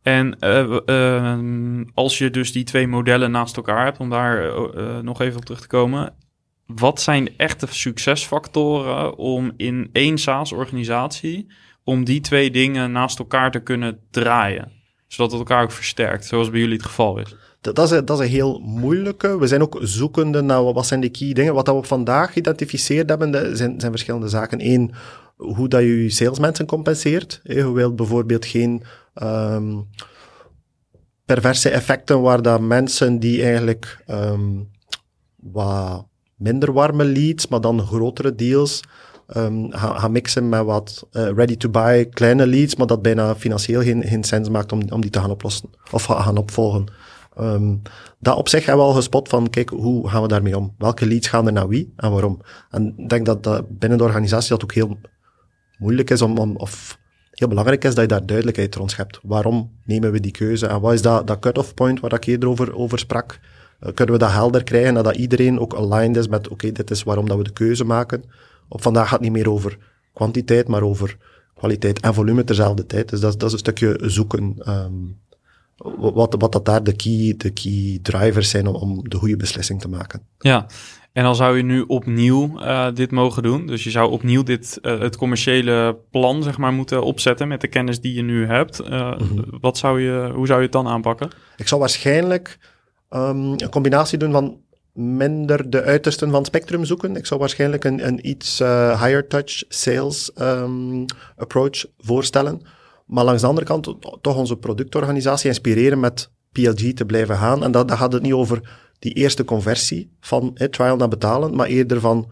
en 0.02 0.37
uh, 0.40 0.78
uh, 0.87 1.81
als 1.94 2.18
je 2.18 2.31
dus 2.31 2.52
die 2.52 2.64
twee 2.64 2.87
modellen 2.87 3.31
naast 3.31 3.57
elkaar 3.57 3.85
hebt, 3.85 3.98
om 3.98 4.11
daar 4.11 4.52
nog 5.05 5.20
even 5.20 5.38
op 5.38 5.44
terug 5.44 5.61
te 5.61 5.66
komen. 5.66 6.14
Wat 6.66 7.00
zijn 7.00 7.24
de 7.24 7.33
echte 7.37 7.66
succesfactoren 7.70 9.16
om 9.16 9.52
in 9.57 9.88
één 9.92 10.18
SaaS-organisatie, 10.18 11.46
om 11.85 12.05
die 12.05 12.21
twee 12.21 12.51
dingen 12.51 12.92
naast 12.92 13.18
elkaar 13.18 13.51
te 13.51 13.61
kunnen 13.61 13.99
draaien? 14.11 14.73
Zodat 15.07 15.31
het 15.31 15.40
elkaar 15.40 15.62
ook 15.62 15.73
versterkt, 15.73 16.25
zoals 16.25 16.51
bij 16.51 16.61
jullie 16.61 16.77
het 16.77 16.87
geval 16.87 17.18
is. 17.18 17.37
Dat, 17.61 17.75
dat, 17.75 17.92
is, 17.92 17.99
een, 17.99 18.05
dat 18.05 18.21
is 18.21 18.27
een 18.27 18.33
heel 18.33 18.59
moeilijke. 18.59 19.38
We 19.38 19.47
zijn 19.47 19.62
ook 19.62 19.79
zoekende 19.81 20.40
naar 20.40 20.62
wat 20.62 20.87
zijn 20.87 21.01
de 21.01 21.09
key 21.09 21.33
dingen. 21.33 21.55
Wat 21.55 21.66
we 21.66 21.83
vandaag 21.83 22.33
geïdentificeerd 22.33 23.09
hebben, 23.09 23.57
zijn, 23.57 23.81
zijn 23.81 23.92
verschillende 23.92 24.29
zaken. 24.29 24.66
Eén, 24.66 24.92
hoe 25.37 25.68
dat 25.68 25.81
je 25.81 26.03
je 26.03 26.11
salesmensen 26.11 26.66
compenseert. 26.66 27.40
Je 27.42 27.73
wilt 27.73 27.97
bijvoorbeeld 27.97 28.47
geen 28.47 28.83
um, 29.23 29.88
perverse 31.25 31.68
effecten 31.68 32.21
waar 32.21 32.42
dat 32.42 32.61
mensen 32.61 33.18
die 33.18 33.42
eigenlijk 33.42 34.05
um, 34.11 34.71
wat 35.37 36.07
minder 36.37 36.73
warme 36.73 37.05
leads, 37.05 37.49
maar 37.49 37.61
dan 37.61 37.87
grotere 37.87 38.35
deals, 38.35 38.81
um, 39.37 39.73
gaan, 39.73 39.99
gaan 40.01 40.12
mixen 40.12 40.49
met 40.49 40.64
wat 40.64 41.07
uh, 41.12 41.31
ready-to-buy 41.35 42.05
kleine 42.05 42.47
leads, 42.47 42.77
maar 42.77 42.87
dat 42.87 43.03
bijna 43.03 43.35
financieel 43.35 43.83
geen, 43.83 44.03
geen 44.03 44.25
sens 44.25 44.49
maakt 44.49 44.73
om, 44.73 44.81
om 44.88 45.01
die 45.01 45.11
te 45.11 45.21
gaan 45.21 45.31
oplossen 45.31 45.71
of 45.90 46.05
gaan 46.05 46.37
opvolgen. 46.37 46.87
Um, 47.40 47.83
dat 48.18 48.37
op 48.37 48.49
zich 48.49 48.66
hebben 48.66 48.85
we 48.85 48.90
al 48.90 48.97
gespot 48.97 49.29
van, 49.29 49.51
kijk, 49.51 49.68
hoe 49.68 50.09
gaan 50.09 50.23
we 50.23 50.29
daarmee 50.29 50.57
om? 50.57 50.75
Welke 50.79 51.07
leads 51.07 51.29
gaan 51.29 51.47
er 51.47 51.53
naar 51.53 51.68
wie 51.68 51.92
en 51.97 52.11
waarom? 52.11 52.40
En 52.71 52.95
ik 52.97 53.09
denk 53.09 53.27
dat, 53.27 53.42
dat 53.42 53.79
binnen 53.79 53.99
de 53.99 54.05
organisatie 54.05 54.49
dat 54.49 54.62
ook 54.62 54.73
heel 54.73 54.99
moeilijk 55.79 56.11
is 56.11 56.23
om, 56.23 56.38
om 56.38 56.57
of 56.57 56.99
heel 57.31 57.49
belangrijk 57.49 57.85
is 57.85 57.95
dat 57.95 58.03
je 58.03 58.09
daar 58.09 58.27
duidelijkheid 58.27 58.75
rond 58.75 58.97
hebt. 58.97 59.18
Waarom 59.23 59.71
nemen 59.85 60.12
we 60.12 60.21
die 60.21 60.31
keuze? 60.31 60.66
En 60.66 60.81
wat 60.81 60.92
is 60.92 61.03
dat, 61.03 61.27
dat 61.27 61.38
cut-off 61.38 61.75
point 61.75 62.01
waar 62.01 62.12
ik 62.12 62.25
eerder 62.25 62.49
over, 62.49 62.75
over 62.75 62.99
sprak? 62.99 63.38
Uh, 63.81 63.92
kunnen 63.95 64.14
we 64.14 64.21
dat 64.21 64.31
helder 64.31 64.64
krijgen, 64.64 64.95
dat 64.95 65.16
iedereen 65.16 65.61
ook 65.61 65.75
aligned 65.75 66.16
is 66.16 66.29
met, 66.29 66.49
oké, 66.49 66.73
dit 66.73 66.90
is 66.90 67.03
waarom 67.03 67.29
dat 67.29 67.37
we 67.37 67.45
de 67.45 67.53
keuze 67.53 67.85
maken. 67.85 68.25
Op 68.72 68.82
vandaag 68.82 69.02
gaat 69.08 69.18
het 69.18 69.20
niet 69.20 69.32
meer 69.32 69.50
over 69.50 69.78
kwantiteit, 70.12 70.68
maar 70.68 70.82
over 70.82 71.16
kwaliteit 71.54 72.00
en 72.00 72.14
volume 72.14 72.44
terzelfde 72.44 72.87
tijd. 72.87 73.08
Dus 73.08 73.20
dat, 73.20 73.32
dat 73.32 73.48
is 73.48 73.52
een 73.52 73.58
stukje 73.58 73.98
zoeken. 74.02 74.56
Um, 74.68 75.20
wat, 75.96 76.35
wat 76.38 76.52
dat 76.52 76.64
daar 76.64 76.82
de 76.82 76.96
key, 76.96 77.35
de 77.37 77.50
key 77.50 77.98
drivers 78.02 78.50
zijn 78.50 78.66
om, 78.66 78.74
om 78.74 79.08
de 79.08 79.16
goede 79.16 79.37
beslissing 79.37 79.80
te 79.80 79.88
maken. 79.88 80.22
Ja, 80.38 80.66
en 81.12 81.22
dan 81.22 81.37
zou 81.37 81.56
je 81.56 81.62
nu 81.62 81.80
opnieuw 81.80 82.61
uh, 82.61 82.87
dit 82.94 83.11
mogen 83.11 83.42
doen. 83.42 83.66
Dus 83.66 83.85
je 83.85 83.90
zou 83.90 84.11
opnieuw 84.11 84.42
dit, 84.42 84.78
uh, 84.82 85.00
het 85.00 85.16
commerciële 85.16 85.98
plan 86.11 86.42
zeg 86.42 86.58
maar, 86.58 86.72
moeten 86.72 87.02
opzetten 87.02 87.48
met 87.48 87.61
de 87.61 87.68
kennis 87.68 88.00
die 88.00 88.14
je 88.14 88.22
nu 88.22 88.46
hebt. 88.46 88.80
Uh, 88.80 89.18
mm 89.18 89.28
-hmm. 89.28 89.44
wat 89.61 89.78
zou 89.78 90.00
je, 90.00 90.30
hoe 90.35 90.46
zou 90.46 90.58
je 90.58 90.64
het 90.64 90.72
dan 90.72 90.88
aanpakken? 90.88 91.30
Ik 91.56 91.68
zou 91.68 91.80
waarschijnlijk 91.80 92.58
um, 93.11 93.52
een 93.52 93.70
combinatie 93.70 94.18
doen 94.18 94.32
van 94.32 94.61
minder 94.92 95.70
de 95.70 95.83
uitersten 95.83 96.31
van 96.31 96.38
het 96.38 96.46
spectrum 96.46 96.85
zoeken. 96.85 97.16
Ik 97.16 97.26
zou 97.26 97.40
waarschijnlijk 97.40 97.85
een, 97.85 98.07
een 98.07 98.28
iets 98.28 98.59
higher 98.59 99.26
touch 99.26 99.64
sales 99.68 100.31
um, 100.40 101.05
approach 101.37 101.85
voorstellen 101.98 102.62
maar 103.12 103.24
langs 103.24 103.40
de 103.40 103.48
andere 103.48 103.66
kant 103.66 103.94
toch 104.20 104.37
onze 104.37 104.57
productorganisatie 104.57 105.48
inspireren 105.48 106.00
met 106.00 106.31
PLG 106.52 106.92
te 106.92 107.05
blijven 107.07 107.37
gaan. 107.37 107.64
En 107.64 107.70
dat, 107.70 107.88
dat 107.88 107.98
gaat 107.98 108.12
het 108.12 108.22
niet 108.22 108.33
over 108.33 108.78
die 108.98 109.12
eerste 109.12 109.44
conversie 109.44 110.11
van 110.20 110.59
trial 110.70 110.96
naar 110.96 111.09
betalen, 111.09 111.55
maar 111.55 111.66
eerder 111.66 112.00
van 112.00 112.31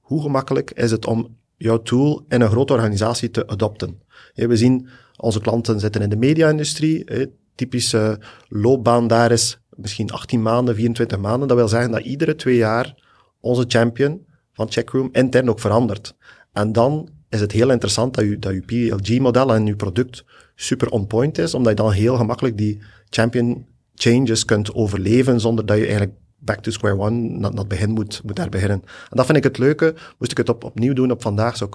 hoe 0.00 0.22
gemakkelijk 0.22 0.70
is 0.70 0.90
het 0.90 1.06
om 1.06 1.36
jouw 1.56 1.82
tool 1.82 2.24
in 2.28 2.40
een 2.40 2.48
grote 2.48 2.72
organisatie 2.72 3.30
te 3.30 3.46
adopten. 3.46 4.02
We 4.34 4.56
zien 4.56 4.88
onze 5.16 5.40
klanten 5.40 5.80
zitten 5.80 6.02
in 6.02 6.08
de 6.08 6.16
media-industrie. 6.16 7.28
Typische 7.54 8.18
loopbaan 8.48 9.06
daar 9.06 9.32
is 9.32 9.58
misschien 9.76 10.10
18 10.10 10.42
maanden, 10.42 10.74
24 10.74 11.18
maanden. 11.18 11.48
Dat 11.48 11.56
wil 11.56 11.68
zeggen 11.68 11.90
dat 11.90 12.04
iedere 12.04 12.34
twee 12.34 12.56
jaar 12.56 12.94
onze 13.40 13.64
champion 13.68 14.26
van 14.52 14.70
Checkroom 14.70 15.08
intern 15.12 15.50
ook 15.50 15.60
verandert. 15.60 16.16
En 16.52 16.72
dan 16.72 17.08
is 17.28 17.40
het 17.40 17.52
heel 17.52 17.70
interessant 17.70 18.14
dat 18.14 18.24
je, 18.24 18.38
dat 18.38 18.52
je 18.52 18.60
PLG-model 18.60 19.54
en 19.54 19.66
je 19.66 19.76
product 19.76 20.24
super 20.54 20.90
on 20.90 21.06
point 21.06 21.38
is, 21.38 21.54
omdat 21.54 21.76
je 21.76 21.82
dan 21.82 21.92
heel 21.92 22.16
gemakkelijk 22.16 22.58
die 22.58 22.80
champion 23.08 23.66
changes 23.94 24.44
kunt 24.44 24.74
overleven 24.74 25.40
zonder 25.40 25.66
dat 25.66 25.76
je 25.76 25.82
eigenlijk 25.82 26.16
back 26.38 26.62
to 26.62 26.70
square 26.70 26.98
one, 26.98 27.38
naar, 27.38 27.50
het 27.50 27.68
begin 27.68 27.90
moet, 27.90 28.20
moet 28.24 28.36
daar 28.36 28.48
beginnen. 28.48 28.82
En 28.82 29.16
dat 29.16 29.26
vind 29.26 29.38
ik 29.38 29.44
het 29.44 29.58
leuke. 29.58 29.94
Moest 30.18 30.30
ik 30.30 30.36
het 30.36 30.48
op, 30.48 30.64
opnieuw 30.64 30.92
doen 30.92 31.10
op 31.10 31.22
vandaag, 31.22 31.56
zou 31.56 31.70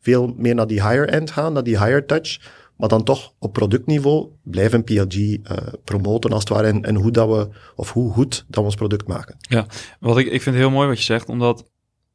veel 0.00 0.34
meer 0.36 0.54
naar 0.54 0.66
die 0.66 0.82
higher 0.82 1.08
end 1.08 1.30
gaan, 1.30 1.52
naar 1.52 1.62
die 1.62 1.78
higher 1.78 2.06
touch. 2.06 2.40
Maar 2.80 2.88
dan 2.88 3.04
toch 3.04 3.32
op 3.38 3.52
productniveau 3.52 4.28
blijven 4.42 4.84
PLG 4.84 5.16
uh, 5.16 5.36
promoten 5.84 6.30
als 6.30 6.40
het 6.40 6.48
ware. 6.48 6.80
En, 6.80 6.94
hoe 6.94 7.10
dat 7.10 7.28
we, 7.28 7.48
of 7.76 7.92
hoe 7.92 8.12
goed 8.12 8.44
dat 8.48 8.58
we 8.58 8.60
ons 8.60 8.74
product 8.74 9.08
maken. 9.08 9.36
Ja, 9.40 9.66
wat 10.00 10.18
ik, 10.18 10.26
ik 10.26 10.42
vind 10.42 10.56
heel 10.56 10.70
mooi 10.70 10.88
wat 10.88 10.98
je 10.98 11.04
zegt, 11.04 11.28
omdat 11.28 11.70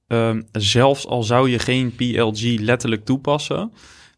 um, 0.07 0.47
zelfs 0.51 1.07
al 1.07 1.23
zou 1.23 1.49
je 1.49 1.59
geen 1.59 1.95
PLG 1.95 2.59
letterlijk 2.59 3.05
toepassen, 3.05 3.71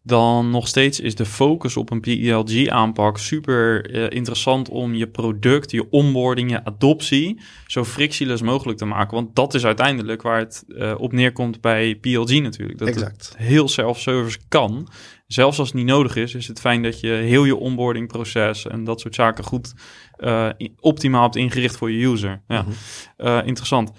dan 0.07 0.49
nog 0.49 0.67
steeds 0.67 0.99
is 0.99 1.15
de 1.15 1.25
focus 1.25 1.77
op 1.77 1.89
een 1.91 1.99
PLG-aanpak 1.99 3.17
super 3.17 3.89
uh, 3.95 4.09
interessant 4.09 4.69
om 4.69 4.93
je 4.93 5.07
product, 5.07 5.71
je 5.71 5.89
onboarding, 5.89 6.51
je 6.51 6.65
adoptie 6.65 7.39
zo 7.67 7.83
frictieloos 7.83 8.41
mogelijk 8.41 8.77
te 8.77 8.85
maken. 8.85 9.15
Want 9.15 9.35
dat 9.35 9.53
is 9.53 9.65
uiteindelijk 9.65 10.21
waar 10.21 10.39
het 10.39 10.63
uh, 10.67 10.93
op 10.97 11.11
neerkomt 11.11 11.61
bij 11.61 11.95
PLG 11.95 12.41
natuurlijk. 12.41 12.79
Dat 12.79 12.87
exact. 12.87 13.27
het 13.27 13.37
heel 13.37 13.67
self-service 13.67 14.39
kan. 14.47 14.87
Zelfs 15.27 15.59
als 15.59 15.67
het 15.67 15.77
niet 15.77 15.85
nodig 15.85 16.15
is, 16.15 16.35
is 16.35 16.47
het 16.47 16.59
fijn 16.59 16.83
dat 16.83 16.99
je 16.99 17.07
heel 17.07 17.45
je 17.45 17.55
onboarding 17.55 18.07
proces 18.07 18.67
en 18.67 18.83
dat 18.83 18.99
soort 18.99 19.15
zaken 19.15 19.43
goed 19.43 19.73
uh, 20.19 20.49
optimaal 20.79 21.23
hebt 21.23 21.35
ingericht 21.35 21.77
voor 21.77 21.91
je 21.91 22.05
user. 22.05 22.41
Ja, 22.47 22.61
mm 22.61 22.73
-hmm. 23.17 23.45
interessant. 23.45 23.91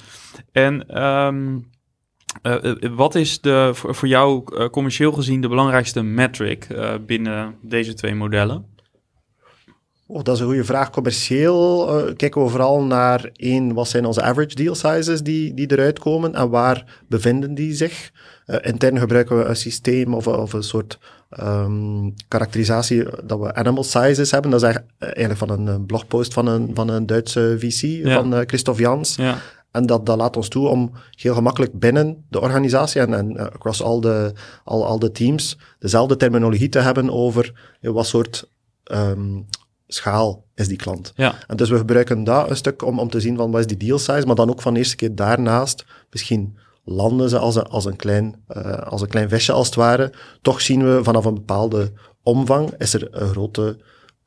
En 0.52 1.02
um, 1.02 1.66
wat 2.94 3.14
is 3.14 3.40
de, 3.40 3.70
voor, 3.74 3.94
voor 3.94 4.08
jou 4.08 4.42
uh, 4.46 4.68
commercieel 4.68 5.12
gezien 5.12 5.40
de 5.40 5.48
belangrijkste 5.48 6.02
metric 6.02 6.68
uh, 6.72 6.94
binnen 7.06 7.54
deze 7.62 7.94
twee 7.94 8.14
modellen? 8.14 8.76
Oh, 10.06 10.22
dat 10.22 10.34
is 10.34 10.40
een 10.40 10.46
goede 10.46 10.64
vraag. 10.64 10.90
Commercieel 10.90 11.86
kijken 12.16 12.42
we 12.42 12.48
vooral 12.48 12.82
naar 12.82 13.30
één, 13.36 13.74
wat 13.74 13.88
zijn 13.88 14.04
onze 14.04 14.22
average 14.22 14.54
deal 14.54 14.74
sizes 14.74 15.22
die, 15.22 15.54
die 15.54 15.72
eruit 15.72 15.98
komen 15.98 16.34
en 16.34 16.50
waar 16.50 17.00
bevinden 17.08 17.54
die 17.54 17.74
zich? 17.74 18.12
intern 18.60 18.98
gebruiken 18.98 19.38
we 19.38 19.44
een 19.44 19.56
systeem 19.56 20.14
of, 20.14 20.26
of 20.26 20.52
een 20.52 20.62
soort 20.62 20.98
um, 21.40 22.14
karakterisatie 22.28 23.04
dat 23.24 23.38
we 23.38 23.54
animal 23.54 23.84
sizes 23.84 24.30
hebben. 24.30 24.50
Dat 24.50 24.62
is 24.62 24.80
eigenlijk 24.98 25.38
van 25.38 25.50
een 25.50 25.86
blogpost 25.86 26.32
van 26.32 26.46
een, 26.46 26.70
van 26.74 26.88
een 26.88 27.06
Duitse 27.06 27.56
VC, 27.58 27.80
ja. 27.80 28.14
van 28.14 28.42
Christophe 28.46 28.82
Jans. 28.82 29.16
Ja. 29.16 29.38
En 29.70 29.86
dat, 29.86 30.06
dat 30.06 30.16
laat 30.16 30.36
ons 30.36 30.48
toe 30.48 30.68
om 30.68 30.92
heel 31.10 31.34
gemakkelijk 31.34 31.78
binnen 31.78 32.24
de 32.30 32.40
organisatie 32.40 33.00
en, 33.00 33.14
en 33.14 33.32
uh, 33.32 33.40
across 33.40 33.82
al 33.82 34.00
de, 34.00 34.32
al, 34.64 34.86
al 34.86 34.98
de 34.98 35.10
teams 35.10 35.58
dezelfde 35.78 36.16
terminologie 36.16 36.68
te 36.68 36.78
hebben 36.78 37.10
over 37.10 37.76
wat 37.80 38.06
soort 38.06 38.50
um, 38.92 39.46
schaal 39.86 40.44
is 40.54 40.68
die 40.68 40.76
klant. 40.76 41.12
Ja. 41.16 41.34
En 41.46 41.56
dus 41.56 41.70
we 41.70 41.76
gebruiken 41.76 42.24
dat 42.24 42.50
een 42.50 42.56
stuk 42.56 42.84
om, 42.84 42.98
om 42.98 43.10
te 43.10 43.20
zien 43.20 43.36
van 43.36 43.50
wat 43.50 43.60
is 43.60 43.66
die 43.66 43.76
deal 43.76 43.98
size, 43.98 44.26
maar 44.26 44.34
dan 44.34 44.50
ook 44.50 44.62
van 44.62 44.72
de 44.72 44.78
eerste 44.78 44.96
keer 44.96 45.14
daarnaast 45.14 45.84
misschien 46.10 46.58
landen 46.84 47.28
ze 47.28 47.38
als 47.38 47.56
een, 47.56 47.66
als 47.66 47.84
een, 47.84 47.96
klein, 47.96 48.44
uh, 48.56 48.72
als 48.72 49.00
een 49.00 49.08
klein 49.08 49.28
visje 49.28 49.52
als 49.52 49.66
het 49.66 49.74
ware. 49.74 50.12
Toch 50.42 50.60
zien 50.60 50.84
we 50.84 51.00
vanaf 51.02 51.24
een 51.24 51.34
bepaalde 51.34 51.92
omvang 52.22 52.74
is 52.78 52.94
er 52.94 53.08
een 53.10 53.28
grote 53.28 53.78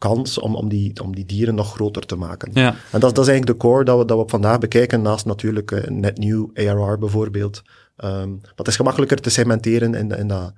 kans 0.02 0.40
om, 0.40 0.56
om, 0.56 0.70
die, 0.70 1.04
om 1.04 1.16
die 1.16 1.26
dieren 1.26 1.56
nog 1.56 1.74
groter 1.74 2.06
te 2.06 2.16
maken. 2.16 2.52
Ja. 2.54 2.76
En 2.92 3.00
dat, 3.00 3.16
dat 3.16 3.26
is 3.26 3.32
eigenlijk 3.32 3.60
de 3.60 3.68
core 3.68 3.84
dat 3.84 3.98
we, 3.98 4.06
dat 4.06 4.18
we 4.18 4.24
vandaag 4.28 4.60
bekijken, 4.60 5.02
naast 5.02 5.26
natuurlijk 5.26 5.72
uh, 5.72 5.84
net 5.84 6.18
nieuw 6.18 6.52
ARR 6.54 6.98
bijvoorbeeld. 6.98 7.62
Um, 7.98 8.40
maar 8.42 8.52
het 8.56 8.68
is 8.68 8.76
gemakkelijker 8.76 9.18
te 9.22 9.30
segmenteren 9.30 9.94
in, 9.94 10.12
in, 10.12 10.28
dat, 10.28 10.54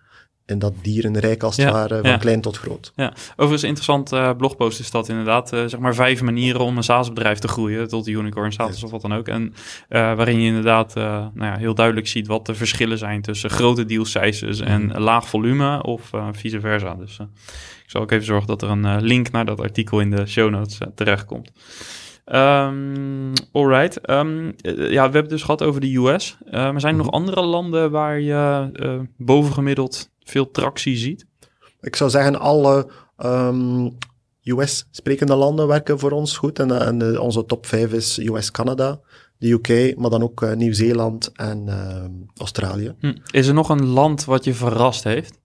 in 0.46 0.60
dat 0.60 0.74
dierenrijk 0.82 1.44
als 1.44 1.58
het 1.58 1.66
Ja, 1.66 1.72
ware, 1.72 2.00
van 2.02 2.10
ja. 2.10 2.18
klein 2.18 2.42
tot 2.42 2.58
groot. 2.58 2.92
Ja, 2.96 3.14
overigens 3.32 3.62
een 3.62 3.68
interessant 3.68 4.12
eh, 4.12 4.32
blogpost 4.38 4.80
is 4.80 4.92
dat 4.92 5.10
inderdaad. 5.10 5.54
eh, 5.54 5.66
zeg 5.66 5.80
maar 5.80 5.96
vijf 5.96 6.22
manieren 6.22 6.62
om 6.62 6.78
een 6.78 6.84
SaaS-bedrijf 6.84 7.40
te 7.40 7.48
groeien 7.48 7.88
tot 7.88 8.08
unicorn 8.08 8.52
status 8.52 8.84
of 8.84 8.92
wat 8.92 9.02
dan 9.02 9.14
ook. 9.14 9.28
En 9.28 9.54
waarin 9.90 10.40
je 10.40 10.48
inderdaad 10.48 10.96
nou 10.96 11.32
ja, 11.36 11.58
heel 11.58 11.76
duidelijk 11.76 12.08
ziet 12.08 12.28
wat 12.28 12.46
de 12.46 12.56
verschillen 12.56 12.98
zijn 12.98 13.22
tussen 13.22 13.50
grote 13.50 13.86
deal 13.86 14.06
sizes 14.06 14.60
en 14.60 15.02
laag 15.02 15.28
volume 15.28 15.84
of 15.84 16.10
vice 16.32 16.60
versa. 16.60 16.96
Dus 16.96 17.20
ik 17.94 18.00
zal 18.00 18.08
ook 18.08 18.12
even 18.12 18.26
zorgen 18.26 18.48
dat 18.48 18.62
er 18.62 18.70
een 18.70 18.86
eh, 18.86 18.98
link 19.00 19.32
naar 19.32 19.46
dat 19.46 19.60
artikel 19.60 20.00
in 20.00 20.10
de 20.10 20.26
show 20.26 20.50
notes 20.50 20.78
eh, 20.78 20.88
terechtkomt. 20.96 21.52
Ehm 22.26 23.34
alright. 23.52 24.02
Ehm, 24.02 24.52
eh, 24.62 24.76
ja, 24.76 24.84
we 24.84 25.00
hebben 25.02 25.22
het 25.22 25.30
dus 25.30 25.44
gehad 25.44 25.64
over 25.64 25.82
de 25.82 25.96
US. 25.96 26.38
Eh, 26.46 26.52
maar 26.52 26.80
zijn 26.80 26.94
er 26.94 27.04
nog 27.04 27.12
Mhm. 27.12 27.16
andere 27.16 27.42
landen 27.42 27.92
waar 27.92 28.20
je 28.20 28.70
eh, 28.74 29.00
bovengemiddeld 29.18 30.10
veel 30.24 30.52
tractie 30.52 30.96
ziet? 30.98 31.26
Ik 31.82 31.96
zou 31.96 32.10
zeggen, 32.10 32.40
alle 32.40 32.88
um, 33.18 33.98
US-sprekende 34.44 35.36
landen 35.36 35.68
werken 35.68 36.00
voor 36.00 36.12
ons 36.12 36.38
goed. 36.38 36.60
En, 36.60 36.82
en 36.86 37.20
onze 37.20 37.46
top 37.46 37.66
5 37.66 37.94
is 37.94 38.18
US-Canada, 38.18 39.00
de 39.38 39.50
UK, 39.52 39.98
maar 39.98 40.10
dan 40.10 40.24
ook 40.24 40.56
Nieuw-Zeeland 40.56 41.32
en 41.34 41.64
ehm, 41.68 42.12
Australië. 42.38 42.96
Hm. 43.00 43.14
Is 43.32 43.48
er 43.48 43.54
nog 43.54 43.70
een 43.70 43.86
land 43.86 44.26
wat 44.26 44.44
je 44.44 44.54
verrast 44.54 45.04
heeft? 45.04 45.42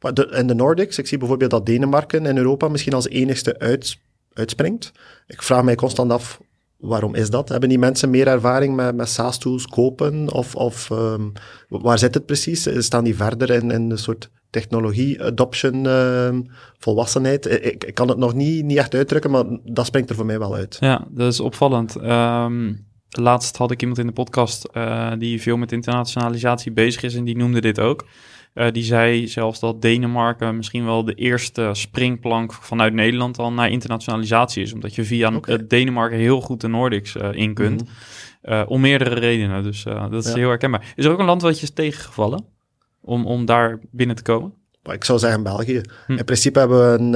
Maar 0.00 0.14
de, 0.14 0.26
in 0.26 0.46
de 0.46 0.54
Nordics, 0.54 0.98
ik 0.98 1.06
zie 1.06 1.18
bijvoorbeeld 1.18 1.50
dat 1.50 1.66
Denemarken 1.66 2.26
in 2.26 2.36
Europa 2.36 2.68
misschien 2.68 2.94
als 2.94 3.08
enigste 3.08 3.58
uits, 3.58 4.00
uitspringt. 4.32 4.92
Ik 5.26 5.42
vraag 5.42 5.62
mij 5.62 5.74
constant 5.74 6.12
af, 6.12 6.40
waarom 6.76 7.14
is 7.14 7.30
dat? 7.30 7.48
Hebben 7.48 7.68
die 7.68 7.78
mensen 7.78 8.10
meer 8.10 8.26
ervaring 8.26 8.76
met, 8.76 8.96
met 8.96 9.08
SaaS-tools 9.08 9.66
kopen? 9.66 10.32
Of, 10.32 10.54
of 10.54 10.90
ehm, 10.90 11.28
waar 11.68 11.98
zit 11.98 12.14
het 12.14 12.26
precies? 12.26 12.68
Staan 12.78 13.04
die 13.04 13.16
verder 13.16 13.50
in, 13.50 13.70
in 13.70 13.90
een 13.90 13.98
soort 13.98 14.30
technologie-adoption, 14.50 15.86
ehm, 15.86 16.42
volwassenheid? 16.78 17.64
Ik, 17.64 17.84
ik 17.84 17.94
kan 17.94 18.08
het 18.08 18.18
nog 18.18 18.34
niet, 18.34 18.64
niet 18.64 18.78
echt 18.78 18.94
uitdrukken, 18.94 19.30
maar 19.30 19.44
dat 19.64 19.86
springt 19.86 20.10
er 20.10 20.16
voor 20.16 20.26
mij 20.26 20.38
wel 20.38 20.54
uit. 20.54 20.76
Ja, 20.80 21.06
dat 21.10 21.32
is 21.32 21.40
opvallend. 21.40 21.96
Ehm, 21.96 22.72
laatst 23.08 23.56
had 23.56 23.70
ik 23.70 23.80
iemand 23.80 23.98
in 23.98 24.06
de 24.06 24.12
podcast 24.12 24.64
eh, 24.64 25.12
die 25.18 25.42
veel 25.42 25.56
met 25.56 25.72
internationalisatie 25.72 26.72
bezig 26.72 27.02
is 27.02 27.14
en 27.14 27.24
die 27.24 27.36
noemde 27.36 27.60
dit 27.60 27.80
ook. 27.80 28.06
Eh, 28.52 28.72
die 28.72 28.82
zei 28.82 29.28
zelfs 29.28 29.60
dat 29.60 29.82
Denemarken 29.82 30.56
misschien 30.56 30.84
wel 30.84 31.04
de 31.04 31.14
eerste 31.14 31.70
springplank 31.72 32.52
vanuit 32.52 32.92
Nederland 32.92 33.38
al 33.38 33.52
naar 33.52 33.70
internationalisatie 33.70 34.62
is. 34.62 34.72
Omdat 34.72 34.94
je 34.94 35.04
via 35.04 35.32
eh, 35.40 35.58
Denemarken 35.68 36.18
heel 36.18 36.40
goed 36.40 36.60
de 36.60 36.68
Nordics 36.68 37.16
eh, 37.16 37.32
in 37.32 37.54
kunt. 37.54 37.82
Mhm. 37.82 38.64
Om 38.66 38.80
meerdere 38.80 39.14
redenen. 39.14 39.62
Dus 39.62 39.82
dat 39.82 40.24
is 40.24 40.30
Ja. 40.30 40.36
heel 40.36 40.48
herkenbaar. 40.48 40.92
Is 40.96 41.04
er 41.04 41.10
ook 41.10 41.18
een 41.18 41.24
land 41.24 41.42
wat 41.42 41.56
je 41.56 41.62
is 41.62 41.70
tegengevallen 41.70 42.44
om, 43.00 43.26
om 43.26 43.44
daar 43.44 43.78
binnen 43.90 44.16
te 44.16 44.22
komen? 44.22 44.54
Ik 44.82 45.04
zou 45.04 45.18
zeggen 45.18 45.42
België. 45.42 45.80
Hm. 46.06 46.12
In 46.12 46.24
principe 46.24 46.58
hebben 46.58 46.92
we 46.92 46.98
een, 46.98 47.10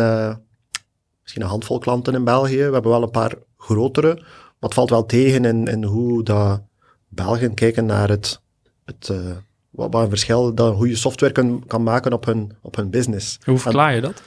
misschien 1.23 1.43
een 1.43 1.49
handvol 1.49 1.79
klanten 1.79 2.15
in 2.15 2.25
België. 2.25 2.57
We 2.57 2.73
hebben 2.73 2.91
wel 2.91 3.03
een 3.03 3.11
paar 3.11 3.35
grotere. 3.57 4.15
Maar 4.15 4.57
het 4.59 4.75
valt 4.75 4.91
wel 4.91 5.07
tegen 5.07 5.45
in, 5.45 5.67
in 5.67 5.85
hoe 5.85 6.23
dat 6.23 6.63
Belgen 7.09 7.55
kijken 7.55 7.87
naar 7.87 8.09
het, 8.09 8.43
het 8.85 9.13
wat, 9.75 9.93
wat 9.93 10.03
een 10.03 10.09
verschil 10.09 10.55
dat 10.55 10.75
hoe 10.75 10.89
je 10.89 10.97
software 10.97 11.33
kan, 11.33 11.65
kan 11.67 11.83
maken 11.83 12.13
op 12.13 12.25
hun, 12.25 12.53
op 12.63 12.77
hun 12.77 12.91
business. 12.91 13.39
Hoe 13.45 13.59
verklaar 13.59 13.95
je 13.95 14.01
dat? 14.01 14.23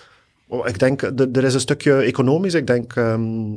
Oh, 0.48 0.68
Ik 0.68 0.80
denk, 0.80 1.02
er 1.02 1.30
er 1.32 1.44
is 1.44 1.54
een 1.54 1.60
stukje 1.60 1.94
economisch. 1.96 2.54
Ik 2.54 2.68
denk, 2.68 2.96
ehm 2.96 3.56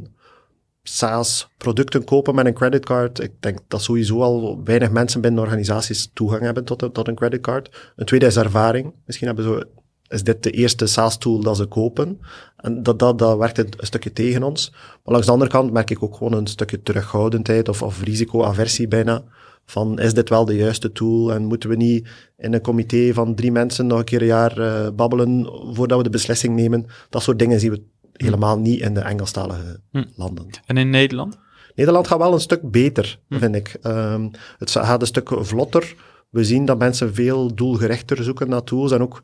SaaS 0.83 1.48
producten 1.57 2.05
kopen 2.05 2.35
met 2.35 2.46
een 2.46 2.55
creditcard. 2.55 3.20
Ik 3.22 3.33
denk 3.40 3.59
dat 3.68 3.83
sowieso 3.83 4.20
al 4.22 4.61
weinig 4.64 4.90
mensen 4.90 5.20
binnen 5.20 5.42
organisaties 5.42 6.11
toegang 6.14 6.42
hebben 6.42 6.64
tot, 6.64 6.83
een- 6.83 6.92
tot 6.92 7.09
een 7.09 7.14
creditcard. 7.14 7.92
Een 7.96 8.07
tweede 8.07 8.26
is 8.26 8.37
ervaring. 8.37 8.94
Misschien 9.07 9.26
hebben 9.26 9.44
ze, 9.44 9.66
is 10.09 10.22
dit 10.22 10.42
de 10.42 10.50
eerste 10.50 10.87
SaaS 10.87 11.18
tool 11.18 11.40
dat 11.40 11.57
ze 11.57 11.66
kopen. 11.66 12.20
En 12.57 12.83
dat, 12.83 12.98
dat, 12.98 13.18
dat 13.18 13.38
werkt 13.38 13.59
een, 13.59 13.72
een 13.76 13.87
stukje 13.87 14.12
tegen 14.12 14.42
ons. 14.42 14.70
Maar 14.72 15.00
langs 15.12 15.26
de 15.26 15.33
andere 15.33 15.50
kant 15.50 15.72
merk 15.72 15.90
ik 15.90 16.03
ook 16.03 16.16
gewoon 16.16 16.33
een 16.33 16.46
stukje 16.46 16.83
terughoudendheid 16.83 17.68
of, 17.68 17.83
of 17.83 18.03
risicoaversie 18.03 18.88
bijna. 18.88 19.22
Van, 19.70 19.98
is 19.98 20.14
dit 20.14 20.28
wel 20.28 20.44
de 20.44 20.56
juiste 20.56 20.92
tool? 20.92 21.33
En 21.33 21.44
moeten 21.44 21.68
we 21.68 21.76
niet 21.76 22.09
in 22.38 22.54
een 22.54 22.61
comité 22.61 23.12
van 23.12 23.35
drie 23.35 23.52
mensen 23.52 23.87
nog 23.87 23.98
een 23.98 24.04
keer 24.04 24.20
een 24.20 24.26
jaar 24.26 24.59
eh, 24.59 24.90
babbelen 24.94 25.46
voordat 25.74 25.96
we 25.98 26.04
de 26.04 26.11
beslissing 26.11 26.54
nemen? 26.56 26.87
Dat 27.11 27.22
soort 27.22 27.38
dingen 27.38 27.61
zien 27.61 27.70
we 27.70 27.83
helemaal 28.12 28.59
niet 28.59 28.80
in 28.80 28.94
de 28.94 29.00
Engelstalige 29.00 29.80
Hm. 29.90 30.04
landen. 30.16 30.46
En 30.66 30.76
in 30.76 30.90
Nederland? 30.90 31.38
Nederland 31.74 32.06
gaat 32.06 32.18
wel 32.18 32.33
een 32.33 32.40
stuk 32.40 32.70
beter, 32.70 33.18
Hm. 33.28 33.38
vind 33.38 33.54
ik. 33.54 33.76
Ehm, 33.83 34.28
het 34.59 34.70
gaat 34.70 35.00
een 35.00 35.06
stuk 35.06 35.30
vlotter. 35.35 35.94
We 36.30 36.44
zien 36.44 36.64
dat 36.64 36.78
mensen 36.78 37.14
veel 37.14 37.54
doelgerichter 37.54 38.24
zoeken 38.24 38.48
naar 38.48 38.62
tools 38.64 38.92
en 38.92 39.00
ook 39.02 39.22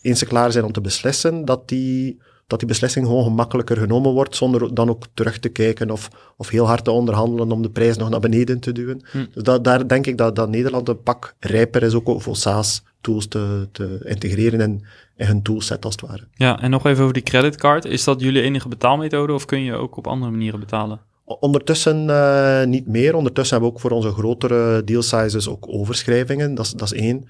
eens 0.00 0.18
ze 0.18 0.26
klaar 0.26 0.52
zijn 0.52 0.64
om 0.64 0.72
te 0.72 0.80
beslissen, 0.80 1.44
dat 1.44 1.68
die, 1.68 2.18
dat 2.50 2.58
die 2.58 2.68
beslissing 2.68 3.06
gewoon 3.06 3.24
gemakkelijker 3.24 3.76
genomen 3.76 4.12
wordt, 4.12 4.36
zonder 4.36 4.74
dan 4.74 4.88
ook 4.88 5.04
terug 5.14 5.38
te 5.38 5.48
kijken 5.48 5.90
of, 5.90 6.10
of 6.36 6.48
heel 6.48 6.66
hard 6.66 6.84
te 6.84 6.90
onderhandelen 6.90 7.52
om 7.52 7.62
de 7.62 7.70
prijs 7.70 7.96
nog 7.96 8.10
naar 8.10 8.20
beneden 8.20 8.60
te 8.60 8.72
duwen. 8.72 9.02
Hm. 9.10 9.24
Dus 9.34 9.42
dat, 9.42 9.64
daar 9.64 9.88
denk 9.88 10.06
ik 10.06 10.18
dat, 10.18 10.36
dat 10.36 10.48
Nederland 10.48 10.88
een 10.88 11.02
pak 11.02 11.34
rijper 11.38 11.82
is, 11.82 11.94
ook 11.94 12.22
voor 12.22 12.36
SaaS-tools 12.36 13.26
te, 13.26 13.68
te 13.72 14.00
integreren 14.04 14.60
in, 14.60 14.84
in 15.16 15.26
hun 15.26 15.42
toolset, 15.42 15.84
als 15.84 15.94
het 15.94 16.10
ware. 16.10 16.26
Ja, 16.34 16.60
en 16.60 16.70
nog 16.70 16.86
even 16.86 17.02
over 17.02 17.14
die 17.14 17.22
creditcard. 17.22 17.84
Is 17.84 18.04
dat 18.04 18.20
jullie 18.20 18.42
enige 18.42 18.68
betaalmethode 18.68 19.32
of 19.32 19.44
kun 19.44 19.62
je 19.62 19.74
ook 19.74 19.96
op 19.96 20.06
andere 20.06 20.30
manieren 20.30 20.60
betalen? 20.60 21.00
Ondertussen 21.24 22.10
eh, 22.10 22.66
niet 22.66 22.86
meer. 22.86 23.14
Ondertussen 23.14 23.56
hebben 23.56 23.72
we 23.74 23.76
ook 23.76 23.88
voor 23.88 23.96
onze 23.96 24.12
grotere 24.12 24.84
deal 24.84 25.02
sizes 25.02 25.48
ook 25.48 25.64
overschrijvingen. 25.68 26.54
Dat 26.54 26.64
is, 26.64 26.72
dat 26.72 26.92
is 26.92 27.00
één. 27.00 27.28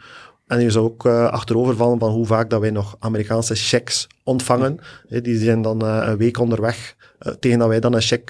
En 0.50 0.60
je 0.60 0.70
zou 0.70 0.84
ook 0.84 1.04
uh, 1.04 1.28
achterovervallen 1.28 1.98
van 1.98 2.10
hoe 2.10 2.26
vaak 2.26 2.50
dat 2.50 2.60
wij 2.60 2.70
nog 2.70 2.96
Amerikaanse 2.98 3.54
checks 3.54 4.06
ontvangen. 4.24 4.78
Die 5.08 5.38
zijn 5.38 5.62
dan 5.62 5.84
uh, 5.84 6.02
een 6.04 6.16
week 6.16 6.38
onderweg 6.38 6.96
uh, 7.20 7.32
tegen 7.32 7.58
dat 7.58 7.68
wij 7.68 7.80
dan 7.80 7.94
een 7.94 8.00
check 8.00 8.24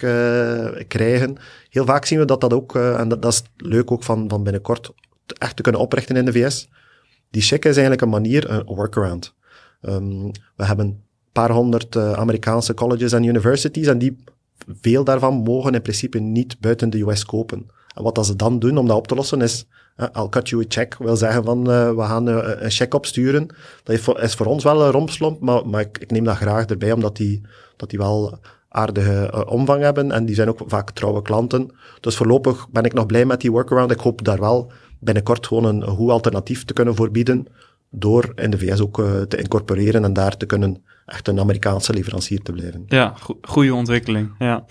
krijgen. 0.89 1.37
Heel 1.71 1.85
vaak 1.85 2.05
zien 2.05 2.18
we 2.18 2.25
dat 2.25 2.41
dat 2.41 2.53
ook, 2.53 2.75
en 2.75 3.09
dat, 3.09 3.25
is 3.25 3.43
leuk 3.57 3.91
ook 3.91 4.03
van, 4.03 4.29
van 4.29 4.43
binnenkort, 4.43 4.93
echt 5.39 5.57
te 5.57 5.62
kunnen 5.62 5.81
oprichten 5.81 6.16
in 6.16 6.25
de 6.25 6.33
VS. 6.33 6.68
Die 7.31 7.43
check 7.43 7.64
is 7.64 7.73
eigenlijk 7.73 8.01
een 8.01 8.09
manier, 8.09 8.51
een 8.51 8.64
workaround. 8.64 9.35
Um, 9.83 10.31
we 10.57 10.64
hebben 10.64 10.87
een 10.87 11.03
paar 11.33 11.51
honderd 11.51 11.97
Amerikaanse 11.97 12.75
colleges 12.75 13.12
en 13.12 13.25
universities 13.25 13.87
en 13.87 13.99
die, 13.99 14.25
veel 14.81 15.05
daarvan 15.05 15.35
mogen 15.35 15.75
in 15.75 15.83
principe 15.83 16.18
niet 16.18 16.61
buiten 16.61 16.91
de 16.91 17.01
US 17.01 17.25
kopen. 17.25 17.71
En 17.95 18.03
wat 18.03 18.14
dat 18.14 18.27
ze 18.27 18.37
dan 18.37 18.59
doen 18.59 18.79
om 18.79 18.87
dat 18.87 18.97
op 18.97 19.07
te 19.07 19.14
lossen 19.14 19.41
is 19.41 19.66
I'll 20.16 20.28
cut 20.28 20.48
you 20.48 20.62
a 20.62 20.64
check 20.68 20.96
wil 20.98 21.16
zeggen 21.16 21.44
van 21.44 21.70
uh, 21.70 21.90
we 21.90 22.03
gaan 22.03 22.28
uh, 22.28 22.38
een 22.42 22.70
check 22.70 22.94
opsturen. 22.94 23.46
Dat 23.82 24.18
is 24.20 24.34
voor, 24.34 24.46
ons 24.46 24.64
wel 24.64 24.82
een 24.82 24.90
rompslomp, 24.90 25.40
maar, 25.40 25.68
maar 25.68 25.80
ik, 25.80 25.98
ik, 25.98 26.11
neem 26.11 26.24
dat 26.24 26.36
graag 26.36 26.64
erbij, 26.66 26.92
omdat 26.92 27.16
die, 27.16 27.40
dat 27.76 27.90
die 27.90 27.98
wel 27.98 28.38
aardige 28.68 29.30
uh, 29.34 29.40
omvang 29.46 29.82
hebben 29.82 30.12
en 30.12 30.24
die 30.24 30.34
zijn 30.34 30.48
ook 30.48 30.61
vaak 30.66 30.90
trouwe 30.90 31.22
klanten. 31.22 31.70
Dus 32.01 32.16
voorlopig 32.16 32.68
ben 32.70 32.84
ik 32.84 32.92
nog 32.92 33.07
blij 33.07 33.24
met 33.24 33.40
die 33.40 33.51
workaround. 33.51 33.90
Ik 33.90 34.01
hoop 34.01 34.24
daar 34.24 34.40
wel 34.40 34.72
binnenkort 34.98 35.46
gewoon 35.46 35.64
een, 35.64 35.82
een 35.82 35.96
goed 35.96 36.11
alternatief 36.11 36.64
te 36.64 36.72
kunnen 36.72 36.94
voorbieden 36.94 37.46
door 37.91 38.32
in 38.34 38.51
de 38.51 38.59
VS 38.59 38.80
ook 38.80 38.97
te 39.28 39.36
incorporeren 39.36 40.05
en 40.05 40.12
daar 40.12 40.36
te 40.36 40.47
kunnen 40.47 40.82
echt 41.11 41.28
een 41.28 41.41
Amerikaanse 41.41 41.93
leverancier 41.93 42.43
te 42.43 42.53
blijven. 42.53 42.84
Ja, 42.88 43.14
go 43.20 43.38
goede 43.43 43.74
ontwikkeling. 43.74 44.34
Ja. 44.38 44.64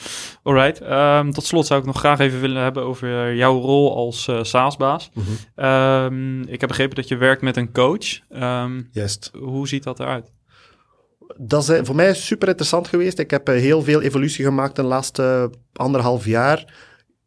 Alright. 0.43 0.81
Um, 0.81 1.31
tot 1.31 1.45
slot 1.45 1.65
zou 1.65 1.79
ik 1.79 1.85
nog 1.85 1.99
graag 1.99 2.19
even 2.19 2.41
willen 2.41 2.61
hebben 2.61 2.83
over 2.83 3.35
jouw 3.35 3.59
rol 3.59 3.95
als 3.95 4.27
uh, 4.27 4.43
SaaS-baas. 4.43 5.09
Mm 5.13 5.23
-hmm. 5.23 5.65
um, 5.65 6.41
ik 6.47 6.59
heb 6.59 6.69
begrepen 6.69 6.95
dat 6.95 7.07
je 7.07 7.17
werkt 7.17 7.41
met 7.41 7.57
een 7.57 7.71
coach. 7.71 8.19
Um, 8.29 8.89
Juist. 8.91 9.31
Hoe 9.39 9.67
ziet 9.67 9.83
dat 9.83 9.99
eruit? 9.99 10.31
Dat 11.37 11.69
is 11.69 11.79
voor 11.83 11.95
mij 11.95 12.13
super 12.13 12.47
interessant 12.47 12.87
geweest. 12.87 13.19
Ik 13.19 13.31
heb 13.31 13.47
heel 13.47 13.81
veel 13.81 14.01
evolutie 14.01 14.45
gemaakt 14.45 14.75
de 14.75 14.83
laatste 14.83 15.51
anderhalf 15.73 16.25
jaar. 16.25 16.73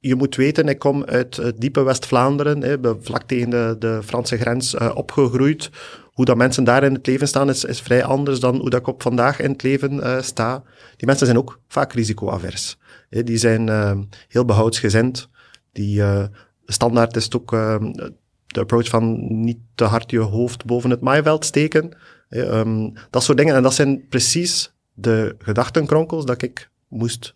Je 0.05 0.15
moet 0.15 0.37
weten, 0.37 0.69
ik 0.69 0.79
kom 0.79 1.05
uit 1.05 1.37
het 1.37 1.61
diepe 1.61 1.83
West-Vlaanderen, 1.83 2.81
vlak 3.01 3.23
tegen 3.23 3.51
de, 3.51 3.77
de 3.79 4.01
Franse 4.05 4.37
grens 4.37 4.75
uh, 4.75 4.91
opgegroeid 4.95 5.71
hoe 6.13 6.25
dat 6.25 6.37
mensen 6.37 6.65
daar 6.65 6.85
in 6.85 6.95
het 6.95 7.07
leven 7.07 7.29
staan, 7.29 7.49
is, 7.49 7.65
is 7.65 7.81
vrij 7.81 8.05
anders 8.05 8.41
dan 8.41 8.57
hoe 8.57 8.71
dat 8.71 8.81
ik 8.81 8.87
op 8.87 9.03
vandaag 9.03 9.41
in 9.41 9.51
het 9.51 9.63
leven 9.63 9.93
uh, 9.93 10.23
sta. 10.23 10.63
Die 10.97 11.07
mensen 11.07 11.27
zijn 11.27 11.39
ook 11.39 11.61
vaak 11.69 11.93
risicoavers. 11.93 12.79
Die 13.09 13.37
zijn 13.37 13.67
uh, 13.67 13.99
heel 14.29 14.45
behoudsgezind. 14.45 15.29
Die 15.73 16.03
standaard 16.67 17.17
is 17.17 17.25
het 17.25 17.37
ook 17.37 17.51
de 18.47 18.61
approach 18.61 18.89
van 18.89 19.27
niet 19.43 19.59
te 19.75 19.85
hard 19.85 20.11
je 20.11 20.19
hoofd 20.19 20.65
boven 20.65 20.91
het 20.91 21.01
maaiveld 21.01 21.45
steken. 21.45 21.97
Um, 22.29 22.93
dat 23.11 23.23
soort 23.23 23.39
dingen. 23.39 23.55
En 23.55 23.63
dat 23.63 23.75
zijn 23.75 24.07
precies 24.09 24.73
de 24.93 25.35
gedachtenkronkels 25.39 26.25
dat 26.25 26.43
ik 26.43 26.71
moest 26.89 27.35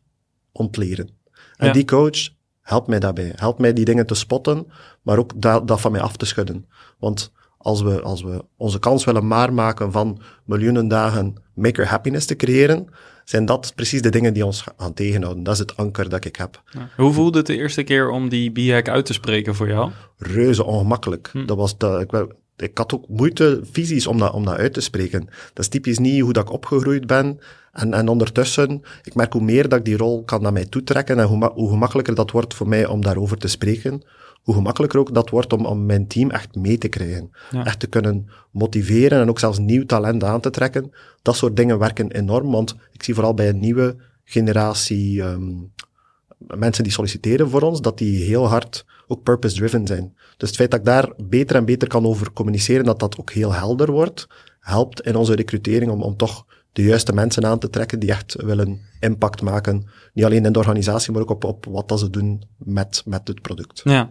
ontleren. 0.53 1.09
En 1.57 1.67
ja. 1.67 1.73
die 1.73 1.85
coach 1.85 2.35
helpt 2.67 2.87
mij 2.87 2.99
daarbij. 2.99 3.33
Helpt 3.37 3.59
mij 3.59 3.73
die 3.73 3.85
dingen 3.85 4.07
te 4.07 4.15
spotten, 4.15 4.67
maar 5.03 5.19
ook 5.19 5.33
dat, 5.37 5.69
dat 5.69 5.81
van 5.81 5.93
mij 5.93 6.01
af 6.01 6.17
te 6.17 6.27
schudden. 6.27 6.67
Want 6.99 7.33
als 7.59 7.83
we, 7.83 8.03
als 8.03 8.23
we 8.23 8.45
onze 8.57 8.79
kans 8.79 9.05
willen 9.05 9.27
maken 9.55 9.93
van 9.93 10.21
miljoenen 10.45 10.89
dagen 10.89 11.35
maker 11.55 11.87
happiness 11.87 12.27
te 12.27 12.37
creëren, 12.37 12.89
zijn 13.25 13.45
dat 13.45 13.73
precies 13.75 14.03
de 14.03 14.11
dingen 14.11 14.35
die 14.35 14.45
ons 14.45 14.65
gaan 14.77 14.95
tegenhouden. 14.95 15.43
Dat 15.43 15.55
is 15.55 15.61
het 15.61 15.77
anker 15.77 16.09
dat 16.09 16.25
ik 16.25 16.37
heb. 16.37 16.63
Ja. 16.71 16.89
Hoe 16.97 17.13
voelde 17.13 17.39
het 17.39 17.47
de 17.47 17.57
eerste 17.57 17.83
keer 17.83 18.11
om 18.11 18.29
die 18.29 18.51
b 18.51 18.87
uit 18.89 19.07
te 19.07 19.13
spreken 19.13 19.55
voor 19.55 19.69
jou? 19.69 19.91
Reuze 20.19 20.65
ongemakkelijk. 20.65 21.29
Hm. 21.33 21.47
Dat 21.47 21.57
was 21.57 21.79
de, 21.79 22.07
ik, 22.09 22.27
ik 22.57 22.79
had 22.79 22.95
ook 22.95 23.09
moeite 23.09 23.61
visies 23.63 24.07
om 24.07 24.19
dat, 24.19 24.33
om 24.33 24.45
dat 24.45 24.57
uit 24.57 24.73
te 24.73 24.81
spreken. 24.81 25.25
Dat 25.25 25.65
is 25.65 25.69
typisch 25.69 25.99
niet 25.99 26.21
hoe 26.21 26.33
dat 26.33 26.45
ik 26.45 26.53
opgegroeid 26.53 27.07
ben. 27.07 27.41
En, 27.73 27.95
en 27.95 28.09
ondertussen, 28.09 28.83
ik 29.03 29.15
merk 29.15 29.33
hoe 29.33 29.43
meer 29.43 29.69
dat 29.69 29.79
ik 29.79 29.85
die 29.85 29.97
rol 29.97 30.25
kan 30.25 30.43
naar 30.43 30.53
mij 30.53 30.67
toetrekken 30.67 31.19
en 31.19 31.27
hoe, 31.27 31.51
hoe 31.55 31.71
gemakkelijker 31.71 32.15
dat 32.15 32.31
wordt 32.31 32.55
voor 32.55 32.69
mij 32.69 32.87
om 32.87 33.03
daarover 33.03 33.37
te 33.37 33.49
spreken 33.49 34.03
hoe 34.47 34.55
gemakkelijker 34.55 34.99
ook 34.99 35.15
dat 35.15 35.31
wordt 35.31 35.53
om, 35.53 35.67
om 35.67 35.87
mijn 35.87 36.07
team 36.07 36.31
echt 36.31 36.55
mee 36.55 36.79
te 36.79 36.89
krijgen. 36.89 37.31
Echt 37.51 37.81
te 37.81 37.87
kunnen 37.87 38.29
motiveren 38.51 39.21
en 39.21 39.29
ook 39.29 39.39
zelfs 39.39 39.59
nieuw 39.59 39.87
talent 39.87 40.25
aan 40.25 40.41
te 40.41 40.51
trekken. 40.51 40.93
Dat 41.23 41.37
soort 41.37 41.57
dingen 41.57 41.79
werken 41.79 42.11
enorm, 42.11 42.51
want 42.51 42.77
ik 42.93 43.03
zie 43.03 43.15
vooral 43.15 43.35
bij 43.35 43.49
een 43.49 43.61
nieuwe 43.61 43.97
generatie 44.25 45.23
um, 45.23 45.73
mensen 46.39 46.85
die 46.85 46.93
solliciteren 46.93 47.51
voor 47.51 47.63
ons, 47.63 47.81
dat 47.81 47.99
die 47.99 48.25
heel 48.25 48.49
hard 48.49 48.85
ook 49.07 49.23
purpose-driven 49.23 49.87
zijn. 49.87 50.17
Dus 50.37 50.49
het 50.49 50.59
feit 50.59 50.71
dat 50.71 50.81
ik 50.81 50.87
daar 50.87 51.13
beter 51.17 51.57
en 51.57 51.65
beter 51.65 51.89
kan 51.89 52.07
over 52.07 52.33
communiceren, 52.33 52.85
dat 52.85 53.01
dat 53.01 53.19
ook 53.19 53.31
heel 53.31 53.53
helder 53.53 53.91
wordt, 53.91 54.27
helpt 54.61 55.01
in 55.01 55.17
onze 55.17 55.35
recrutering 55.35 55.91
om, 55.91 56.03
om 56.03 56.17
toch 56.17 56.45
de 56.73 56.83
juiste 56.83 57.13
mensen 57.13 57.47
aan 57.47 57.59
te 57.59 57.71
trekken 57.71 57.99
die 57.99 58.11
echt 58.11 58.35
willen 58.43 58.81
impact 59.01 59.43
maken. 59.43 59.89
Niet 60.13 60.25
alleen 60.25 60.45
in 60.45 60.53
de 60.53 60.59
organisatie, 60.59 61.13
maar 61.13 61.23
ook 61.23 61.31
op, 61.31 61.45
op 61.45 61.65
wat 61.65 61.89
dat 61.89 61.99
ze 61.99 62.11
doen 62.11 62.43
met, 62.57 63.03
met 63.05 63.29
het 63.29 63.43
product. 63.43 63.81
Ja. 63.85 64.11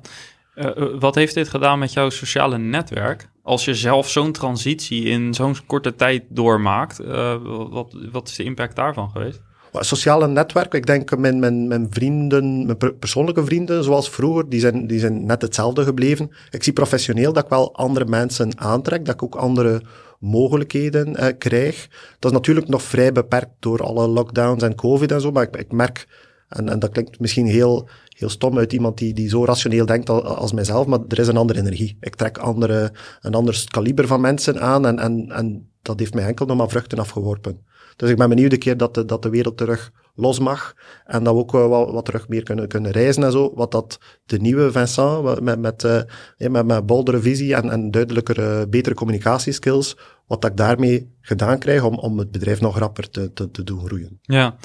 Uh, 0.55 0.99
wat 0.99 1.15
heeft 1.15 1.33
dit 1.33 1.49
gedaan 1.49 1.79
met 1.79 1.93
jouw 1.93 2.09
sociale 2.09 2.57
netwerk? 2.57 3.29
Als 3.41 3.65
je 3.65 3.75
zelf 3.75 4.09
zo'n 4.09 4.31
transitie 4.31 5.03
in 5.03 5.33
zo'n 5.33 5.55
korte 5.65 5.95
tijd 5.95 6.23
doormaakt, 6.29 7.01
uh, 7.01 7.35
wat, 7.69 7.95
wat 8.11 8.27
is 8.27 8.35
de 8.35 8.43
impact 8.43 8.75
daarvan 8.75 9.09
geweest? 9.09 9.41
Sociale 9.79 10.27
netwerk, 10.27 10.73
ik 10.73 10.85
denk 10.85 11.17
mijn, 11.17 11.39
mijn, 11.39 11.67
mijn 11.67 11.87
vrienden, 11.89 12.65
mijn 12.65 12.77
persoonlijke 12.99 13.45
vrienden, 13.45 13.83
zoals 13.83 14.09
vroeger, 14.09 14.49
die 14.49 14.59
zijn, 14.59 14.87
die 14.87 14.99
zijn 14.99 15.25
net 15.25 15.41
hetzelfde 15.41 15.83
gebleven. 15.83 16.31
Ik 16.49 16.63
zie 16.63 16.73
professioneel 16.73 17.33
dat 17.33 17.43
ik 17.43 17.49
wel 17.49 17.75
andere 17.75 18.05
mensen 18.05 18.59
aantrek, 18.59 19.05
dat 19.05 19.13
ik 19.13 19.23
ook 19.23 19.35
andere 19.35 19.81
mogelijkheden 20.19 21.09
uh, 21.09 21.25
krijg. 21.37 21.87
Dat 22.19 22.31
is 22.31 22.37
natuurlijk 22.37 22.67
nog 22.67 22.81
vrij 22.81 23.11
beperkt 23.11 23.51
door 23.59 23.83
alle 23.83 24.07
lockdowns 24.07 24.63
en 24.63 24.75
covid 24.75 25.11
en 25.11 25.21
zo, 25.21 25.31
maar 25.31 25.43
ik, 25.43 25.55
ik 25.55 25.71
merk, 25.71 26.07
en, 26.49 26.69
en 26.69 26.79
dat 26.79 26.91
klinkt 26.91 27.19
misschien 27.19 27.45
heel, 27.45 27.89
heel 28.09 28.29
stom 28.29 28.57
uit 28.57 28.73
iemand 28.73 28.97
die, 28.97 29.13
die 29.13 29.29
zo 29.29 29.45
rationeel 29.45 29.85
denkt 29.85 30.09
als, 30.09 30.23
als 30.23 30.53
mijzelf, 30.53 30.85
maar 30.85 30.99
er 31.07 31.19
is 31.19 31.27
een 31.27 31.37
andere 31.37 31.59
energie. 31.59 31.97
Ik 31.99 32.15
trek 32.15 32.37
andere, 32.37 32.91
een 33.21 33.35
ander 33.35 33.63
kaliber 33.67 34.07
van 34.07 34.21
mensen 34.21 34.61
aan 34.61 34.85
en, 34.85 34.99
en, 34.99 35.31
en 35.31 35.69
dat 35.81 35.99
heeft 35.99 36.13
mij 36.13 36.25
enkel 36.25 36.45
nog 36.45 36.57
maar 36.57 36.69
vruchten 36.69 36.99
afgeworpen. 36.99 37.59
Dus 37.95 38.09
ik 38.09 38.17
ben 38.17 38.29
benieuwd 38.29 38.51
de 38.51 38.57
keer 38.57 38.77
dat 38.77 38.93
de, 38.93 39.05
dat 39.05 39.23
de 39.23 39.29
wereld 39.29 39.57
terug 39.57 39.91
los 40.15 40.39
mag 40.39 40.75
en 41.05 41.23
dat 41.23 41.33
we 41.33 41.39
ook 41.39 41.53
uh, 41.53 41.67
wat, 41.67 41.91
wat, 41.91 42.05
terug 42.05 42.27
meer 42.27 42.43
kunnen, 42.43 42.67
kunnen 42.67 42.91
reizen 42.91 43.23
en 43.23 43.31
zo. 43.31 43.51
Wat 43.55 43.71
dat 43.71 43.99
de 44.25 44.39
nieuwe 44.39 44.71
Vincent 44.71 45.41
met, 45.41 45.59
met, 45.59 45.83
uh, 45.83 46.01
met, 46.49 46.65
met 46.65 46.85
boldere 46.85 47.19
visie 47.19 47.55
en, 47.55 47.69
en 47.69 47.91
duidelijkere, 47.91 48.67
betere 48.67 48.95
communicatieskills, 48.95 49.97
wat 50.27 50.41
dat 50.41 50.51
ik 50.51 50.57
daarmee 50.57 51.13
gedaan 51.21 51.59
krijg 51.59 51.83
om, 51.83 51.95
om 51.95 52.17
het 52.19 52.31
bedrijf 52.31 52.61
nog 52.61 52.77
rapper 52.77 53.09
te, 53.09 53.33
te, 53.33 53.51
te 53.51 53.63
doen 53.63 53.85
groeien. 53.85 54.19
Ja, 54.21 54.55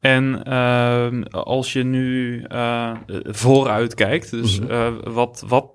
en 0.00 0.42
uh, 0.48 1.22
als 1.30 1.72
je 1.72 1.84
nu 1.84 2.38
uh, 2.52 2.96
vooruit 3.24 3.94
kijkt, 3.94 4.30
dus 4.30 4.58
-hmm. 4.58 5.12
wat, 5.12 5.44
wat, 5.46 5.70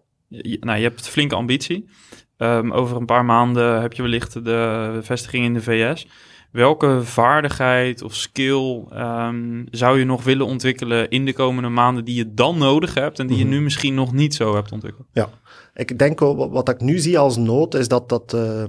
nou, 0.59 0.77
je 0.77 0.83
hebt 0.83 1.07
flinke 1.09 1.35
ambitie. 1.35 1.89
Um, 2.37 2.71
over 2.71 2.97
een 2.97 3.05
paar 3.05 3.25
maanden 3.25 3.81
heb 3.81 3.93
je 3.93 4.01
wellicht 4.01 4.45
de 4.45 4.99
vestiging 5.01 5.45
in 5.45 5.53
de 5.53 5.61
VS. 5.61 6.07
Welke 6.53 7.03
vaardigheid 7.03 8.01
of 8.01 8.15
skill 8.15 8.85
um, 8.93 9.65
zou 9.71 9.99
je 9.99 10.05
nog 10.05 10.23
willen 10.23 10.45
ontwikkelen 10.45 11.09
in 11.09 11.25
de 11.25 11.33
komende 11.33 11.69
maanden 11.69 12.05
die 12.05 12.15
je 12.15 12.33
dan 12.33 12.57
nodig 12.57 12.93
hebt 12.93 13.19
en 13.19 13.27
die 13.27 13.37
je 13.37 13.43
mhm. 13.43 13.53
nu 13.53 13.61
misschien 13.61 13.93
nog 13.93 14.11
niet 14.11 14.35
zo 14.35 14.55
hebt 14.55 14.71
ontwikkeld? 14.71 15.07
Ja, 15.11 15.29
ik 15.73 15.99
denk 15.99 16.19
wat 16.19 16.69
ik 16.69 16.81
nu 16.81 16.99
zie 16.99 17.19
als 17.19 17.37
nood 17.37 17.73
is 17.73 17.87
dat, 17.87 18.09
dat 18.09 18.33
uh, 18.33 18.63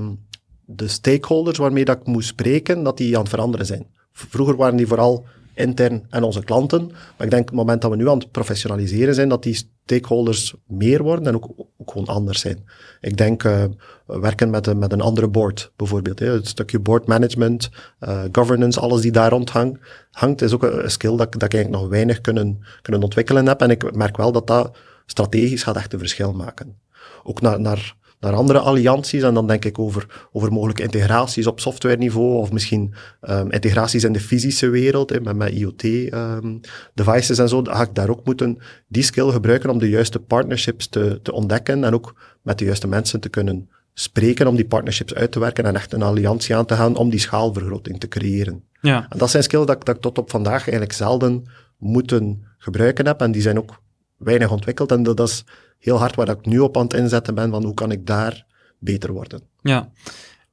de 0.64 0.88
stakeholders 0.88 1.58
waarmee 1.58 1.84
dat 1.84 2.00
ik 2.00 2.06
moet 2.06 2.24
spreken, 2.24 2.82
dat 2.82 2.96
die 2.96 3.14
aan 3.14 3.20
het 3.20 3.30
veranderen 3.30 3.66
zijn. 3.66 3.86
Vroeger 4.12 4.56
waren 4.56 4.76
die 4.76 4.86
vooral 4.86 5.26
intern 5.54 6.06
en 6.10 6.22
onze 6.22 6.44
klanten. 6.44 6.86
Maar 6.86 7.26
ik 7.26 7.30
denk 7.30 7.44
het 7.44 7.54
moment 7.54 7.82
dat 7.82 7.90
we 7.90 7.96
nu 7.96 8.08
aan 8.08 8.18
het 8.18 8.30
professionaliseren 8.30 9.14
zijn, 9.14 9.28
dat 9.28 9.42
die 9.42 9.68
stakeholders 9.84 10.54
meer 10.66 11.02
worden 11.02 11.26
en 11.26 11.34
ook, 11.34 11.50
ook 11.56 11.90
gewoon 11.90 12.06
anders 12.06 12.40
zijn. 12.40 12.64
Ik 13.00 13.16
denk 13.16 13.44
uh, 13.44 13.64
werken 14.06 14.50
met 14.50 14.66
een, 14.66 14.78
met 14.78 14.92
een 14.92 15.00
andere 15.00 15.28
board, 15.28 15.72
bijvoorbeeld. 15.76 16.18
Hè. 16.18 16.32
Het 16.32 16.48
stukje 16.48 16.78
board 16.78 17.06
management, 17.06 17.70
uh, 18.00 18.22
governance, 18.32 18.80
alles 18.80 19.00
die 19.00 19.12
daar 19.12 19.30
rond 19.30 19.50
hangt, 19.50 19.80
hangt 20.10 20.42
is 20.42 20.52
ook 20.52 20.62
een, 20.62 20.90
skill 20.90 21.16
dat, 21.16 21.32
dat 21.32 21.42
ik 21.42 21.54
eigenlijk 21.54 21.82
nog 21.82 21.90
weinig 21.90 22.20
kunnen, 22.20 22.64
kunnen 22.82 23.02
ontwikkelen 23.02 23.46
heb. 23.46 23.60
En 23.60 23.70
ik 23.70 23.94
merk 23.94 24.16
wel 24.16 24.32
dat 24.32 24.46
dat 24.46 24.76
strategisch 25.06 25.62
gaat 25.62 25.76
echt 25.76 25.92
een 25.92 25.98
verschil 25.98 26.32
maken. 26.32 26.78
Ook 27.22 27.40
naar, 27.40 27.60
naar 27.60 27.96
naar 28.24 28.34
andere 28.34 28.58
allianties. 28.58 29.22
En 29.22 29.34
dan 29.34 29.46
denk 29.46 29.64
ik 29.64 29.78
over, 29.78 30.28
over 30.32 30.52
mogelijke 30.52 30.82
integraties 30.82 31.46
op 31.46 31.60
softwareniveau 31.60 32.38
of 32.38 32.52
misschien 32.52 32.94
um, 33.22 33.50
integraties 33.50 34.04
in 34.04 34.12
de 34.12 34.20
fysische 34.20 34.68
wereld, 34.68 35.10
hè, 35.10 35.20
met, 35.20 35.36
met 35.36 35.52
IoT-devices 35.52 37.38
um, 37.38 37.44
en 37.44 37.48
zo. 37.48 37.62
Dan 37.62 37.74
ga 37.74 37.82
ik 37.82 37.94
daar 37.94 38.08
ook 38.08 38.24
moeten 38.24 38.58
die 38.88 39.02
skill 39.02 39.30
gebruiken 39.30 39.70
om 39.70 39.78
de 39.78 39.88
juiste 39.88 40.18
partnerships 40.18 40.86
te, 40.86 41.20
te 41.22 41.32
ontdekken 41.32 41.84
en 41.84 41.94
ook 41.94 42.14
met 42.42 42.58
de 42.58 42.64
juiste 42.64 42.88
mensen 42.88 43.20
te 43.20 43.28
kunnen 43.28 43.68
spreken 43.94 44.46
om 44.46 44.56
die 44.56 44.66
partnerships 44.66 45.14
uit 45.14 45.32
te 45.32 45.38
werken 45.38 45.64
en 45.64 45.74
echt 45.74 45.92
een 45.92 46.02
alliantie 46.02 46.56
aan 46.56 46.66
te 46.66 46.74
gaan 46.74 46.96
om 46.96 47.10
die 47.10 47.20
schaalvergroting 47.20 48.00
te 48.00 48.08
creëren. 48.08 48.64
Ja. 48.80 49.06
En 49.08 49.18
dat 49.18 49.30
zijn 49.30 49.42
skills 49.42 49.66
dat, 49.66 49.86
dat 49.86 49.94
ik 49.94 50.00
tot 50.00 50.18
op 50.18 50.30
vandaag 50.30 50.62
eigenlijk 50.62 50.92
zelden 50.92 51.44
moeten 51.78 52.44
gebruiken 52.58 53.06
heb 53.06 53.20
en 53.20 53.32
die 53.32 53.42
zijn 53.42 53.58
ook 53.58 53.82
weinig 54.16 54.50
ontwikkeld 54.50 54.92
en 54.92 55.02
dat 55.02 55.20
is 55.20 55.44
heel 55.78 55.98
hard 55.98 56.14
waar 56.14 56.28
ik 56.28 56.46
nu 56.46 56.58
op 56.58 56.76
aan 56.76 56.82
het 56.82 56.94
inzetten 56.94 57.34
ben, 57.34 57.50
van 57.50 57.64
hoe 57.64 57.74
kan 57.74 57.90
ik 57.90 58.06
daar 58.06 58.46
beter 58.78 59.12
worden. 59.12 59.42
Ja, 59.62 59.90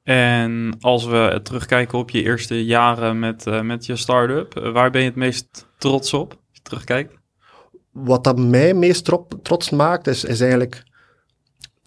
en 0.02 0.76
als 0.80 1.04
we 1.04 1.40
terugkijken 1.42 1.98
op 1.98 2.10
je 2.10 2.22
eerste 2.22 2.64
jaren 2.64 3.18
met, 3.18 3.46
uh, 3.46 3.60
met 3.60 3.86
je 3.86 3.96
start-up, 3.96 4.54
waar 4.54 4.90
ben 4.90 5.00
je 5.00 5.06
het 5.06 5.16
meest 5.16 5.68
trots 5.78 6.12
op? 6.14 6.30
Als 6.30 6.40
je 6.50 6.62
terugkijkt? 6.62 7.14
Wat 7.90 8.24
dat 8.24 8.38
mij 8.38 8.74
meest 8.74 9.10
trots 9.42 9.70
maakt, 9.70 10.06
is, 10.06 10.24
is 10.24 10.40
eigenlijk 10.40 10.82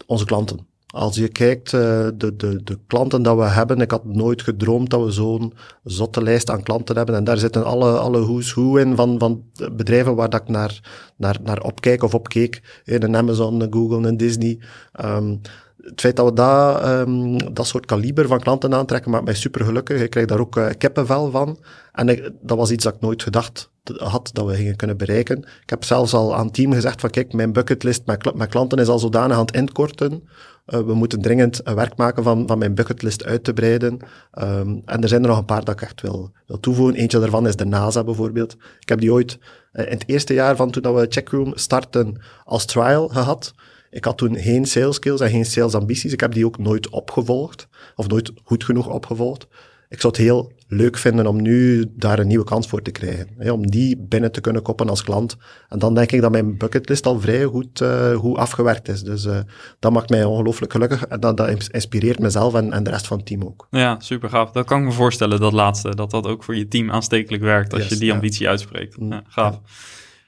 onze 0.06 0.26
klanten. 0.26 0.68
Als 0.96 1.16
je 1.16 1.28
kijkt, 1.28 1.74
uh, 1.74 1.82
de, 2.16 2.36
de, 2.36 2.64
de 2.64 2.80
klanten 2.88 3.24
dat 3.24 3.38
we 3.38 3.44
hebben, 3.44 3.82
ik 3.82 3.92
had 3.92 4.06
nooit 4.06 4.42
gedroomd 4.42 4.90
dat 4.90 5.04
we 5.04 5.12
zo'n 5.12 5.54
zotte 5.84 6.24
lijst 6.24 6.50
aan 6.50 6.64
klanten 6.64 6.96
hebben. 6.96 7.16
En 7.16 7.24
daar 7.24 7.38
zitten 7.38 7.66
alle, 7.66 7.98
alle 7.98 8.20
who's 8.20 8.54
who 8.54 8.76
in 8.76 8.96
van, 8.96 9.20
van 9.20 9.44
bedrijven 9.72 10.16
waar 10.16 10.30
dat 10.30 10.42
ik 10.42 10.48
naar, 10.48 10.80
naar, 11.18 11.38
naar 11.44 11.62
opkijk 11.62 12.04
of 12.04 12.14
opkeek. 12.14 12.82
Een 12.86 13.16
Amazon, 13.16 13.62
een 13.62 13.74
Google, 13.74 14.08
een 14.08 14.18
Disney. 14.18 14.60
Um, 15.06 15.42
het 15.82 16.02
feit 16.02 16.16
dat 16.16 16.26
we 16.26 16.34
dat, 16.34 16.88
um, 16.88 17.54
dat 17.54 17.68
soort 17.68 17.86
kaliber 17.86 18.28
van 18.28 18.40
klanten 18.40 18.74
aantrekken, 18.74 19.12
maakt 19.12 19.26
mij 19.26 19.34
super 19.34 19.66
gelukkig. 19.66 20.02
Ik 20.02 20.10
krijg 20.10 20.28
daar 20.28 20.40
ook 20.40 20.58
uh, 20.58 20.68
kippenvel 20.78 21.32
van. 21.32 21.60
En 21.92 22.36
dat 22.42 22.58
was 22.58 22.72
iets 22.72 22.84
dat 22.84 22.94
ik 22.94 23.02
nooit 23.02 23.24
gedacht 23.24 23.70
had 23.98 24.30
dat 24.34 24.46
we 24.46 24.56
gingen 24.56 24.76
kunnen 24.76 24.98
bereiken. 24.98 25.38
Ik 25.38 25.70
heb 25.70 25.84
zelfs 25.84 26.14
al 26.14 26.36
aan 26.36 26.46
het 26.46 26.54
team 26.54 26.74
gezegd 26.74 27.02
van 27.02 27.10
kijk, 27.10 27.34
mijn 27.34 27.54
bucketlist 27.54 28.06
met, 28.06 28.36
met 28.36 28.50
klanten 28.50 28.78
is 28.78 28.88
al 28.88 29.00
zodanig 29.00 29.36
aan 29.38 29.46
het 29.46 29.56
inkorten. 29.56 30.24
Uh, 30.68 30.80
we 30.80 30.94
moeten 30.94 31.22
dringend 31.22 31.62
werk 31.64 31.98
maken 31.98 32.24
van, 32.24 32.48
van 32.48 32.58
mijn 32.58 32.76
bucketlist 32.76 33.24
uit 33.24 33.44
te 33.44 33.54
breiden. 33.54 34.00
Um, 34.42 34.82
en 34.86 35.02
er 35.02 35.08
zijn 35.08 35.22
er 35.22 35.28
nog 35.28 35.38
een 35.38 35.46
paar 35.46 35.64
dat 35.64 35.74
ik 35.74 35.82
echt 35.82 36.02
wil, 36.02 36.32
wil 36.48 36.60
toevoegen. 36.60 36.96
Eentje 36.96 37.20
daarvan 37.20 37.48
is 37.48 37.56
de 37.56 37.66
NASA 37.66 38.04
bijvoorbeeld. 38.04 38.58
Ik 38.80 38.90
heb 38.90 39.00
die 39.00 39.14
ooit 39.14 39.40
uh, 39.74 39.86
in 39.86 39.92
het 39.92 40.04
eerste 40.08 40.34
jaar 40.34 40.56
van 40.56 40.72
toen 40.72 40.96
we 40.96 41.06
Checkroom 41.10 41.52
starten 41.56 42.22
als 42.44 42.66
trial 42.66 43.08
gehad. 43.08 43.54
Ik 43.90 44.06
had 44.06 44.18
toen 44.18 44.38
geen 44.38 44.66
sales 44.66 44.96
skills 44.96 45.22
en 45.22 45.30
geen 45.30 45.46
sales 45.46 45.76
ambities. 45.76 46.14
Ik 46.14 46.20
heb 46.20 46.34
die 46.34 46.46
ook 46.46 46.58
nooit 46.58 46.90
opgevolgd, 46.90 47.68
of 47.96 48.08
nooit 48.08 48.32
goed 48.44 48.64
genoeg 48.64 48.88
opgevolgd. 48.88 49.48
Ik 49.90 50.02
het 50.02 50.18
heel 50.18 50.52
leuk 50.68 50.98
vinden 50.98 51.28
om 51.28 51.42
nu 51.42 51.86
daar 51.96 52.20
een 52.20 52.28
nieuwe 52.28 52.46
kans 52.46 52.68
voor 52.68 52.82
te 52.82 52.92
krijgen. 52.92 53.28
Hè, 53.38 53.52
om 53.52 53.68
die 53.68 53.98
binnen 53.98 54.32
te 54.32 54.42
kunnen 54.42 54.62
koppen 54.62 54.90
als 54.90 55.04
klant. 55.04 55.38
En 55.70 55.80
dan 55.80 55.94
denk 55.96 56.12
ik 56.12 56.22
dat 56.22 56.32
mijn 56.32 56.58
bucketlist 56.58 57.06
al 57.06 57.20
vrij 57.20 57.44
goed, 57.44 57.82
uh, 57.82 58.16
goed 58.16 58.38
afgewerkt 58.38 58.88
is. 58.88 59.02
Dus 59.04 59.26
uh, 59.26 59.38
dat 59.80 59.92
maakt 59.92 60.10
mij 60.10 60.24
ongelooflijk 60.24 60.72
gelukkig. 60.72 61.06
En 61.06 61.20
dat, 61.20 61.38
dat 61.38 61.70
inspireert 61.72 62.20
mezelf 62.20 62.54
en, 62.54 62.72
en 62.72 62.84
de 62.84 62.90
rest 62.90 63.08
van 63.08 63.18
het 63.18 63.26
team 63.26 63.44
ook. 63.44 63.68
Ja, 63.70 64.00
super 64.00 64.30
gaaf. 64.30 64.52
Dat 64.52 64.66
kan 64.66 64.80
ik 64.80 64.86
me 64.86 64.92
voorstellen, 64.92 65.40
dat 65.40 65.54
laatste. 65.54 65.96
Dat 65.96 66.12
dat 66.12 66.28
ook 66.28 66.44
voor 66.44 66.56
je 66.56 66.68
team 66.68 66.92
aanstekelijk 66.92 67.44
werkt 67.44 67.74
als 67.74 67.88
je 67.88 67.98
die 67.98 68.14
ambitie 68.14 68.50
uitspreekt. 68.50 69.00
Mm, 69.00 69.12
ja, 69.12 69.24
gaaf. 69.28 69.60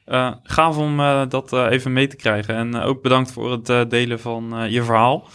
Uh, 0.07 0.33
gaaf 0.43 0.77
om 0.77 0.97
dat 1.29 1.53
even 1.53 1.93
mee 1.93 2.07
te 2.07 2.15
krijgen. 2.15 2.55
En 2.55 2.75
ook 2.75 3.01
bedankt 3.01 3.31
voor 3.31 3.51
het 3.51 3.89
delen 3.89 4.19
van 4.19 4.67
je 4.69 4.83
verhaal. 4.83 5.27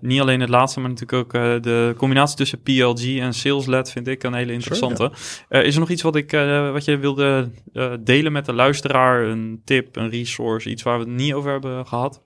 Niet 0.00 0.20
alleen 0.20 0.40
het 0.40 0.48
laatste, 0.48 0.80
maar 0.80 0.88
natuurlijk 0.88 1.34
ook 1.34 1.62
de 1.62 1.94
combinatie 1.96 2.36
tussen 2.36 2.62
PLG 2.62 3.18
en 3.18 3.34
SalesLed 3.34 3.90
vind 3.90 4.06
ik 4.06 4.22
een 4.22 4.34
hele 4.34 4.52
interessante. 4.52 5.10
Sure, 5.12 5.64
is 5.64 5.74
er 5.74 5.80
nog 5.80 5.90
iets 5.90 6.02
wat, 6.02 6.16
ik, 6.16 6.30
wat 6.72 6.84
je 6.84 6.98
wilde 6.98 7.50
delen 8.00 8.32
met 8.32 8.46
de 8.46 8.52
luisteraar? 8.52 9.24
Een 9.24 9.62
tip, 9.64 9.96
een 9.96 10.10
resource, 10.10 10.70
iets 10.70 10.82
waar 10.82 10.98
we 10.98 11.04
het 11.04 11.14
niet 11.14 11.32
over 11.32 11.50
hebben 11.50 11.86
gehad? 11.86 12.22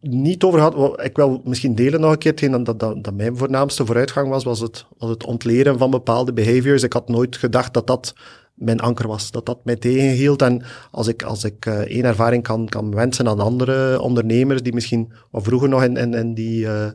Niet 0.00 0.44
over 0.44 0.58
gehad. 0.58 1.04
Ik 1.04 1.16
wil 1.16 1.40
misschien 1.44 1.74
delen 1.74 2.00
nog 2.00 2.12
een 2.12 2.18
keer. 2.18 2.30
Hetgeen 2.30 2.64
dat, 2.64 2.80
dat, 2.80 3.04
dat 3.04 3.14
mijn 3.14 3.36
voornaamste 3.36 3.86
vooruitgang 3.86 4.28
was, 4.28 4.44
was 4.44 4.60
het, 4.60 4.86
was 4.98 5.10
het 5.10 5.24
ontleren 5.24 5.78
van 5.78 5.90
bepaalde 5.90 6.32
behaviors. 6.32 6.82
Ik 6.82 6.92
had 6.92 7.08
nooit 7.08 7.36
gedacht 7.36 7.74
dat 7.74 7.86
dat 7.86 8.14
mijn 8.54 8.80
anker 8.80 9.08
was. 9.08 9.30
Dat 9.30 9.46
dat 9.46 9.64
mij 9.64 9.76
tegenhield. 9.76 10.42
En 10.42 10.62
als 10.90 11.06
ik, 11.06 11.22
als 11.22 11.44
ik 11.44 11.66
uh, 11.66 11.78
één 11.78 12.04
ervaring 12.04 12.42
kan, 12.42 12.68
kan 12.68 12.94
wensen 12.94 13.28
aan 13.28 13.40
andere 13.40 14.00
ondernemers 14.00 14.62
die 14.62 14.74
misschien 14.74 15.12
wat 15.30 15.42
vroeger 15.42 15.68
nog 15.68 15.82
in, 15.82 16.14
in, 16.14 16.34
die, 16.34 16.64
uh, 16.64 16.86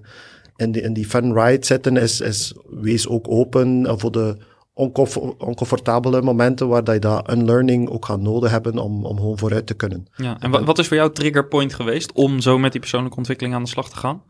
in, 0.56 0.72
die, 0.72 0.82
in 0.82 0.94
die 0.94 1.06
fun 1.06 1.34
ride 1.40 1.66
zitten, 1.66 1.98
is, 1.98 2.22
is 2.22 2.54
wees 2.70 3.08
ook 3.08 3.26
open 3.30 4.00
voor 4.00 4.12
de 4.12 4.38
oncomfortabele 5.38 6.22
momenten 6.22 6.68
waar 6.68 6.84
dat 6.84 6.94
je 6.94 7.02
dat 7.02 7.32
unlearning 7.32 7.90
ook 7.90 8.06
gaat 8.06 8.22
nodig 8.22 8.52
hebben 8.52 8.78
om, 8.78 9.06
om 9.06 9.18
gewoon 9.18 9.38
vooruit 9.38 9.68
te 9.68 9.74
kunnen. 9.74 10.08
Ja, 10.16 10.38
en 10.40 10.52
wat, 10.52 10.64
wat 10.64 10.80
is 10.80 10.88
voor 10.88 10.98
jou 10.98 11.12
triggerpoint 11.12 11.74
geweest 11.74 12.12
om 12.12 12.40
zo 12.40 12.58
met 12.58 12.72
die 12.72 12.82
persoonlijke 12.82 13.18
ontwikkeling 13.18 13.56
aan 13.56 13.64
de 13.64 13.70
slag 13.70 13.90
te 13.90 13.98
gaan? 13.98 14.24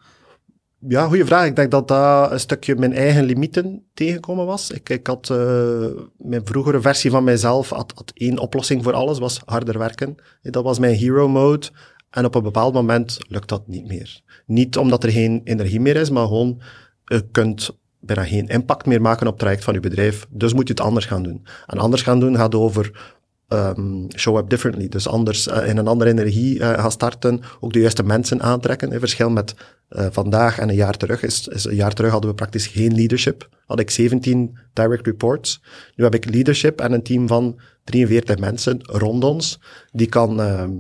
Ja, 0.87 1.07
goede 1.07 1.25
vraag. 1.25 1.45
Ik 1.45 1.55
denk 1.55 1.71
dat 1.71 1.87
dat 1.87 2.31
een 2.31 2.39
stukje 2.39 2.75
mijn 2.75 2.93
eigen 2.93 3.23
limieten 3.23 3.83
tegenkomen 3.93 4.45
was. 4.45 4.71
Ik, 4.71 4.89
ik 4.89 5.07
had 5.07 5.29
uh, 5.31 5.85
mijn 6.17 6.45
vroegere 6.45 6.81
versie 6.81 7.11
van 7.11 7.23
mijzelf 7.23 7.69
had, 7.69 7.91
had 7.95 8.11
één 8.13 8.37
oplossing 8.37 8.83
voor 8.83 8.93
alles, 8.93 9.19
was 9.19 9.41
harder 9.45 9.77
werken. 9.77 10.15
Dat 10.41 10.63
was 10.63 10.79
mijn 10.79 10.95
hero 10.95 11.27
mode. 11.27 11.67
En 12.09 12.25
op 12.25 12.35
een 12.35 12.43
bepaald 12.43 12.73
moment 12.73 13.17
lukt 13.27 13.49
dat 13.49 13.67
niet 13.67 13.87
meer. 13.87 14.21
Niet 14.45 14.77
omdat 14.77 15.03
er 15.03 15.11
geen 15.11 15.41
energie 15.43 15.79
meer 15.79 15.95
is, 15.95 16.09
maar 16.09 16.27
gewoon 16.27 16.61
je 17.05 17.25
kunt 17.31 17.77
bijna 17.99 18.23
geen 18.23 18.47
impact 18.47 18.85
meer 18.85 19.01
maken 19.01 19.25
op 19.25 19.31
het 19.31 19.41
traject 19.41 19.63
van 19.63 19.73
je 19.73 19.79
bedrijf. 19.79 20.27
Dus 20.29 20.53
moet 20.53 20.67
je 20.67 20.73
het 20.73 20.83
anders 20.83 21.05
gaan 21.05 21.23
doen. 21.23 21.45
En 21.67 21.77
anders 21.77 22.01
gaan 22.01 22.19
doen 22.19 22.35
gaat 22.35 22.55
over 22.55 23.17
um, 23.49 24.07
show 24.15 24.37
up 24.37 24.49
differently. 24.49 24.87
Dus 24.87 25.07
anders 25.07 25.47
uh, 25.47 25.67
in 25.67 25.77
een 25.77 25.87
andere 25.87 26.09
energie 26.09 26.55
uh, 26.55 26.73
gaan 26.73 26.91
starten, 26.91 27.41
ook 27.59 27.73
de 27.73 27.79
juiste 27.79 28.03
mensen 28.03 28.41
aantrekken. 28.41 28.91
In 28.91 28.99
verschil 28.99 29.29
met 29.29 29.55
uh, 29.89 30.07
vandaag 30.11 30.59
en 30.59 30.69
een 30.69 30.75
jaar 30.75 30.97
terug. 30.97 31.23
Is, 31.23 31.47
is, 31.47 31.65
een 31.65 31.75
jaar 31.75 31.93
terug 31.93 32.11
hadden 32.11 32.29
we 32.29 32.35
praktisch 32.35 32.67
geen 32.67 32.95
leadership. 32.95 33.49
Had 33.65 33.79
ik 33.79 33.89
17 33.89 34.57
direct 34.73 35.05
reports. 35.05 35.63
Nu 35.95 36.03
heb 36.03 36.15
ik 36.15 36.29
leadership 36.29 36.81
en 36.81 36.91
een 36.91 37.03
team 37.03 37.27
van 37.27 37.59
43 37.83 38.37
mensen 38.37 38.79
rond 38.81 39.23
ons. 39.23 39.59
Die 39.91 40.07
kan, 40.07 40.41
ehm, 40.41 40.71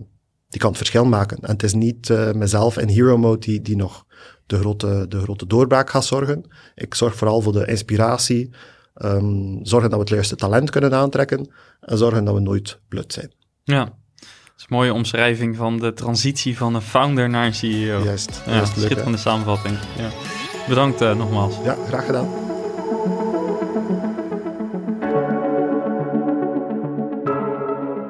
die 0.49 0.59
kan 0.59 0.69
het 0.69 0.77
verschil 0.77 1.05
maken. 1.05 1.37
En 1.37 1.51
het 1.51 1.63
is 1.63 1.73
niet 1.73 2.09
mezelf 2.33 2.77
in 2.77 2.87
hero 2.87 3.17
mode 3.17 3.39
die, 3.39 3.61
die 3.61 3.75
nog 3.75 4.05
de 4.45 4.57
grote, 4.57 5.05
de 5.09 5.19
grote 5.19 5.47
doorbraak 5.47 5.89
gaat 5.89 6.05
zorgen. 6.05 6.43
Ik 6.75 6.95
zorg 6.95 7.15
vooral 7.15 7.41
voor 7.41 7.53
de 7.53 7.65
inspiratie, 7.65 8.49
Um, 9.05 9.59
zorgen 9.63 9.89
dat 9.89 9.99
we 9.99 10.05
het 10.05 10.13
juiste 10.13 10.35
talent 10.35 10.69
kunnen 10.69 10.93
aantrekken 10.93 11.51
en 11.81 11.97
zorgen 11.97 12.25
dat 12.25 12.33
we 12.33 12.39
nooit 12.39 12.79
blut 12.87 13.13
zijn. 13.13 13.31
Ja, 13.63 13.83
dat 13.83 13.93
is 14.57 14.65
een 14.67 14.75
mooie 14.75 14.93
omschrijving 14.93 15.55
van 15.55 15.77
de 15.77 15.93
transitie 15.93 16.57
van 16.57 16.75
een 16.75 16.81
founder 16.81 17.29
naar 17.29 17.45
een 17.45 17.53
CEO. 17.53 18.03
Juist, 18.03 18.41
ja, 18.45 18.51
juist 18.51 18.79
schitterende 18.79 19.17
samenvatting. 19.17 19.77
Ja. 19.97 20.09
Bedankt 20.67 21.01
uh, 21.01 21.15
nogmaals. 21.15 21.55
Ja, 21.63 21.75
graag 21.87 22.05
gedaan. 22.05 22.27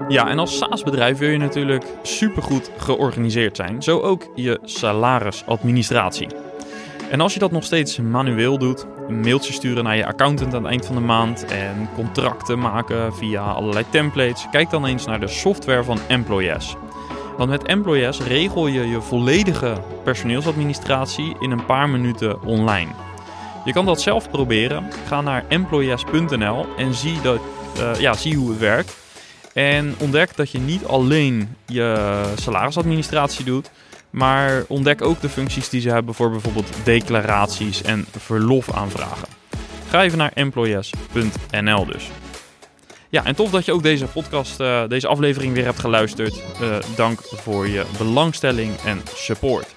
Ja, 0.07 0.29
en 0.29 0.39
als 0.39 0.57
SaaS-bedrijf 0.57 1.17
wil 1.17 1.29
je 1.29 1.37
natuurlijk 1.37 1.85
supergoed 2.01 2.71
georganiseerd 2.77 3.55
zijn. 3.55 3.83
Zo 3.83 3.99
ook 3.99 4.31
je 4.35 4.59
salarisadministratie. 4.63 6.27
En 7.09 7.21
als 7.21 7.33
je 7.33 7.39
dat 7.39 7.51
nog 7.51 7.63
steeds 7.63 7.97
manueel 7.97 8.57
doet, 8.57 8.85
een 9.07 9.19
mailtje 9.19 9.53
sturen 9.53 9.83
naar 9.83 9.95
je 9.95 10.05
accountant 10.05 10.53
aan 10.53 10.61
het 10.61 10.71
eind 10.71 10.85
van 10.85 10.95
de 10.95 11.01
maand 11.01 11.45
en 11.45 11.89
contracten 11.95 12.59
maken 12.59 13.15
via 13.15 13.41
allerlei 13.41 13.85
templates, 13.89 14.47
kijk 14.51 14.69
dan 14.69 14.85
eens 14.85 15.05
naar 15.05 15.19
de 15.19 15.27
software 15.27 15.83
van 15.83 15.99
Employees. 16.07 16.75
Want 17.37 17.49
met 17.49 17.63
Employees 17.63 18.19
regel 18.19 18.67
je 18.67 18.87
je 18.87 19.01
volledige 19.01 19.81
personeelsadministratie 20.03 21.35
in 21.39 21.51
een 21.51 21.65
paar 21.65 21.89
minuten 21.89 22.41
online. 22.41 22.91
Je 23.65 23.73
kan 23.73 23.85
dat 23.85 24.01
zelf 24.01 24.29
proberen. 24.29 24.87
Ga 25.07 25.21
naar 25.21 25.45
employees.nl 25.47 26.65
en 26.77 26.93
zie, 26.93 27.21
dat, 27.21 27.39
uh, 27.79 27.99
ja, 27.99 28.13
zie 28.13 28.35
hoe 28.35 28.49
het 28.49 28.59
werkt. 28.59 28.97
En 29.53 29.95
ontdek 29.99 30.35
dat 30.35 30.51
je 30.51 30.59
niet 30.59 30.85
alleen 30.85 31.55
je 31.65 32.21
salarisadministratie 32.35 33.45
doet, 33.45 33.71
maar 34.09 34.63
ontdek 34.67 35.01
ook 35.01 35.21
de 35.21 35.29
functies 35.29 35.69
die 35.69 35.81
ze 35.81 35.89
hebben 35.89 36.13
voor 36.13 36.31
bijvoorbeeld 36.31 36.69
declaraties 36.83 37.81
en 37.81 38.05
verlofaanvragen. 38.17 39.27
Ga 39.89 40.03
even 40.03 40.17
naar 40.17 40.31
employees.nl 40.33 41.85
dus. 41.85 42.09
Ja, 43.09 43.25
en 43.25 43.35
tof 43.35 43.51
dat 43.51 43.65
je 43.65 43.71
ook 43.71 43.83
deze 43.83 44.05
podcast, 44.05 44.59
uh, 44.59 44.83
deze 44.87 45.07
aflevering 45.07 45.53
weer 45.53 45.65
hebt 45.65 45.79
geluisterd. 45.79 46.43
Uh, 46.61 46.75
dank 46.95 47.19
voor 47.21 47.67
je 47.67 47.85
belangstelling 47.97 48.75
en 48.75 49.01
support. 49.15 49.67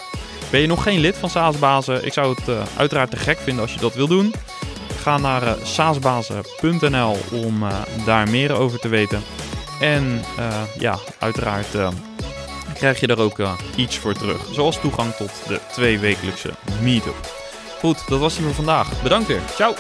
Ben 0.51 0.61
je 0.61 0.67
nog 0.67 0.83
geen 0.83 1.01
lid 1.01 1.17
van 1.17 1.31
Saasbazen? 1.31 2.07
Ik 2.07 2.13
zou 2.13 2.35
het 2.35 2.49
uh, 2.49 2.63
uiteraard 2.77 3.11
te 3.11 3.17
gek 3.17 3.39
vinden 3.39 3.63
als 3.63 3.75
je 3.75 3.81
dat 3.81 3.95
wil 3.95 4.07
doen. 4.07 4.35
Ga 5.01 5.19
naar 5.19 5.57
saasbazen.nl 5.63 7.17
om 7.33 7.65
daar 8.05 8.29
meer 8.29 8.53
over 8.53 8.79
te 8.79 8.89
weten. 8.89 9.23
En 9.81 10.21
ja, 10.79 10.99
uiteraard 11.19 11.75
krijg 12.83 13.01
je 13.01 13.07
daar 13.07 13.19
ook 13.19 13.39
uh, 13.39 13.53
iets 13.77 13.99
voor 13.99 14.15
terug. 14.15 14.47
Zoals 14.53 14.81
toegang 14.81 15.15
tot 15.15 15.31
de 15.47 15.61
tweewekelijkse 15.73 16.51
meetup. 16.81 17.15
Goed, 17.79 18.09
dat 18.09 18.19
was 18.19 18.35
het 18.35 18.45
voor 18.45 18.55
vandaag. 18.55 19.03
Bedankt 19.03 19.29
weer. 19.29 19.41
Ciao! 19.55 19.75